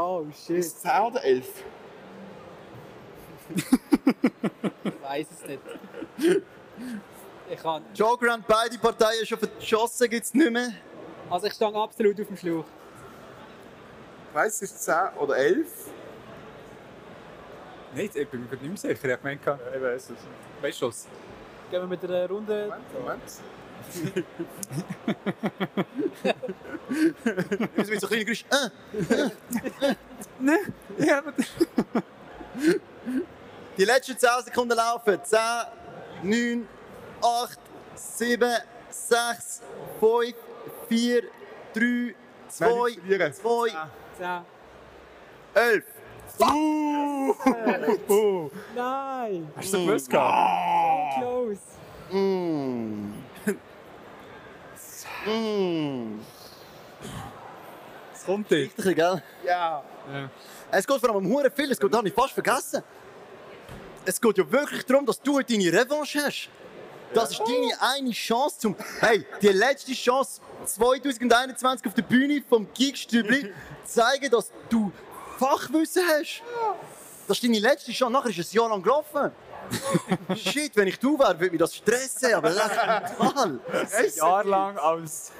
[0.00, 1.64] Oh shit, Ist es 10 oder 11?
[3.54, 5.60] Ich weiß es nicht.
[7.50, 7.82] Ich kann.
[7.94, 10.70] Joker haben beide Parteien schon verschossen, gibt es nicht mehr.
[11.30, 12.64] Also ich stehe absolut auf dem Schlauch.
[14.28, 15.66] Ich weiss, es ist 10 oder 11.
[17.94, 19.14] Nein, ich bin mir nicht mehr sicher.
[19.14, 20.16] Ich meine, Ich weiß es.
[20.62, 21.06] weißt du was?
[21.70, 22.66] Gehen wir mit der Runde.
[22.66, 23.22] Moment, Moment.
[27.24, 28.48] Wir müssen mit so kleinen Geräuschen.
[28.50, 28.80] Äh.
[31.06, 31.32] Ja, aber
[33.78, 35.20] Die letzten 10 Sekunden laufen.
[35.22, 35.38] 10,
[36.24, 36.68] 9,
[37.22, 37.58] 8,
[37.94, 38.52] 7,
[38.90, 39.62] 6,
[40.00, 40.34] 5,
[40.88, 41.22] 4,
[41.74, 42.14] 3,
[42.48, 43.32] 2, nicht verlieren.
[43.32, 43.68] 2,
[44.20, 44.44] Ja.
[45.54, 45.84] 11.
[48.74, 49.52] Nein!
[49.56, 50.10] hast du gewusst?
[50.10, 51.18] gehabt?
[51.18, 51.60] Close!
[52.10, 53.14] Mm.
[55.26, 56.20] Mm.
[58.12, 58.76] Es kommt nicht.
[58.78, 59.22] Richtig, gell?
[59.44, 59.82] Ja.
[60.70, 62.82] Es geht vor allem um hure viel, es geht, habe ich fast vergessen.
[64.08, 66.48] Es geht ja wirklich darum, dass du heute deine Revanche hast.
[67.12, 68.76] Das ist deine eine Chance zum.
[69.00, 73.52] Hey, die letzte Chance 2021 auf der Bühne vom Geekstübli
[73.84, 74.90] zeigen, dass du
[75.38, 76.42] Fachwissen hast.
[77.26, 78.14] Das ist deine letzte Chance.
[78.14, 79.30] Nachher ist es ein Jahr lang gelaufen.
[80.36, 83.60] Shit, wenn ich du wäre, würde mich das stressen, aber mich mal.
[84.16, 85.32] Jahrelang als.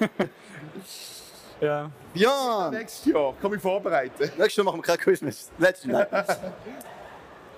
[1.59, 1.89] ja.
[2.13, 4.31] Ja, Nächstes Jahr kann mich vorbereiten.
[4.37, 5.33] nächstes Mal machen wir kein mehr.
[5.57, 6.05] Letztes Nein.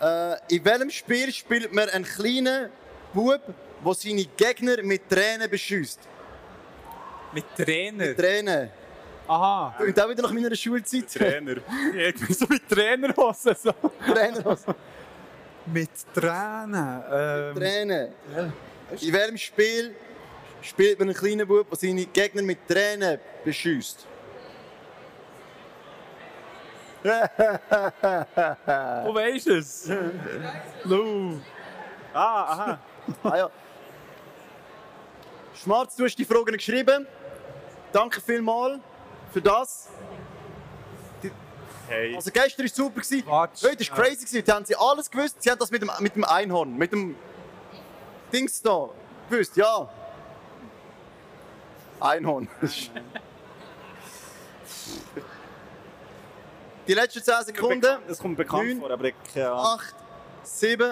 [0.02, 2.70] Äh, in welchem Spiel spielt man einen kleinen
[3.14, 3.42] Bub,
[3.86, 6.00] der seine Gegner mit Tränen beschüsst?
[7.34, 8.16] Mit Trainer.
[8.16, 8.70] Tränen.
[9.28, 9.76] Aha.
[9.80, 11.14] Und auch wieder nach meiner Schulzeit.
[11.14, 11.58] Trainer.
[11.96, 13.56] Ich bin so mit Trainerhosen.
[13.56, 13.74] So.
[14.12, 14.46] Tränen.
[14.46, 14.76] also.
[15.68, 17.04] Mit Tränen.
[17.12, 18.14] Ähm, Tränen.
[19.00, 19.96] In welchem Spiel
[20.62, 24.06] spielt man einen kleinen Bub, der seine Gegner mit Tränen beschüsst?
[27.04, 27.10] Wo
[29.16, 29.90] weisst du es?
[30.84, 31.40] Lou.
[32.14, 32.80] Ah, aha.
[33.24, 33.50] Ah ja.
[35.56, 37.08] Schmarz, du hast die Fragen geschrieben.
[37.92, 38.80] danke vielmals
[39.34, 39.90] für das.
[41.88, 42.16] Hey.
[42.16, 43.02] Also gestern war es super.
[43.02, 43.26] gewesen.
[43.26, 43.64] Quatsch.
[43.64, 44.26] Heute war crazy.
[44.26, 44.46] gewesen.
[44.46, 45.42] Die haben sie alles gewusst.
[45.42, 47.16] Sie haben das mit dem, mit dem Einhorn, mit dem
[48.32, 48.90] Dings da
[49.30, 49.58] gewusst.
[49.58, 49.90] Ja.
[52.00, 52.48] Einhorn.
[56.92, 58.00] Die letzten 10 Sekunden.
[58.06, 58.80] Das kommt bekannt Neun.
[58.82, 59.80] vor, aber ich keine Ahnung.
[59.80, 59.96] 8,
[60.44, 60.92] 7,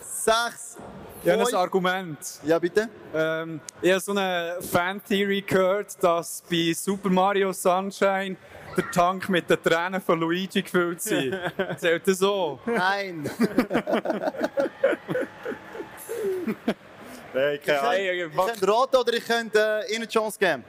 [0.00, 0.76] 6,
[1.24, 1.54] Ja, ein 5.
[1.54, 2.18] Argument.
[2.44, 2.88] Ja, bitte.
[3.12, 8.36] Ähm, ich habe so eine Fan-Theory gehört, dass bei Super Mario Sunshine
[8.76, 11.32] der Tank mit den Tränen von Luigi gefüllt sei.
[11.78, 12.60] Zählt das so?
[12.66, 13.28] Nein.
[17.34, 17.98] Nein, keine Ahnung.
[17.98, 20.62] Ich könnte raten oder ich könnte äh, ihnen eine Chance geben.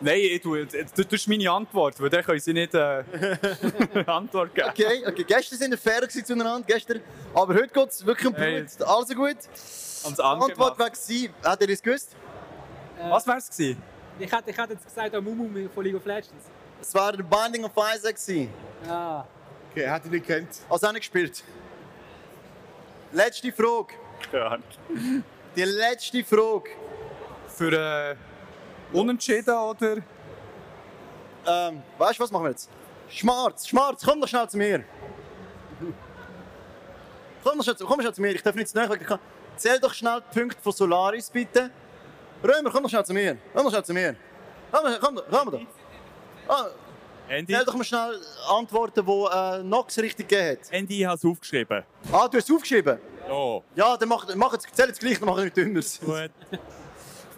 [0.00, 3.02] Nein, ich tue, das ist meine Antwort, weil dann können sie nicht äh,
[4.06, 4.68] Antwort geben.
[4.68, 5.24] Okay, okay.
[5.26, 7.00] Gestern sind wir fair zueinander, gestern.
[7.32, 8.44] Aber heute geht es wirklich um Blut.
[8.44, 8.66] Hey.
[8.84, 9.36] Also gut.
[10.06, 11.30] Die Antwort war sie.
[11.42, 12.14] Hat er das gewusst?
[13.08, 13.82] Was wär's gewesen?
[14.18, 16.44] Ich hätte, ich hätte jetzt gesagt, oh, Mumu von League of Legends.
[16.80, 18.16] Es war der Binding of Isaac.
[18.16, 18.50] gewesen.
[18.88, 19.24] Ah.
[19.70, 20.48] Okay, hätte ich nicht gekannt.
[20.68, 21.42] Also auch nicht gespielt.
[23.12, 23.94] Letzte Frage.
[24.32, 24.62] Ahnung.
[25.54, 26.70] Die letzte Frage.
[27.48, 28.16] Für äh,
[28.92, 29.96] Unentschieden oder?
[31.46, 32.68] Ähm, weißt du, was machen wir jetzt?
[33.08, 34.84] Schmarz, Schmarz, komm doch schnell zu mir.
[37.44, 39.18] Komm doch schnell, komm schnell zu mir, ich darf nicht zu ich kann-
[39.56, 41.70] Zähl doch schnell die Punkte von Solaris, bitte.
[42.44, 43.38] Römer, komm doch schnell zu mir.
[43.54, 44.16] Komm doch schnell zu mir.
[44.70, 45.60] Komm, komm, komm doch.
[46.48, 46.66] Ah,
[47.28, 50.72] Andy, Zähl doch mal schnell Antworten, die äh, Nox richtig gegeben hat.
[50.72, 51.84] Andy, ich habe es aufgeschrieben.
[52.12, 52.98] Ah, du hast es aufgeschrieben?
[53.28, 53.60] Ja.
[53.74, 55.98] Ja, dann mach, mach jetzt, zähl jetzt gleich, dann mach ich nicht dünneres.
[56.00, 56.30] Gut.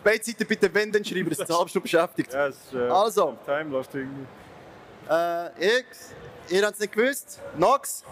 [0.04, 2.32] Beide Seiten bitte wenn, dann schreiben, dass es eine halbe Stunde beschäftigt.
[2.32, 3.36] Ja, ist äh, Also.
[3.44, 4.26] Time Lost irgendwie.
[5.10, 6.14] Äh, X,
[6.48, 7.40] ihr habt es nicht gewusst.
[7.56, 8.04] Nox,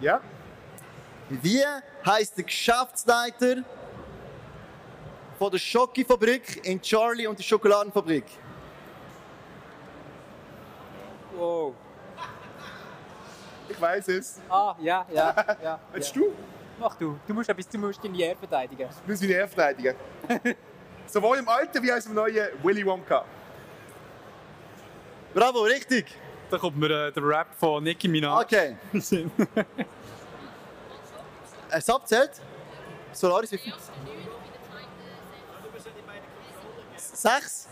[0.00, 0.20] Ja?
[1.30, 1.62] wie
[2.06, 3.56] heißt der Geschäftsleiter
[5.38, 8.24] von der Schokofabrik in Charlie und die Schokoladenfabrik?
[11.36, 11.74] Wow.
[13.68, 14.40] Ich weiß es.
[14.48, 15.80] Ah, ja, ja, ja.
[15.92, 16.22] Willst ja.
[16.22, 16.32] du?
[16.80, 17.18] Mach du.
[17.26, 18.88] Du musst, etwas, du musst deine Ehre verteidigen.
[19.04, 19.94] Du musst wieder verteidigen.
[21.08, 23.24] Sowohl im alten wie auch im neuen Willy Wonka.
[25.34, 26.06] Bravo, richtig.
[26.50, 28.42] Da kommt mir äh, der Rap von Nicki Minaj.
[28.44, 28.76] Okay.
[31.70, 32.30] Es abzählt.
[33.12, 33.74] Solaris, wie viel?
[36.96, 37.68] Sechs.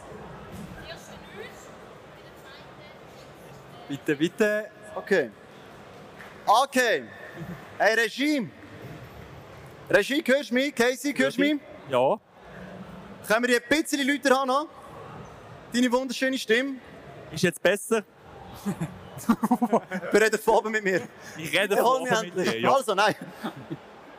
[3.89, 4.71] Bitte, bitte.
[4.95, 5.31] Okay.
[6.47, 7.05] Okay.
[7.79, 8.51] Hey, Regime.
[9.89, 10.75] Regie, hörst du mich?
[10.75, 11.61] Casey, hörst du mich?
[11.89, 12.19] Ja.
[13.27, 14.49] Können wir hier ein bisschen lauter haben?
[14.49, 14.69] noch?
[15.73, 16.77] Deine wunderschöne Stimme.
[17.33, 18.05] Ist jetzt besser?
[20.13, 21.09] Wir reden vorne mit mir.
[21.37, 22.61] Ich rede oben mit dir.
[22.61, 22.75] Ja.
[22.75, 23.15] Also, nein.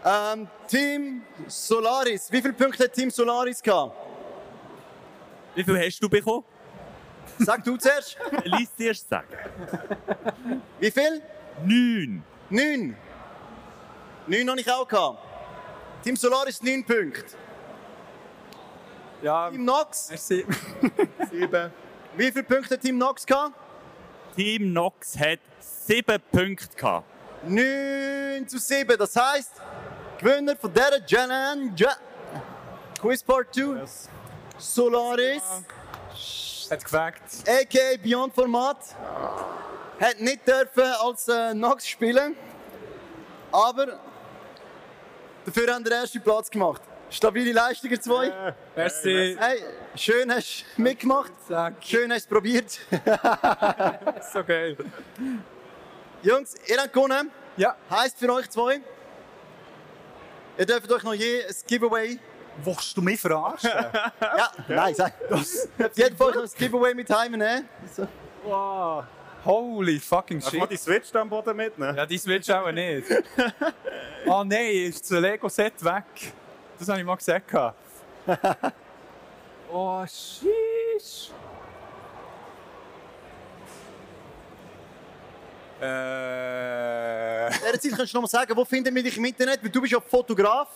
[0.04, 2.32] Ähm, Team Solaris.
[2.32, 3.96] Wie viele Punkte hat Team Solaris gehabt?
[5.56, 6.44] Wie viel hast du bekommen?
[7.40, 8.18] Sag du zuerst.
[8.44, 9.28] Lies zuerst sagen.
[10.80, 11.22] Wie viel?
[11.64, 12.24] Neun.
[12.50, 12.96] Neun.
[14.28, 15.20] Neun habe ich auch gehabt.
[16.04, 17.36] Team Solaris neun Punkte.
[19.22, 20.10] Ja, Team Nox.
[20.10, 20.46] merci.
[21.32, 21.72] Sieben.
[22.16, 23.54] Wie viele Punkte hat Team Nox gehabt?
[24.36, 27.06] Team Nox hat sieben Punkte gehabt.
[27.44, 28.98] 9 zu 7.
[28.98, 29.54] Das heisst,
[30.20, 31.74] Gewinner von dieser Challenge.
[33.00, 33.84] Quiz Part 2.
[34.58, 35.44] Solaris.
[36.70, 37.24] Hat gefragt.
[37.48, 37.98] a.k.a.
[38.04, 38.78] Beyond Format.
[40.00, 42.36] Hat nicht dürfen als äh, Nox spielen.
[43.52, 44.00] Aber
[45.46, 46.82] dafür haben wir den ersten Platz gemacht.
[47.10, 48.56] Stabile Leistung, ihr zwei.
[48.76, 49.38] Merci.
[49.40, 49.64] Hey,
[49.96, 51.32] schön hast du mitgemacht.
[51.48, 51.76] Sag.
[51.82, 52.80] Schön hast du es probiert.
[54.34, 54.76] So geil.
[56.22, 57.32] Jungs, ihr habt gewonnen.
[57.56, 57.76] Ja.
[57.90, 58.82] Heißt für euch zwei,
[60.58, 62.20] ihr dürft euch noch je ein Giveaway.
[62.64, 63.72] Willst du mich verarschen?
[64.22, 65.14] Ja, nein, sag.
[65.96, 67.70] Jeder von euch noch ein Giveaway mit heimnehmen.
[67.96, 68.08] So.
[68.44, 69.06] wow.
[69.46, 70.70] Holy fucking shit.
[70.70, 71.96] die Switch da am Boden mitnehmen?
[71.96, 73.06] Ja, die Switch auch nicht.
[74.26, 76.34] oh nein, ist das Lego-Set weg.
[76.80, 77.54] Das habe ich mal gesagt.
[79.72, 81.32] oh, sheesh.
[85.82, 87.48] Äh.
[87.48, 89.64] In dieser Zeit kannst du noch mal sagen, wo finden wir dich im Internet?
[89.64, 90.68] Weil du bist ja Fotograf.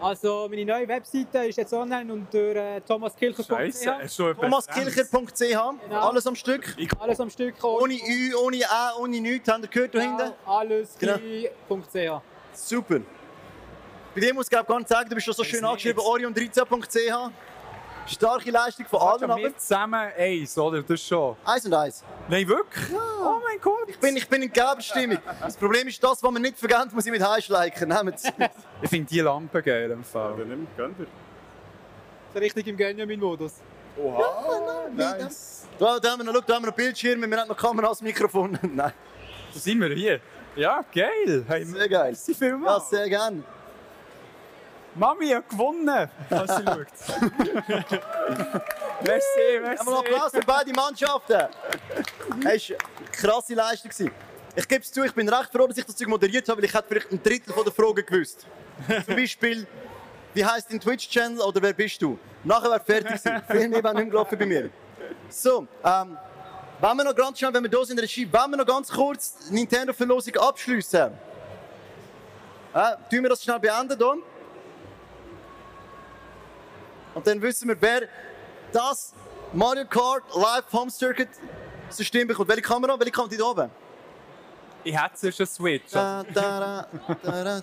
[0.00, 3.46] Also, meine neue Webseite ist jetzt online unter äh, thomaskilcher.ch.
[4.38, 5.38] Thomaskilcher.ch.
[5.38, 5.74] Genau.
[5.90, 6.76] Alles am Stück.
[6.98, 7.62] Alles am Stück.
[7.64, 9.48] Ohne Ü, ohne A, ohne nichts.
[9.48, 10.16] Habt ihr gehört da hinten?
[10.18, 11.16] Genau, alles Genau.
[11.16, 12.22] klein.ch.
[12.52, 13.00] Super.
[14.16, 17.30] Bei dir muss ich glaube gar nicht sagen, du bist schon so schön angeschrieben, orion13.ch.
[18.06, 20.80] Starke Leistung von allen, aber Wir zusammen eins, oder?
[20.82, 21.36] Das schon.
[21.44, 22.02] eins und eins.
[22.26, 22.86] Nein, wirklich?
[22.94, 23.88] Oh mein Gott.
[23.88, 25.18] Ich bin, ich bin in Geberstimmung.
[25.38, 27.88] Das Problem ist, das, was man nicht vergeht, muss ich mit Heißschleichen.
[27.90, 28.14] Nehmt.
[28.80, 30.34] Ich finde die Lampe geil im Fall.
[30.38, 31.06] Dann nimm, gönn dir.
[32.32, 33.52] So richtig im Benjamin-Modus.
[33.98, 35.66] Oha, nice.
[35.78, 38.00] Da, da haben wir noch, da haben wir noch Bildschirme, wir haben noch Kamera als
[38.00, 38.58] Mikrofon.
[38.62, 38.92] Nein,
[39.52, 40.20] Wo sind wir hier?
[40.54, 41.44] Ja, geil.
[41.46, 42.10] Hey, sehr geil.
[42.12, 42.88] merci Ja, vielmals.
[42.88, 43.44] sehr gern.
[44.96, 46.86] Mami hat gewonnen, falls sie schaut.
[49.04, 49.80] merci, merci.
[49.80, 51.48] Einmal Applaus für beide Mannschaften.
[52.44, 54.10] Es war eine krasse Leistung.
[54.54, 56.64] Ich gebe es zu, ich bin recht froh, dass ich das Zeug moderiert habe, weil
[56.64, 58.46] ich hätte vielleicht ein Drittel von der Fragen gewusst.
[59.04, 59.66] Zum Beispiel,
[60.32, 62.18] wie heißt dein Twitch-Channel oder wer bist du?
[62.42, 63.42] Nachher wäre fertig gewesen.
[63.50, 64.70] Viel mehr wäre nicht mehr gelaufen bei mir.
[65.28, 66.16] So, ähm,
[66.80, 68.66] wenn wir noch ganz schnell, wenn wir hier sind in der Regie, wenn wir noch
[68.66, 71.10] ganz kurz die Nintendo-Verlosung abschliessen.
[72.72, 74.22] Äh, tun wir das schnell beenden hier?
[77.16, 78.02] Und dann wissen wir, wer
[78.72, 79.14] das
[79.54, 81.30] Mario Kart Live Home Circuit
[81.88, 82.50] System bekommt.
[82.50, 82.98] Welche Kamera?
[82.98, 83.30] Welche Kamera?
[83.30, 83.70] Die da oben?
[84.84, 85.92] Ich hätte sonst einen Switch.
[85.92, 86.86] Da, da,
[87.22, 87.62] da, da.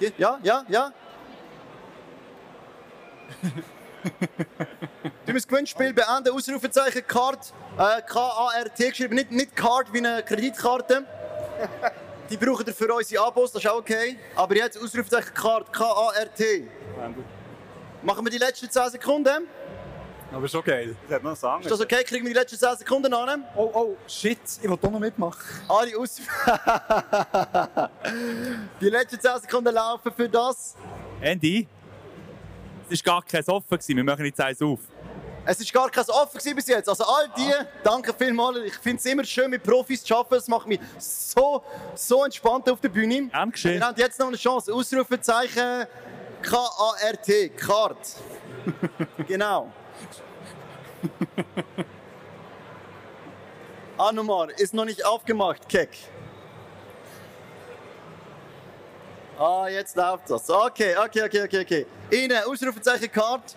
[0.00, 0.12] Die?
[0.16, 0.92] Ja, ja, ja.
[5.26, 6.32] du musst Gewinnspiel beenden.
[6.32, 7.52] Ausrufezeichen Card.
[7.76, 9.16] Äh, K-A-R-T geschrieben.
[9.16, 11.04] Nicht, nicht Card wie eine Kreditkarte.
[12.30, 14.16] Die brauchen ihr für unsere Abos, das ist auch okay.
[14.36, 15.72] Aber jetzt Ausrufezeichen Card.
[15.72, 16.68] K-A-R-T.
[18.04, 19.48] Machen wir die letzten 10 Sekunden.
[20.30, 20.94] Aber schon geil.
[21.08, 21.62] Das hat Song.
[21.62, 22.04] Ist das okay?
[22.04, 23.44] Kriegen wir die letzten 10 Sekunden an?
[23.56, 24.38] Oh, oh, shit.
[24.60, 25.42] Ich will doch noch mitmachen.
[25.66, 26.16] Alle aus.
[28.80, 30.74] die letzten 10 Sekunden laufen für das.
[31.22, 31.66] Andy,
[32.90, 33.70] es war gar kein offen.
[33.70, 33.96] gewesen.
[33.96, 34.80] Wir machen jetzt eins auf.
[35.46, 36.88] Es ist gar kein offen gewesen bis jetzt.
[36.90, 37.52] Also all die,
[37.82, 38.58] danke vielmals.
[38.66, 40.34] Ich finde es immer schön, mit Profis zu arbeiten.
[40.42, 41.62] Es macht mich so,
[41.94, 43.28] so entspannt auf der Bühne.
[43.28, 43.80] Gern geschehen.
[43.80, 44.74] Wir haben jetzt noch eine Chance.
[44.74, 45.86] Ausrufezeichen
[46.44, 47.48] K-A-R-T.
[47.50, 47.98] Kart.
[49.26, 49.72] genau.
[53.96, 55.90] Anumar ist noch nicht aufgemacht, Keck.
[59.38, 60.48] Ah, jetzt läuft das.
[60.48, 61.86] Okay, okay, okay, okay, okay.
[62.10, 63.56] Ihnen, Ausrufezeichen Kart.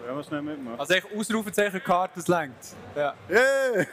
[0.00, 0.80] Sollen wir schnell mitmachen?
[0.80, 2.56] Also echt Ausrufezeichen Karte, das längt.
[2.96, 3.14] Ja.
[3.28, 3.86] Yeah.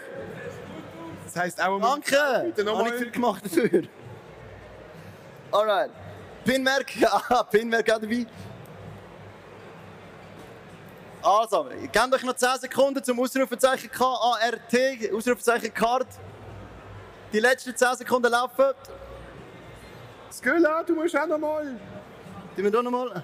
[1.26, 2.54] Das heisst auch Danke!
[2.56, 3.84] Bitte Habe ich viel gemacht dafür.
[5.52, 5.92] Alright.
[6.48, 8.26] Pinmerk, ah, Pinmerk auch dabei.
[11.22, 16.08] Also, gebt euch noch 10 Sekunden zum Ausrufezeichen K-A-R-T, Ausrufezeichen Card.
[17.34, 18.68] Die letzten 10 Sekunden laufen.
[20.32, 21.76] Skülla, du musst auch nochmal.
[22.56, 23.24] Die wir hier nochmal.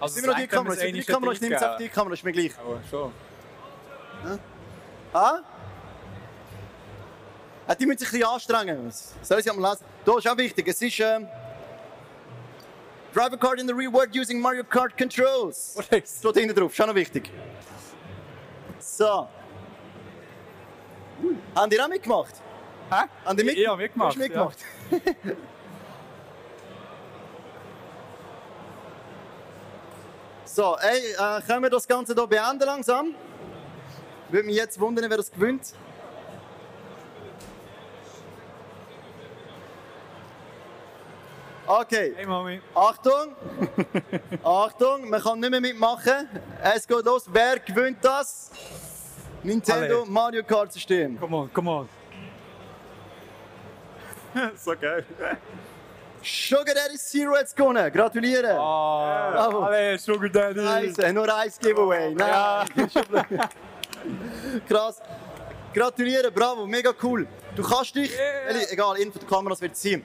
[0.00, 0.74] Also Sind wir noch die Kamera?
[0.74, 1.32] Sind wir die Kamera?
[1.32, 2.52] Ich nehme jetzt auf die Kamera, ist mir gleich.
[2.58, 3.12] Aber schon.
[5.12, 5.38] Ah?
[7.72, 8.92] Die müssen sich ein bisschen anstrengen.
[9.22, 9.84] Soll ich sie mal lesen?
[10.04, 10.68] Da ist auch wichtig.
[10.68, 11.26] Es ist ähm,
[13.14, 15.78] Drive a card in the real world using Mario Kart controls.
[15.86, 17.30] Steht hinten drauf, ist auch noch wichtig.
[18.80, 19.28] So.
[21.54, 22.34] Haben die auch mitgemacht?
[22.90, 23.04] Hä?
[23.24, 24.58] Haben die mit Ich habe mitgemacht, Hast du mitgemacht?
[30.44, 33.14] so, ey, äh, können wir das Ganze hier beenden langsam?
[34.28, 35.72] Würde mich jetzt wundern, wer das gewinnt.
[41.80, 42.14] Okay.
[42.16, 42.60] Hey Mami.
[42.72, 43.34] Achtung!
[44.44, 46.28] Achtung, man kann nicht mehr mitmachen.
[46.62, 47.24] Es geht los.
[47.32, 48.52] Wer gewinnt das?
[49.42, 50.10] Nintendo Alle.
[50.10, 51.18] Mario Kart System.
[51.18, 51.88] Come on, come on.
[54.56, 55.04] so geil.
[56.22, 57.92] Sugar Daddy Zero hat gewonnen.
[57.92, 58.56] Gratuliere.
[58.56, 59.64] Ah, Bravo.
[59.64, 60.60] Alle, Sugar Daddy.
[60.60, 60.98] Nice.
[60.98, 62.14] Äh, Nur ein Giveaway.
[62.14, 62.68] Nein.
[64.68, 65.02] Krass.
[65.74, 67.26] Gratuliere, bravo, mega cool.
[67.56, 68.12] Du kannst dich,
[68.48, 70.04] Eli, egal, in der Kameras wird es sein.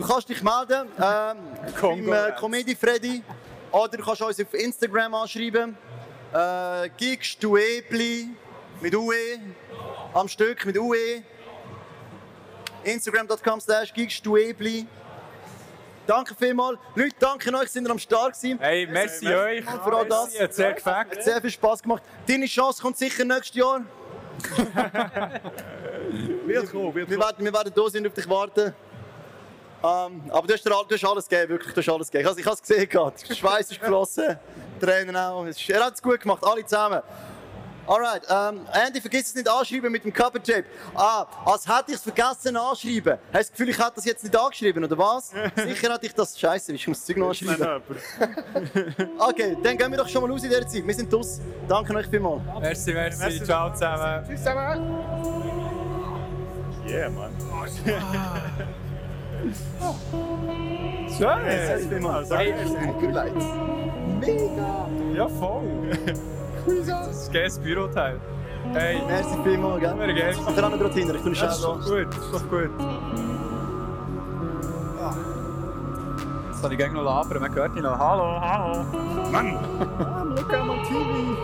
[0.00, 1.36] Du kannst dich melden ähm,
[1.78, 2.32] beim äh.
[2.38, 3.22] Comedy Freddy
[3.70, 5.76] oder du kannst uns auf Instagram anschreiben.
[6.32, 8.30] Äh, Gigs Duebli
[8.80, 9.38] mit UE
[10.14, 11.22] am Stück mit UE.
[12.82, 14.86] Instagram.com slash Gigs Duebli.
[16.06, 16.78] Danke vielmals.
[16.94, 18.58] Leute, danke euch, sind ihr am Start gewesen.
[18.58, 19.64] Hey, merci euch.
[19.66, 20.30] Für all das.
[20.30, 20.96] Merci, hat sehr gefällt.
[21.10, 22.02] Hat sehr viel Spaß gemacht.
[22.26, 23.82] Deine Chance kommt sicher nächstes Jahr.
[26.46, 28.74] Wird kommen, wird Wir werden, wir werden da sein und auf dich warten.
[29.82, 32.30] Ähm, aber du hast, dir du hast alles gegeben, wirklich, du hast alles gegeben.
[32.32, 34.38] Ich, ich habe es gesehen, der Schweiß ist geflossen,
[34.80, 35.44] Tränen auch.
[35.44, 37.02] Er hat es gut gemacht, alle zusammen.
[37.86, 40.64] Alright, ähm, Andy, vergiss es nicht anschreiben mit dem Cover Tape.
[40.94, 43.18] Ah, als hätte ich es vergessen anschreiben.
[43.32, 45.30] Hast du das Gefühl, ich hätte das jetzt nicht angeschrieben, oder was?
[45.56, 46.38] Sicher hätte ich das.
[46.38, 47.82] Scheiße, ich muss das Zeug noch anschreiben.
[49.18, 50.86] Okay, dann gehen wir doch schon mal raus in dieser Zeit.
[50.86, 51.40] Wir sind draus.
[51.66, 52.42] Danke euch vielmals.
[52.60, 53.42] Merci, merci.
[53.42, 54.24] Ciao zusammen.
[54.24, 55.60] Tschüss zusammen.
[56.86, 57.30] yeah, man.
[61.16, 61.42] Schön.
[61.44, 62.30] Merci vielmals.
[62.30, 62.54] Hey,
[64.20, 64.86] Mega.
[65.14, 65.62] ja, voll.
[66.86, 68.20] Das ist geiles Büroteil.
[68.74, 69.94] Hey, Merci vielmals, gell?
[69.96, 70.30] Sehr geil.
[70.32, 72.70] Ich mache auch gerade hin, ich tue das ist doch gut, das ist doch gut.
[76.48, 77.98] Jetzt soll ich gleich noch labern, man hört ihn noch.
[77.98, 78.84] Hallo, hallo.
[79.32, 79.56] Mann!
[80.36, 81.36] Look at my TV!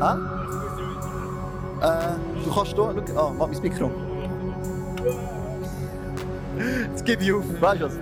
[0.00, 0.45] Hä?
[1.80, 3.90] Äh, du kannst hier, schau, ah, mach mein Mikro.
[6.90, 7.98] Jetzt gebe ich auf, weißt du was?